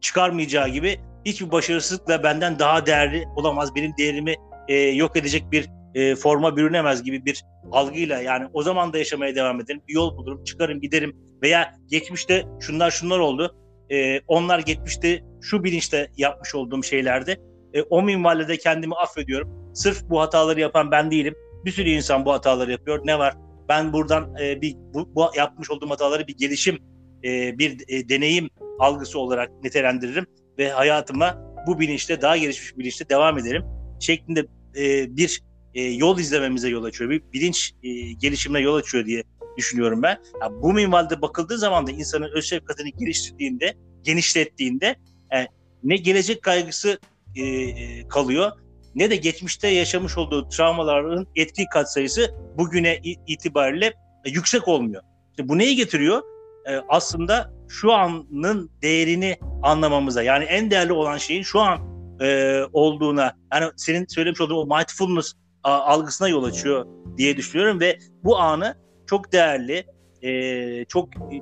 çıkarmayacağı 0.02 0.70
gibi 0.70 0.98
hiçbir 1.26 1.52
başarısızlıkla 1.52 2.24
benden 2.24 2.60
daha 2.60 2.86
değerli 2.86 3.26
olamaz. 3.36 3.76
Benim 3.76 3.94
değerimi 3.98 4.36
e, 4.68 4.76
yok 4.76 5.18
edecek 5.18 5.52
bir 5.52 5.70
e, 5.96 6.16
forma 6.16 6.58
bürünemez 6.58 7.04
gibi 7.04 7.26
bir 7.26 7.44
algıyla 7.72 8.22
yani 8.22 8.48
o 8.54 8.64
zaman 8.64 8.94
da 8.94 8.98
yaşamaya 8.98 9.36
devam 9.36 9.62
ederim. 9.62 9.82
Bir 9.88 9.94
yol 9.94 10.18
bulurum, 10.18 10.44
çıkarım, 10.44 10.82
giderim 10.82 11.16
veya 11.44 11.76
geçmişte 11.88 12.44
şunlar 12.60 12.92
şunlar 12.92 13.20
oldu. 13.20 13.56
E, 13.92 14.20
onlar 14.28 14.60
geçmişte 14.60 15.24
şu 15.42 15.64
bilinçte 15.64 16.12
yapmış 16.18 16.56
olduğum 16.56 16.84
şeylerde 16.84 17.38
e, 17.74 17.82
o 17.82 18.02
minvalde 18.02 18.58
kendimi 18.58 18.96
affediyorum. 18.96 19.74
Sırf 19.74 20.04
bu 20.10 20.22
hataları 20.22 20.60
yapan 20.60 20.92
ben 20.92 21.12
değilim. 21.12 21.36
Bir 21.66 21.72
sürü 21.72 21.90
insan 21.90 22.26
bu 22.26 22.32
hataları 22.34 22.72
yapıyor. 22.72 23.02
Ne 23.06 23.20
var? 23.20 23.36
Ben 23.70 23.94
buradan 23.94 24.36
e, 24.42 24.62
bir 24.62 24.76
bu, 24.94 25.16
bu 25.16 25.26
yapmış 25.36 25.72
olduğum 25.72 25.90
hataları 25.90 26.28
bir 26.28 26.38
gelişim, 26.38 26.80
e, 27.24 27.60
bir 27.60 27.84
e, 27.88 28.10
deneyim 28.10 28.50
algısı 28.80 29.20
olarak 29.20 29.52
nitelendiririm 29.64 30.26
ve 30.58 30.70
hayatıma 30.70 31.56
bu 31.68 31.80
bilinçte 31.80 32.22
daha 32.22 32.38
gelişmiş 32.38 32.78
bilinçte 32.78 33.10
devam 33.10 33.38
ederim 33.38 33.64
şeklinde 34.00 34.46
e, 34.78 35.16
bir 35.18 35.42
e, 35.74 35.84
yol 35.84 36.20
izlememize 36.20 36.70
yol 36.70 36.84
açıyor. 36.84 37.10
Bir 37.10 37.24
bilinç 37.34 37.72
e, 37.84 37.90
gelişimine 38.14 38.60
yol 38.60 38.76
açıyor 38.76 39.06
diye 39.06 39.24
düşünüyorum 39.58 40.04
ben. 40.04 40.18
Ya, 40.42 40.52
bu 40.62 40.74
minvalde 40.74 41.22
bakıldığı 41.22 41.58
zaman 41.58 41.88
da 41.88 41.92
insanın 41.92 42.30
öz 42.36 42.46
şefkatini 42.46 42.92
geliştirdiğinde 42.92 43.74
genişlettiğinde 44.04 44.96
e, 45.36 45.48
ne 45.84 45.98
gelecek 45.98 46.42
kaygısı 46.42 47.00
e, 47.36 47.44
e, 47.44 48.08
kalıyor 48.08 48.52
ne 48.96 49.10
de 49.10 49.16
geçmişte 49.16 49.68
yaşamış 49.68 50.18
olduğu 50.18 50.50
travmaların 50.50 51.28
etki 51.36 51.66
katsayısı 51.74 52.36
bugüne 52.58 53.00
itibariyle 53.28 53.86
e, 54.26 54.30
yüksek 54.30 54.68
olmuyor. 54.68 55.04
İşte 55.32 55.50
bu 55.50 55.58
neyi 55.58 55.76
getiriyor? 55.76 56.22
E, 56.70 56.82
aslında 56.90 57.54
şu 57.68 57.94
anın 57.94 58.72
değerini 58.82 59.38
anlamamıza 59.64 60.24
yani 60.24 60.44
en 60.44 60.72
değerli 60.72 60.94
olan 60.94 61.18
şeyin 61.18 61.44
şu 61.44 61.60
an 61.60 61.80
e, 62.22 62.60
olduğuna 62.74 63.34
yani 63.54 63.72
senin 63.76 64.06
söylemiş 64.08 64.42
olduğun 64.42 64.70
o 64.70 64.78
mindfulness 64.78 65.34
a, 65.64 65.72
algısına 65.72 66.28
yol 66.28 66.44
açıyor 66.44 66.86
diye 67.18 67.38
düşünüyorum 67.38 67.80
ve 67.80 68.00
bu 68.24 68.38
anı 68.40 68.78
çok 69.08 69.32
değerli, 69.32 69.86
e, 70.22 70.86
çok 70.86 71.10
e, 71.16 71.42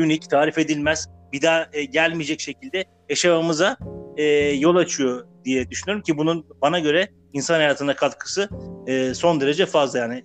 unik, 0.00 0.30
tarif 0.30 0.58
edilmez, 0.58 1.08
bir 1.32 1.42
daha 1.42 1.68
e, 1.72 1.84
gelmeyecek 1.84 2.40
şekilde 2.40 2.84
yaşamamıza 3.08 3.76
e, 4.18 4.24
yol 4.50 4.76
açıyor 4.76 5.26
diye 5.44 5.70
düşünüyorum 5.70 6.02
ki 6.02 6.18
bunun 6.18 6.46
bana 6.62 6.78
göre 6.78 7.08
insan 7.32 7.54
hayatına 7.54 7.96
katkısı 7.96 8.48
e, 8.86 9.14
son 9.14 9.40
derece 9.40 9.66
fazla 9.66 9.98
yani 9.98 10.24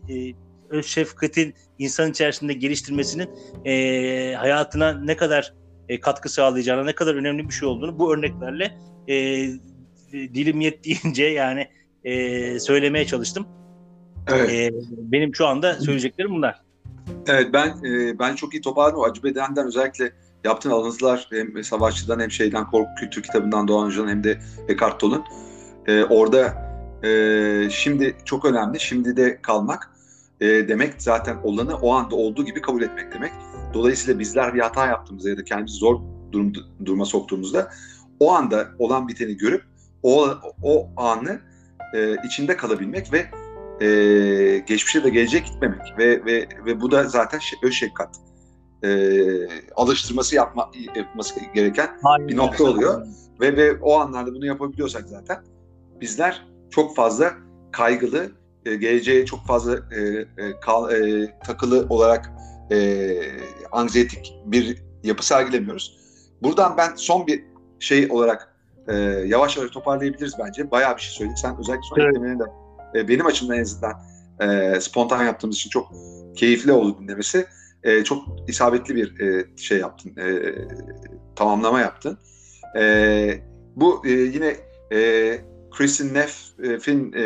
e, 0.71 0.81
şefkatin 0.83 1.53
insan 1.79 2.11
içerisinde 2.11 2.53
geliştirmesinin 2.53 3.29
e, 3.65 4.35
hayatına 4.35 4.93
ne 4.93 5.17
kadar 5.17 5.53
e, 5.89 5.99
katkı 5.99 6.29
sağlayacağına 6.29 6.83
ne 6.83 6.95
kadar 6.95 7.15
önemli 7.15 7.49
bir 7.49 7.53
şey 7.53 7.67
olduğunu 7.67 7.99
bu 7.99 8.13
örneklerle 8.13 8.77
e, 9.07 9.47
dilim 10.13 10.61
yettiğince 10.61 11.25
yani 11.25 11.67
e, 12.03 12.59
söylemeye 12.59 13.05
çalıştım. 13.05 13.47
Evet. 14.27 14.49
E, 14.49 14.71
benim 14.97 15.35
şu 15.35 15.47
anda 15.47 15.73
söyleyeceklerim 15.73 16.31
bunlar. 16.31 16.61
Evet 17.27 17.47
ben 17.53 17.67
e, 17.67 18.19
ben 18.19 18.35
çok 18.35 18.53
iyi 18.53 18.61
toparladım. 18.61 19.01
Acı 19.01 19.23
Beden'den 19.23 19.67
özellikle 19.67 20.13
yaptığın 20.43 20.71
alıntılar 20.71 21.27
hem 21.31 21.63
Savaşçı'dan 21.63 22.19
hem 22.19 22.31
şeyden 22.31 22.71
Korku 22.71 22.89
Kültür 22.99 23.23
kitabından 23.23 23.67
Doğan 23.67 23.85
Hoca'nın 23.85 24.09
hem 24.09 24.23
de 24.23 24.39
Eckhart 24.67 24.99
Tolle'un 24.99 25.23
e, 25.87 26.03
orada 26.03 26.53
e, 27.03 27.69
şimdi 27.69 28.15
çok 28.25 28.45
önemli. 28.45 28.79
Şimdi 28.79 29.17
de 29.17 29.41
kalmak 29.41 29.89
e, 30.41 30.47
demek 30.47 30.93
zaten 30.97 31.37
olanı 31.43 31.75
o 31.75 31.93
anda 31.93 32.15
olduğu 32.15 32.45
gibi 32.45 32.61
kabul 32.61 32.81
etmek 32.81 33.13
demek. 33.13 33.31
Dolayısıyla 33.73 34.19
bizler 34.19 34.53
bir 34.53 34.59
hata 34.59 34.87
yaptığımızda 34.87 35.29
ya 35.29 35.37
da 35.37 35.43
kendimizi 35.43 35.77
zor 35.77 35.99
durum, 36.31 36.53
duruma 36.85 37.05
soktuğumuzda 37.05 37.71
o 38.19 38.33
anda 38.33 38.67
olan 38.79 39.07
biteni 39.07 39.37
görüp 39.37 39.63
o, 40.03 40.29
o 40.63 40.89
anı 40.97 41.39
e, 41.93 42.15
içinde 42.25 42.57
kalabilmek 42.57 43.13
ve 43.13 43.25
e, 43.85 44.57
geçmişe 44.57 45.03
de 45.03 45.09
gelecek 45.09 45.45
gitmemek 45.45 45.97
ve 45.97 46.25
ve 46.25 46.47
ve 46.65 46.81
bu 46.81 46.91
da 46.91 47.03
zaten 47.03 47.39
şey, 47.39 47.59
öz 47.63 47.73
şefkat 47.73 48.15
e, 48.84 48.89
alıştırması 49.75 50.36
yapma, 50.36 50.71
yapması 50.95 51.39
gereken 51.53 51.99
Aynen. 52.03 52.27
bir 52.27 52.38
nokta 52.38 52.63
oluyor 52.63 53.07
ve 53.41 53.57
ve 53.57 53.79
o 53.81 53.99
anlarda 53.99 54.34
bunu 54.34 54.45
yapabiliyorsak 54.45 55.03
zaten 55.07 55.43
bizler 56.01 56.47
çok 56.69 56.95
fazla 56.95 57.34
kaygılı 57.71 58.31
e, 58.65 58.75
geleceğe 58.75 59.25
çok 59.25 59.45
fazla 59.45 59.75
e, 59.75 59.99
e, 60.38 60.59
kal, 60.61 60.91
e, 60.91 61.34
takılı 61.45 61.86
olarak 61.89 62.31
e, 62.71 63.17
anksiyetik 63.71 64.34
bir 64.45 64.84
yapı 65.03 65.25
sergilemiyoruz. 65.25 65.97
Buradan 66.41 66.77
ben 66.77 66.95
son 66.95 67.27
bir 67.27 67.43
şey 67.79 68.11
olarak 68.11 68.55
e, 68.88 68.95
yavaş 69.27 69.57
yavaş 69.57 69.71
toparlayabiliriz 69.71 70.34
bence. 70.39 70.71
Bayağı 70.71 70.95
bir 70.95 71.01
şey 71.01 71.11
söyledik. 71.11 71.39
Sen 71.39 71.57
özellikle 71.59 71.88
son 71.89 71.99
evet. 71.99 72.39
de 72.39 72.99
e, 72.99 73.07
benim 73.07 73.25
açımdan 73.25 73.57
en 73.57 73.61
azından 73.61 73.93
e, 74.39 74.79
spontan 74.79 75.23
yaptığımız 75.23 75.57
için 75.57 75.69
çok 75.69 75.91
keyifli 76.36 76.71
oldu 76.71 76.97
dinlemesi. 76.99 77.45
E, 77.84 78.03
çok 78.03 78.49
isabetli 78.49 78.95
bir 78.95 79.19
e, 79.19 79.45
şey 79.57 79.79
yaptın, 79.79 80.15
e, 80.17 80.55
tamamlama 81.36 81.79
yaptın. 81.79 82.17
E, 82.77 83.43
bu 83.75 84.07
e, 84.07 84.11
yine 84.11 84.55
e, 84.93 85.41
Chris'in 85.71 86.13
Neff'in 86.13 87.13
e, 87.13 87.23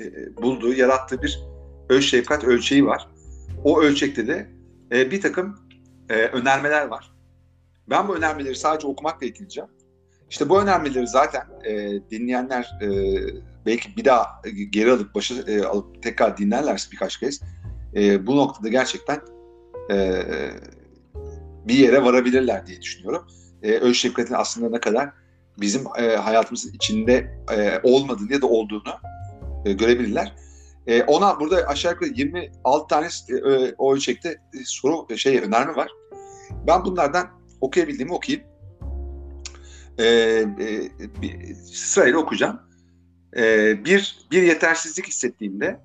e, 0.00 0.36
bulduğu, 0.36 0.72
yarattığı 0.72 1.22
bir 1.22 1.40
öz 1.88 2.04
şefkat 2.04 2.44
ölçeği 2.44 2.86
var. 2.86 3.08
O 3.64 3.80
ölçekte 3.80 4.26
de 4.26 4.50
e, 4.92 5.10
bir 5.10 5.20
takım 5.20 5.58
e, 6.08 6.14
önermeler 6.14 6.86
var. 6.86 7.12
Ben 7.90 8.08
bu 8.08 8.16
önermeleri 8.16 8.56
sadece 8.56 8.86
okumakla 8.86 9.26
yetineceğim. 9.26 9.70
İşte 10.30 10.48
bu 10.48 10.62
önermeleri 10.62 11.06
zaten 11.06 11.46
e, 11.64 12.00
dinleyenler 12.10 12.78
e, 12.82 12.88
belki 13.66 13.96
bir 13.96 14.04
daha 14.04 14.42
geri 14.70 14.92
alıp 14.92 15.14
başı 15.14 15.44
e, 15.46 15.62
alıp 15.62 16.02
tekrar 16.02 16.36
dinlerlerse 16.38 16.92
birkaç 16.92 17.16
kez 17.16 17.40
e, 17.96 18.26
bu 18.26 18.36
noktada 18.36 18.68
gerçekten 18.68 19.20
e, 19.90 20.22
bir 21.64 21.74
yere 21.74 22.04
varabilirler 22.04 22.66
diye 22.66 22.82
düşünüyorum. 22.82 23.26
E, 23.62 23.72
öz 23.72 23.96
şefkatin 23.96 24.34
aslında 24.34 24.70
ne 24.70 24.80
kadar 24.80 25.10
bizim 25.60 25.84
e, 25.98 26.16
hayatımızın 26.16 26.72
içinde 26.72 27.40
e, 27.56 27.80
olmadığını 27.82 28.32
ya 28.32 28.42
da 28.42 28.46
olduğunu 28.46 28.92
e, 29.64 29.72
görebilirler. 29.72 30.34
E, 30.86 31.02
ona 31.02 31.40
burada 31.40 31.66
aşağı 31.66 31.92
yukarı 31.92 32.10
26 32.10 32.86
tane 32.88 33.06
e, 33.06 33.74
o 33.78 33.94
ölçekte 33.94 34.28
e, 34.28 34.58
soru 34.64 35.06
e, 35.10 35.16
şey 35.16 35.38
önerme 35.38 35.76
var. 35.76 35.88
Ben 36.66 36.84
bunlardan 36.84 37.28
okuyabildiğimi 37.60 38.12
okuyayım. 38.12 38.46
E, 39.98 40.04
e, 40.04 40.90
bir, 41.22 41.54
sırayla 41.54 42.18
okuyacağım. 42.18 42.60
E, 43.36 43.84
bir, 43.84 44.26
bir 44.30 44.42
yetersizlik 44.42 45.06
hissettiğimde 45.06 45.80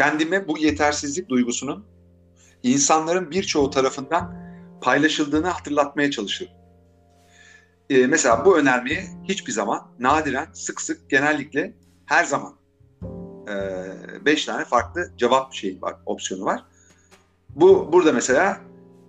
kendime 0.00 0.48
bu 0.48 0.58
yetersizlik 0.58 1.28
duygusunun 1.28 1.84
insanların 2.62 3.30
birçoğu 3.30 3.70
tarafından 3.70 4.34
paylaşıldığını 4.80 5.48
hatırlatmaya 5.48 6.10
çalışıyorum. 6.10 6.56
Ee, 7.90 8.06
mesela 8.06 8.44
bu 8.44 8.58
önermeyi 8.58 9.00
hiçbir 9.24 9.52
zaman, 9.52 9.86
nadiren, 9.98 10.46
sık 10.52 10.80
sık, 10.80 11.10
genellikle 11.10 11.74
her 12.06 12.24
zaman 12.24 12.54
e, 13.48 13.54
beş 14.24 14.44
tane 14.44 14.64
farklı 14.64 15.12
cevap 15.16 15.54
şeyi 15.54 15.82
var, 15.82 15.96
opsiyonu 16.06 16.44
var. 16.44 16.64
Bu 17.48 17.92
burada 17.92 18.12
mesela 18.12 18.60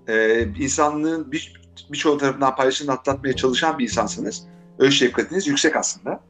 e, 0.08 0.44
insanlığın 0.44 1.32
bir 1.32 1.62
birçoğu 1.92 2.18
tarafından 2.18 2.56
paylaşımını 2.56 2.96
atlatmaya 2.96 3.36
çalışan 3.36 3.80
bir 3.80 3.84
insansınız. 3.84 4.48
Öz 4.80 4.94
şefkatiniz 4.94 5.48
yüksek 5.48 5.76
aslında. 5.76 6.24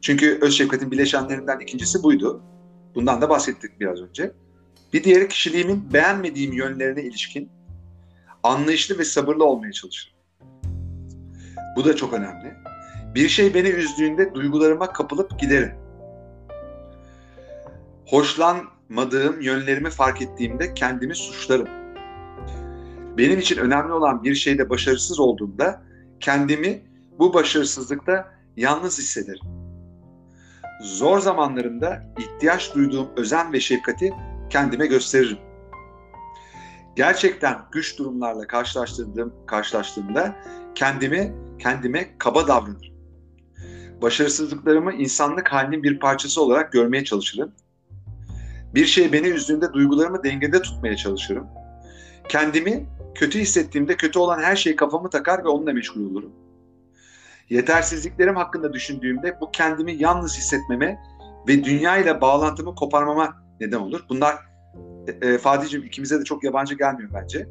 Çünkü 0.00 0.38
öz 0.42 0.54
şefkatin 0.54 0.90
bileşenlerinden 0.90 1.60
ikincisi 1.60 2.02
buydu. 2.02 2.42
Bundan 2.98 3.20
da 3.20 3.30
bahsettik 3.30 3.80
biraz 3.80 4.02
önce. 4.02 4.32
Bir 4.92 5.04
diğeri 5.04 5.28
kişiliğimin 5.28 5.92
beğenmediğim 5.92 6.52
yönlerine 6.52 7.02
ilişkin 7.02 7.50
anlayışlı 8.42 8.98
ve 8.98 9.04
sabırlı 9.04 9.44
olmaya 9.44 9.72
çalışırım. 9.72 10.16
Bu 11.76 11.84
da 11.84 11.96
çok 11.96 12.12
önemli. 12.12 12.54
Bir 13.14 13.28
şey 13.28 13.54
beni 13.54 13.68
üzdüğünde 13.68 14.34
duygularıma 14.34 14.92
kapılıp 14.92 15.38
giderim. 15.38 15.72
Hoşlanmadığım 18.06 19.40
yönlerimi 19.40 19.90
fark 19.90 20.22
ettiğimde 20.22 20.74
kendimi 20.74 21.16
suçlarım. 21.16 21.68
Benim 23.18 23.38
için 23.38 23.56
önemli 23.56 23.92
olan 23.92 24.24
bir 24.24 24.34
şeyde 24.34 24.70
başarısız 24.70 25.20
olduğumda 25.20 25.82
kendimi 26.20 26.82
bu 27.18 27.34
başarısızlıkta 27.34 28.34
yalnız 28.56 28.98
hissederim. 28.98 29.57
Zor 30.80 31.18
zamanlarımda 31.18 32.02
ihtiyaç 32.18 32.74
duyduğum 32.74 33.08
özen 33.16 33.52
ve 33.52 33.60
şefkati 33.60 34.14
kendime 34.50 34.86
gösteririm. 34.86 35.38
Gerçekten 36.96 37.58
güç 37.72 37.98
durumlarla 37.98 38.46
karşılaştırdığım 38.46 39.34
karşılaştığımda 39.46 40.36
kendimi 40.74 41.34
kendime 41.58 42.18
kaba 42.18 42.48
davranırım. 42.48 42.98
Başarısızlıklarımı 44.02 44.92
insanlık 44.92 45.48
halinin 45.52 45.82
bir 45.82 45.98
parçası 45.98 46.42
olarak 46.42 46.72
görmeye 46.72 47.04
çalışırım. 47.04 47.52
Bir 48.74 48.86
şey 48.86 49.12
beni 49.12 49.26
üzdüğünde 49.26 49.72
duygularımı 49.72 50.24
dengede 50.24 50.62
tutmaya 50.62 50.96
çalışırım. 50.96 51.46
Kendimi 52.28 52.86
kötü 53.14 53.38
hissettiğimde 53.38 53.96
kötü 53.96 54.18
olan 54.18 54.42
her 54.42 54.56
şeyi 54.56 54.76
kafamı 54.76 55.10
takar 55.10 55.44
ve 55.44 55.48
onunla 55.48 55.72
meşgul 55.72 56.10
olurum. 56.10 56.32
Yetersizliklerim 57.50 58.36
hakkında 58.36 58.72
düşündüğümde 58.72 59.36
bu 59.40 59.50
kendimi 59.50 60.02
yalnız 60.02 60.38
hissetmeme 60.38 60.98
ve 61.48 61.64
dünya 61.64 61.96
ile 61.96 62.20
bağlantımı 62.20 62.74
koparmama 62.74 63.36
neden 63.60 63.78
olur. 63.78 64.00
Bunlar 64.08 64.34
e, 65.22 65.26
e 65.26 65.86
ikimize 65.86 66.20
de 66.20 66.24
çok 66.24 66.44
yabancı 66.44 66.74
gelmiyor 66.74 67.10
bence. 67.14 67.46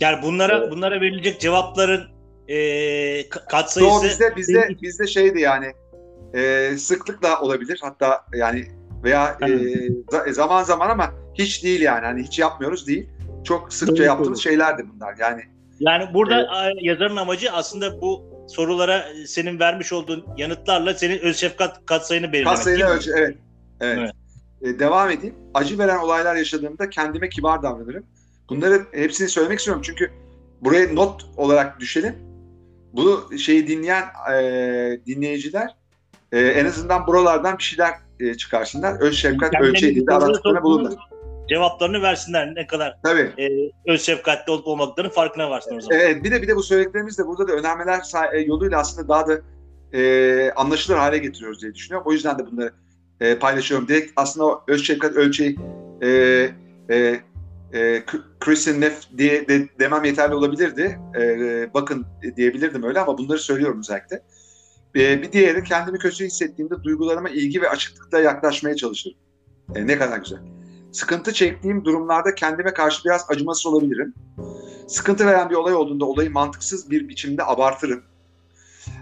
Yani 0.00 0.22
bunlara 0.22 0.58
evet. 0.58 0.72
bunlara 0.72 1.00
verilecek 1.00 1.40
cevapların 1.40 2.00
e, 2.48 3.28
katsayısı 3.28 3.94
Doğru, 3.94 4.04
bizde 4.04 4.36
bizde 4.36 4.68
bizde 4.82 5.06
şeydi 5.06 5.40
yani 5.40 5.72
e, 6.34 6.70
sıklıkla 6.78 7.40
olabilir 7.40 7.78
hatta 7.82 8.24
yani 8.34 8.64
veya 9.04 9.38
e, 10.26 10.32
zaman 10.32 10.62
zaman 10.62 10.90
ama 10.90 11.14
hiç 11.34 11.64
değil 11.64 11.80
yani 11.80 12.06
hani 12.06 12.22
hiç 12.22 12.38
yapmıyoruz 12.38 12.86
değil. 12.86 13.08
Çok 13.44 13.72
sıkça 13.72 13.96
evet, 13.96 14.06
yaptığımız 14.06 14.42
şeylerdi 14.42 14.86
bunlar 14.94 15.14
yani. 15.20 15.42
Yani 15.80 16.14
burada 16.14 16.40
e, 16.40 16.72
yazarın 16.80 17.16
amacı 17.16 17.52
aslında 17.52 18.00
bu 18.00 18.27
sorulara 18.48 19.04
senin 19.26 19.60
vermiş 19.60 19.92
olduğun 19.92 20.24
yanıtlarla 20.36 20.94
senin 20.94 21.18
öz 21.18 21.36
şefkat 21.36 21.86
katsayını 21.86 22.32
belirlemek. 22.32 22.56
Katsayını 22.56 22.84
ölçü 22.84 23.10
evet. 23.16 23.36
Evet. 23.80 23.98
evet. 23.98 24.12
E, 24.62 24.78
devam 24.78 25.10
edeyim. 25.10 25.34
Acı 25.54 25.78
veren 25.78 25.98
olaylar 25.98 26.36
yaşadığımda 26.36 26.90
kendime 26.90 27.28
kibar 27.28 27.62
davranırım. 27.62 28.04
Bunları 28.48 28.82
hepsini 28.92 29.28
söylemek 29.28 29.58
istiyorum 29.58 29.82
çünkü 29.84 30.10
buraya 30.60 30.94
not 30.94 31.26
olarak 31.36 31.80
düşelim. 31.80 32.14
Bu 32.92 33.30
şeyi 33.38 33.68
dinleyen 33.68 34.04
e, 34.32 35.00
dinleyiciler 35.06 35.76
e, 36.32 36.40
en 36.40 36.66
azından 36.66 37.06
buralardan 37.06 37.58
bir 37.58 37.62
şeyler 37.62 37.94
e, 38.20 38.34
çıkarsınlar. 38.34 39.00
Öz 39.00 39.16
şefkat 39.16 39.60
ölçeği 39.60 40.06
de 40.06 40.14
araştırma 40.14 40.62
bulunur. 40.62 40.92
Cevaplarını 41.48 42.02
versinler 42.02 42.54
ne 42.54 42.66
kadar 42.66 42.98
Tabii. 43.04 43.32
E, 43.38 43.70
öz 43.92 44.02
şefkatli 44.02 44.52
olup 44.52 44.66
olmadıklarının 44.66 45.12
farkına 45.12 45.50
varsınlar 45.50 45.76
o 45.76 45.80
zaman. 45.80 46.00
Evet 46.00 46.24
bir 46.24 46.30
de 46.30 46.42
bir 46.42 46.48
de 46.48 46.56
bu 46.56 46.62
söylediklerimiz 46.62 47.18
de 47.18 47.26
burada 47.26 47.48
da 47.48 47.52
önermeler 47.52 48.00
e, 48.32 48.40
yoluyla 48.40 48.78
aslında 48.78 49.08
daha 49.08 49.28
da 49.28 49.40
e, 49.92 50.52
anlaşılır 50.56 50.96
hale 50.96 51.18
getiriyoruz 51.18 51.62
diye 51.62 51.74
düşünüyorum. 51.74 52.06
O 52.10 52.12
yüzden 52.12 52.38
de 52.38 52.46
bunları 52.46 52.72
e, 53.20 53.38
paylaşıyorum. 53.38 53.88
Direkt 53.88 54.12
aslında 54.16 54.46
o 54.46 54.64
öz 54.68 54.84
şefkat 54.84 55.12
ölçeği 55.12 55.58
e, 56.02 56.08
e, 56.90 57.20
e, 57.74 58.02
Christian 58.40 58.80
Neff 58.80 59.02
diye 59.18 59.48
de, 59.48 59.68
demem 59.78 60.04
yeterli 60.04 60.34
olabilirdi. 60.34 60.98
E, 61.18 61.74
bakın 61.74 62.06
diyebilirdim 62.36 62.82
öyle 62.82 63.00
ama 63.00 63.18
bunları 63.18 63.38
söylüyorum 63.38 63.78
özellikle. 63.78 64.22
E, 64.96 65.22
bir 65.22 65.32
diğeri 65.32 65.64
kendimi 65.64 65.98
kötü 65.98 66.24
hissettiğimde 66.24 66.82
duygularıma 66.82 67.28
ilgi 67.28 67.62
ve 67.62 67.68
açıklıkla 67.68 68.20
yaklaşmaya 68.20 68.76
çalışırım. 68.76 69.18
E, 69.74 69.86
ne 69.86 69.98
kadar 69.98 70.18
güzel. 70.18 70.38
Sıkıntı 70.98 71.32
çektiğim 71.32 71.84
durumlarda 71.84 72.34
kendime 72.34 72.74
karşı 72.74 73.04
biraz 73.04 73.26
acımasız 73.28 73.66
olabilirim. 73.66 74.14
Sıkıntı 74.88 75.26
veren 75.26 75.50
bir 75.50 75.54
olay 75.54 75.74
olduğunda 75.74 76.04
olayı 76.04 76.30
mantıksız 76.30 76.90
bir 76.90 77.08
biçimde 77.08 77.44
abartırım. 77.44 78.02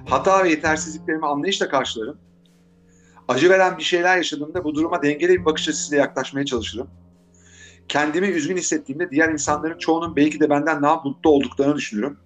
Hata 0.07 0.45
ve 0.45 0.51
yetersizliklerimi 0.51 1.27
anlayışla 1.27 1.69
karşılarım. 1.69 2.19
Acı 3.29 3.51
veren 3.51 3.79
bir 3.79 3.83
şeyler 3.83 4.17
yaşadığımda 4.17 4.65
bu 4.65 4.75
duruma 4.75 5.03
dengeli 5.03 5.41
bir 5.41 5.45
bakış 5.45 5.69
açısıyla 5.69 6.05
yaklaşmaya 6.05 6.47
çalışırım. 6.47 6.89
Kendimi 7.89 8.27
üzgün 8.27 8.57
hissettiğimde 8.57 9.11
diğer 9.11 9.29
insanların 9.29 9.79
çoğunun 9.79 10.17
belki 10.17 10.41
de 10.41 10.51
benden 10.51 10.83
daha 10.83 10.97
mutlu 10.97 11.31
olduklarını 11.31 11.77
düşünürüm. 11.77 12.19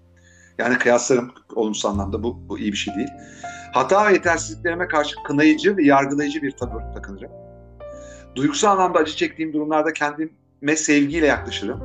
Yani 0.59 0.79
kıyaslarım 0.79 1.33
olumsuz 1.55 1.87
anlamda 1.87 2.23
bu, 2.23 2.49
bu 2.49 2.59
iyi 2.59 2.73
bir 2.73 2.77
şey 2.77 2.95
değil. 2.95 3.11
Hata 3.73 4.09
ve 4.09 4.12
yetersizliklerime 4.12 4.89
karşı 4.89 5.16
kınayıcı 5.27 5.77
ve 5.77 5.85
yargılayıcı 5.85 6.43
bir 6.43 6.51
tavır 6.51 6.95
takınırım. 6.95 7.50
Duygusal 8.37 8.70
anlamda 8.72 8.99
acı 8.99 9.16
çektiğim 9.16 9.53
durumlarda 9.53 9.93
kendime 9.93 10.76
sevgiyle 10.76 11.26
yaklaşırım. 11.26 11.81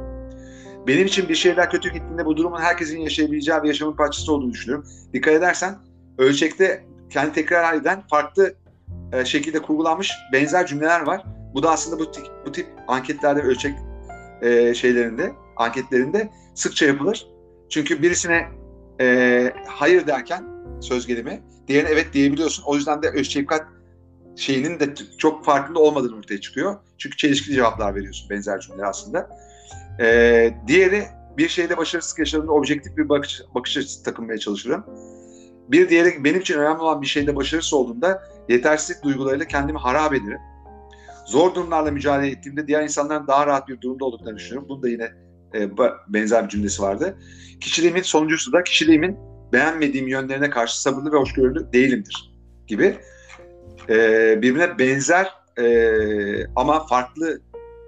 Benim 0.87 1.05
için 1.05 1.29
bir 1.29 1.35
şeyler 1.35 1.69
kötü 1.69 1.89
gittiğinde 1.89 2.25
bu 2.25 2.37
durumun 2.37 2.61
herkesin 2.61 2.99
yaşayabileceği 2.99 3.63
bir 3.63 3.67
yaşamın 3.67 3.95
parçası 3.95 4.33
olduğunu 4.33 4.53
düşünüyorum. 4.53 4.87
Dikkat 5.13 5.33
edersen 5.33 5.75
ölçekte 6.17 6.85
kendi 7.09 7.33
tekrar 7.33 7.73
eden 7.73 8.03
farklı 8.09 8.55
e, 9.13 9.25
şekilde 9.25 9.59
kurgulanmış 9.61 10.11
benzer 10.33 10.67
cümleler 10.67 11.01
var. 11.01 11.23
Bu 11.53 11.63
da 11.63 11.71
aslında 11.71 11.99
bu 11.99 12.11
tip, 12.11 12.25
bu 12.45 12.51
tip 12.51 12.67
anketlerde 12.87 13.41
ölçek 13.41 13.75
e, 14.41 14.73
şeylerinde, 14.73 15.33
anketlerinde 15.57 16.29
sıkça 16.55 16.85
yapılır. 16.85 17.27
Çünkü 17.69 18.01
birisine 18.01 18.47
e, 19.01 19.53
hayır 19.67 20.07
derken 20.07 20.43
söz 20.81 21.07
gelimi, 21.07 21.41
diğerine 21.67 21.89
evet 21.89 22.13
diyebiliyorsun. 22.13 22.63
O 22.67 22.75
yüzden 22.75 23.03
de 23.03 23.09
ölçekat 23.09 23.67
şeyinin 24.35 24.79
de 24.79 24.93
çok 25.17 25.45
farkında 25.45 25.79
olmadığını 25.79 26.17
ortaya 26.17 26.41
çıkıyor. 26.41 26.75
Çünkü 26.97 27.17
çelişkili 27.17 27.55
cevaplar 27.55 27.95
veriyorsun 27.95 28.29
benzer 28.29 28.59
cümleler 28.59 28.83
aslında. 28.89 29.29
E, 29.99 30.53
diğeri 30.67 31.03
bir 31.37 31.49
şeyde 31.49 31.77
başarısız 31.77 32.19
yaşadığında 32.19 32.51
objektif 32.51 32.97
bir 32.97 33.09
bakış, 33.09 33.41
bakış 33.55 33.77
açısı 33.77 34.03
takınmaya 34.03 34.37
çalışırım. 34.37 34.85
Bir 35.69 35.89
diğeri 35.89 36.23
benim 36.23 36.39
için 36.39 36.59
önemli 36.59 36.81
olan 36.81 37.01
bir 37.01 37.07
şeyde 37.07 37.35
başarısız 37.35 37.73
olduğunda 37.73 38.23
yetersizlik 38.49 39.03
duygularıyla 39.03 39.45
kendimi 39.45 39.79
harap 39.79 40.13
ederim. 40.13 40.39
Zor 41.27 41.55
durumlarla 41.55 41.91
mücadele 41.91 42.31
ettiğimde 42.31 42.67
diğer 42.67 42.83
insanların 42.83 43.27
daha 43.27 43.47
rahat 43.47 43.67
bir 43.67 43.81
durumda 43.81 44.05
olduklarını 44.05 44.37
düşünüyorum. 44.37 44.69
Bunun 44.69 44.83
da 44.83 44.89
yine 44.89 45.11
e, 45.55 45.69
benzer 46.07 46.43
bir 46.43 46.49
cümlesi 46.49 46.81
vardı. 46.81 47.17
Kişiliğimin 47.59 48.01
sonuncusu 48.01 48.53
da 48.53 48.63
kişiliğimin 48.63 49.17
beğenmediğim 49.53 50.07
yönlerine 50.07 50.49
karşı 50.49 50.81
sabırlı 50.81 51.11
ve 51.11 51.17
hoşgörülü 51.17 51.73
değilimdir 51.73 52.35
gibi 52.67 52.97
e, 53.89 54.41
birbirine 54.41 54.79
benzer 54.79 55.33
e, 55.59 56.47
ama 56.55 56.87
farklı 56.87 57.41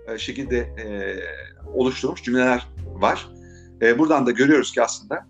e, 0.07 0.17
şekilde 0.17 0.57
e, 0.57 0.85
oluşturulmuş 1.73 2.23
cümleler 2.23 2.67
var. 2.85 3.27
E, 3.81 3.99
buradan 3.99 4.25
da 4.25 4.31
görüyoruz 4.31 4.71
ki 4.71 4.83
aslında 4.83 5.27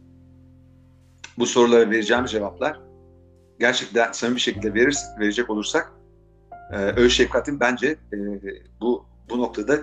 bu 1.37 1.45
sorulara 1.45 1.91
vereceğimiz 1.91 2.31
cevaplar 2.31 2.79
gerçekten 3.59 4.11
samimi 4.11 4.35
bir 4.35 4.41
şekilde 4.41 4.73
verir, 4.73 4.97
verecek 5.19 5.49
olursak 5.49 5.91
e, 6.73 6.75
Öz 6.77 7.11
Şefkat'in 7.11 7.59
bence 7.59 7.87
e, 7.87 8.17
bu 8.81 9.05
bu 9.29 9.37
noktada 9.37 9.79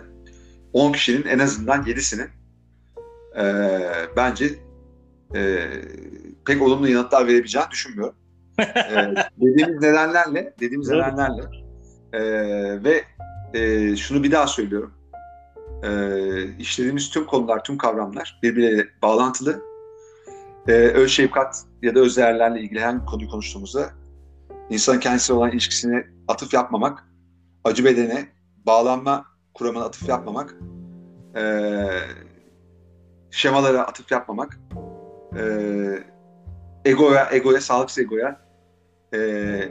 10 0.72 0.92
kişinin 0.92 1.26
en 1.26 1.38
azından 1.38 1.82
7'sinin 1.82 2.28
e, 3.36 3.44
bence 4.16 4.50
e, 5.34 5.70
pek 6.46 6.62
olumlu 6.62 6.88
yanıtlar 6.88 7.26
verebileceğini 7.26 7.70
düşünmüyorum. 7.70 8.14
E, 8.58 9.14
dediğimiz 9.40 9.82
nedenlerle 9.82 10.54
dediğimiz 10.60 10.90
evet. 10.90 11.06
nedenlerle 11.06 11.42
e, 12.12 12.22
ve 12.84 13.04
e, 13.54 13.96
şunu 13.96 14.22
bir 14.22 14.32
daha 14.32 14.46
söylüyorum. 14.46 14.94
E, 15.82 16.56
işlediğimiz 16.58 17.10
tüm 17.10 17.26
konular, 17.26 17.64
tüm 17.64 17.78
kavramlar 17.78 18.38
birbirleriyle 18.42 18.86
bağlantılı. 19.02 19.62
E, 20.68 20.72
öz 20.72 21.10
şefkat 21.10 21.64
ya 21.82 21.94
da 21.94 22.00
öz 22.00 22.16
değerlerle 22.16 22.60
ilgili 22.60 22.80
hangi 22.80 23.06
konuyu 23.06 23.28
konuştuğumuzda 23.28 23.90
insan 24.70 25.00
kendisiyle 25.00 25.38
olan 25.38 25.50
ilişkisine 25.50 26.06
atıf 26.28 26.54
yapmamak, 26.54 27.08
acı 27.64 27.84
bedene, 27.84 28.28
bağlanma 28.66 29.24
kuramına 29.54 29.84
atıf 29.84 30.08
yapmamak, 30.08 30.56
e, 31.36 31.42
şemalara 33.30 33.80
atıf 33.80 34.12
yapmamak, 34.12 34.58
e, 35.36 35.44
egoya, 36.84 37.28
egoya, 37.32 37.60
sağlıksız 37.60 37.98
egoya, 37.98 38.43
e, 39.14 39.18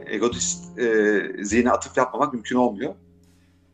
egoist 0.07 0.79
e, 0.79 1.21
zihne 1.43 1.71
atıf 1.71 1.97
yapmamak 1.97 2.33
mümkün 2.33 2.55
olmuyor. 2.55 2.95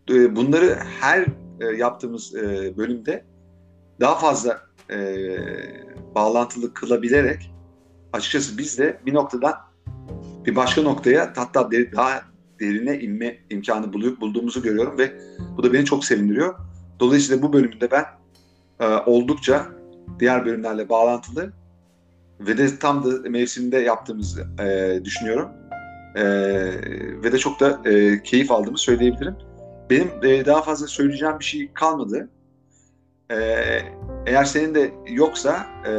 E, 0.10 0.36
bunları 0.36 0.78
her 1.00 1.26
e, 1.60 1.66
yaptığımız 1.66 2.36
e, 2.36 2.78
bölümde 2.78 3.26
daha 4.00 4.16
fazla 4.16 4.62
e, 4.92 5.38
bağlantılı 6.16 6.74
kılabilerek 6.74 7.52
açıkçası 8.14 8.58
biz 8.58 8.80
de 8.80 9.00
bir 9.06 9.14
noktadan 9.14 9.54
bir 10.46 10.56
başka 10.56 10.82
noktaya 10.82 11.34
hatta 11.36 11.72
daha 11.72 12.22
derine 12.60 13.00
inme 13.00 13.38
imkanı 13.50 13.94
bulup 13.94 14.22
bulduğumuzu 14.22 14.62
görüyorum 14.62 14.98
ve 14.98 15.22
bu 15.58 15.64
da 15.64 15.74
beni 15.74 15.86
çok 15.86 16.06
sevindiriyor. 16.06 16.56
Dolayısıyla 17.00 17.42
bu 17.42 17.54
bölümünde 17.54 17.92
ben 17.92 18.06
e, 18.80 18.86
oldukça 18.86 19.66
diğer 20.20 20.46
bölümlerle 20.46 20.90
bağlantılı 20.90 21.54
ve 22.40 22.58
de 22.58 22.80
tam 22.80 23.06
da 23.06 23.30
mevsiminde 23.30 23.78
yaptığımızı 23.78 24.48
e, 24.60 25.00
düşünüyorum. 25.06 25.50
E, 26.16 26.24
ve 27.24 27.32
de 27.32 27.38
çok 27.38 27.60
da 27.60 27.82
e, 27.90 28.24
keyif 28.24 28.52
aldığımı 28.52 28.78
söyleyebilirim. 28.78 29.36
Benim 29.90 30.10
e, 30.24 30.46
daha 30.46 30.62
fazla 30.62 30.88
söyleyeceğim 30.88 31.40
bir 31.40 31.46
şey 31.46 31.74
kalmadı. 31.74 32.30
E, 33.32 33.38
eğer 34.26 34.44
senin 34.44 34.76
de 34.76 34.92
yoksa 35.08 35.68
e, 35.86 35.94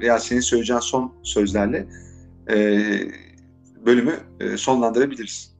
veya 0.00 0.18
senin 0.18 0.40
söyleyeceğin 0.40 0.80
son 0.80 1.14
sözlerle 1.22 1.86
e, 2.50 2.56
bölümü 3.86 4.14
e, 4.40 4.56
sonlandırabiliriz. 4.56 5.56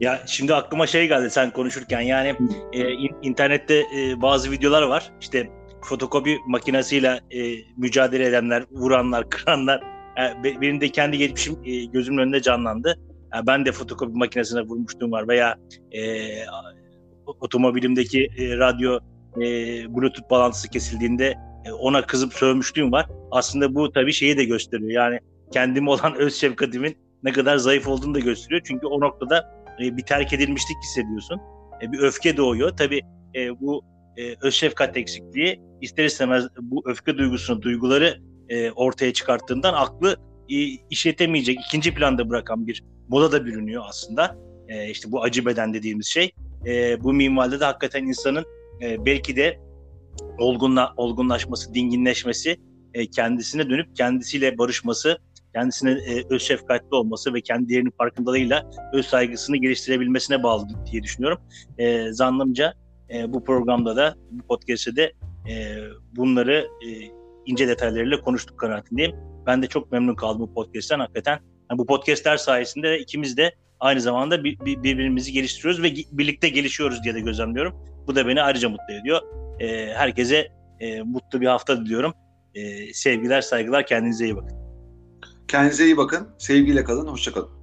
Ya 0.00 0.22
şimdi 0.26 0.54
aklıma 0.54 0.86
şey 0.86 1.08
geldi 1.08 1.30
sen 1.30 1.50
konuşurken 1.50 2.00
yani 2.00 2.36
e, 2.72 2.92
internette 3.22 3.82
e, 3.96 4.22
bazı 4.22 4.50
videolar 4.50 4.82
var 4.82 5.12
işte 5.20 5.50
fotokopi 5.82 6.38
makinesiyle 6.46 7.20
e, 7.30 7.54
mücadele 7.76 8.26
edenler, 8.26 8.64
vuranlar, 8.70 9.30
kıranlar. 9.30 9.99
E, 10.20 10.60
benim 10.60 10.80
de 10.80 10.88
kendi 10.88 11.18
geçmişim 11.18 11.56
e, 11.64 11.84
gözümün 11.84 12.18
önünde 12.18 12.42
canlandı. 12.42 12.98
E, 13.36 13.46
ben 13.46 13.66
de 13.66 13.72
fotokopi 13.72 14.12
makinesine 14.18 14.60
vurmuştum 14.60 15.12
var 15.12 15.28
veya 15.28 15.56
e, 15.92 16.02
otomobilimdeki 17.26 18.28
radyo 18.38 18.98
e, 19.36 19.40
bluetooth 19.94 20.30
bağlantısı 20.30 20.68
kesildiğinde 20.68 21.34
ona 21.80 22.06
kızıp 22.06 22.32
sövmüşlüğüm 22.32 22.92
var. 22.92 23.06
Aslında 23.30 23.74
bu 23.74 23.92
tabii 23.92 24.12
şeyi 24.12 24.36
de 24.36 24.44
gösteriyor. 24.44 24.90
Yani 24.90 25.18
kendim 25.52 25.88
olan 25.88 26.14
öz 26.14 26.34
şefkatimin 26.34 26.96
ne 27.22 27.32
kadar 27.32 27.56
zayıf 27.56 27.88
olduğunu 27.88 28.14
da 28.14 28.18
gösteriyor. 28.18 28.62
Çünkü 28.64 28.86
o 28.86 29.00
noktada 29.00 29.64
bir 29.78 30.02
terk 30.02 30.32
edilmişlik 30.32 30.76
hissediyorsun. 30.82 31.40
Bir 31.82 31.98
öfke 31.98 32.36
doğuyor. 32.36 32.76
Tabii 32.76 33.00
bu 33.60 33.82
e, 34.16 34.34
öz 34.42 34.54
şefkat 34.54 34.96
eksikliği 34.96 35.60
ister 35.80 36.04
istemez 36.04 36.46
bu 36.60 36.82
öfke 36.86 37.18
duygusunu, 37.18 37.62
duyguları 37.62 38.20
e, 38.50 38.70
ortaya 38.70 39.12
çıkarttığından 39.12 39.74
aklı 39.74 40.16
e, 40.48 40.56
işletemeyecek, 40.90 41.58
ikinci 41.66 41.94
planda 41.94 42.28
bırakan 42.28 42.66
bir 42.66 42.84
moda 43.08 43.32
da 43.32 43.46
bürünüyor 43.46 43.82
aslında. 43.88 44.38
E, 44.68 44.90
işte 44.90 45.12
bu 45.12 45.22
acı 45.22 45.46
beden 45.46 45.74
dediğimiz 45.74 46.06
şey. 46.06 46.30
E, 46.66 47.02
bu 47.02 47.12
minvalde 47.12 47.60
de 47.60 47.64
hakikaten 47.64 48.04
insanın 48.04 48.44
e, 48.82 49.06
belki 49.06 49.36
de 49.36 49.60
olgunla, 50.38 50.92
olgunlaşması, 50.96 51.74
dinginleşmesi, 51.74 52.56
e, 52.94 53.06
kendisine 53.06 53.70
dönüp 53.70 53.96
kendisiyle 53.96 54.58
barışması, 54.58 55.18
kendisine 55.54 55.90
e, 55.90 56.24
öz 56.30 56.42
şefkatli 56.42 56.94
olması 56.96 57.34
ve 57.34 57.40
kendi 57.40 57.68
değerinin 57.68 57.94
farkındalığıyla 57.98 58.70
öz 58.92 59.06
saygısını 59.06 59.56
geliştirebilmesine 59.56 60.42
bağlı 60.42 60.66
diye 60.92 61.02
düşünüyorum. 61.02 61.38
E, 61.78 62.12
zannımca 62.12 62.74
e, 63.14 63.32
bu 63.32 63.44
programda 63.44 63.96
da, 63.96 64.14
bu 64.30 64.42
podcast'te 64.42 64.96
de 64.96 65.12
e, 65.50 65.76
bunları 66.16 66.66
e, 66.86 67.19
ince 67.46 67.68
detaylarıyla 67.68 68.20
konuştuk 68.20 68.58
kanaatindeyim. 68.58 69.16
Ben 69.46 69.62
de 69.62 69.66
çok 69.66 69.92
memnun 69.92 70.14
kaldım 70.14 70.40
bu 70.40 70.54
podcast'ten 70.54 70.98
hakikaten. 70.98 71.40
Yani 71.70 71.78
bu 71.78 71.86
podcast'ler 71.86 72.36
sayesinde 72.36 72.98
ikimiz 72.98 73.36
de 73.36 73.54
aynı 73.80 74.00
zamanda 74.00 74.44
bir, 74.44 74.60
bir, 74.60 74.82
birbirimizi 74.82 75.32
geliştiriyoruz 75.32 75.82
ve 75.82 75.94
birlikte 76.12 76.48
gelişiyoruz 76.48 77.04
diye 77.04 77.14
de 77.14 77.20
gözlemliyorum. 77.20 77.74
Bu 78.06 78.16
da 78.16 78.26
beni 78.26 78.42
ayrıca 78.42 78.68
mutlu 78.68 78.94
ediyor. 79.00 79.20
E, 79.60 79.94
herkese 79.94 80.48
e, 80.80 81.02
mutlu 81.02 81.40
bir 81.40 81.46
hafta 81.46 81.80
diliyorum. 81.80 82.12
E, 82.54 82.92
sevgiler, 82.94 83.40
saygılar, 83.40 83.86
kendinize 83.86 84.24
iyi 84.24 84.36
bakın. 84.36 84.58
Kendinize 85.48 85.84
iyi 85.84 85.96
bakın. 85.96 86.28
Sevgiyle 86.38 86.84
kalın. 86.84 87.06
Hoşçakalın. 87.06 87.59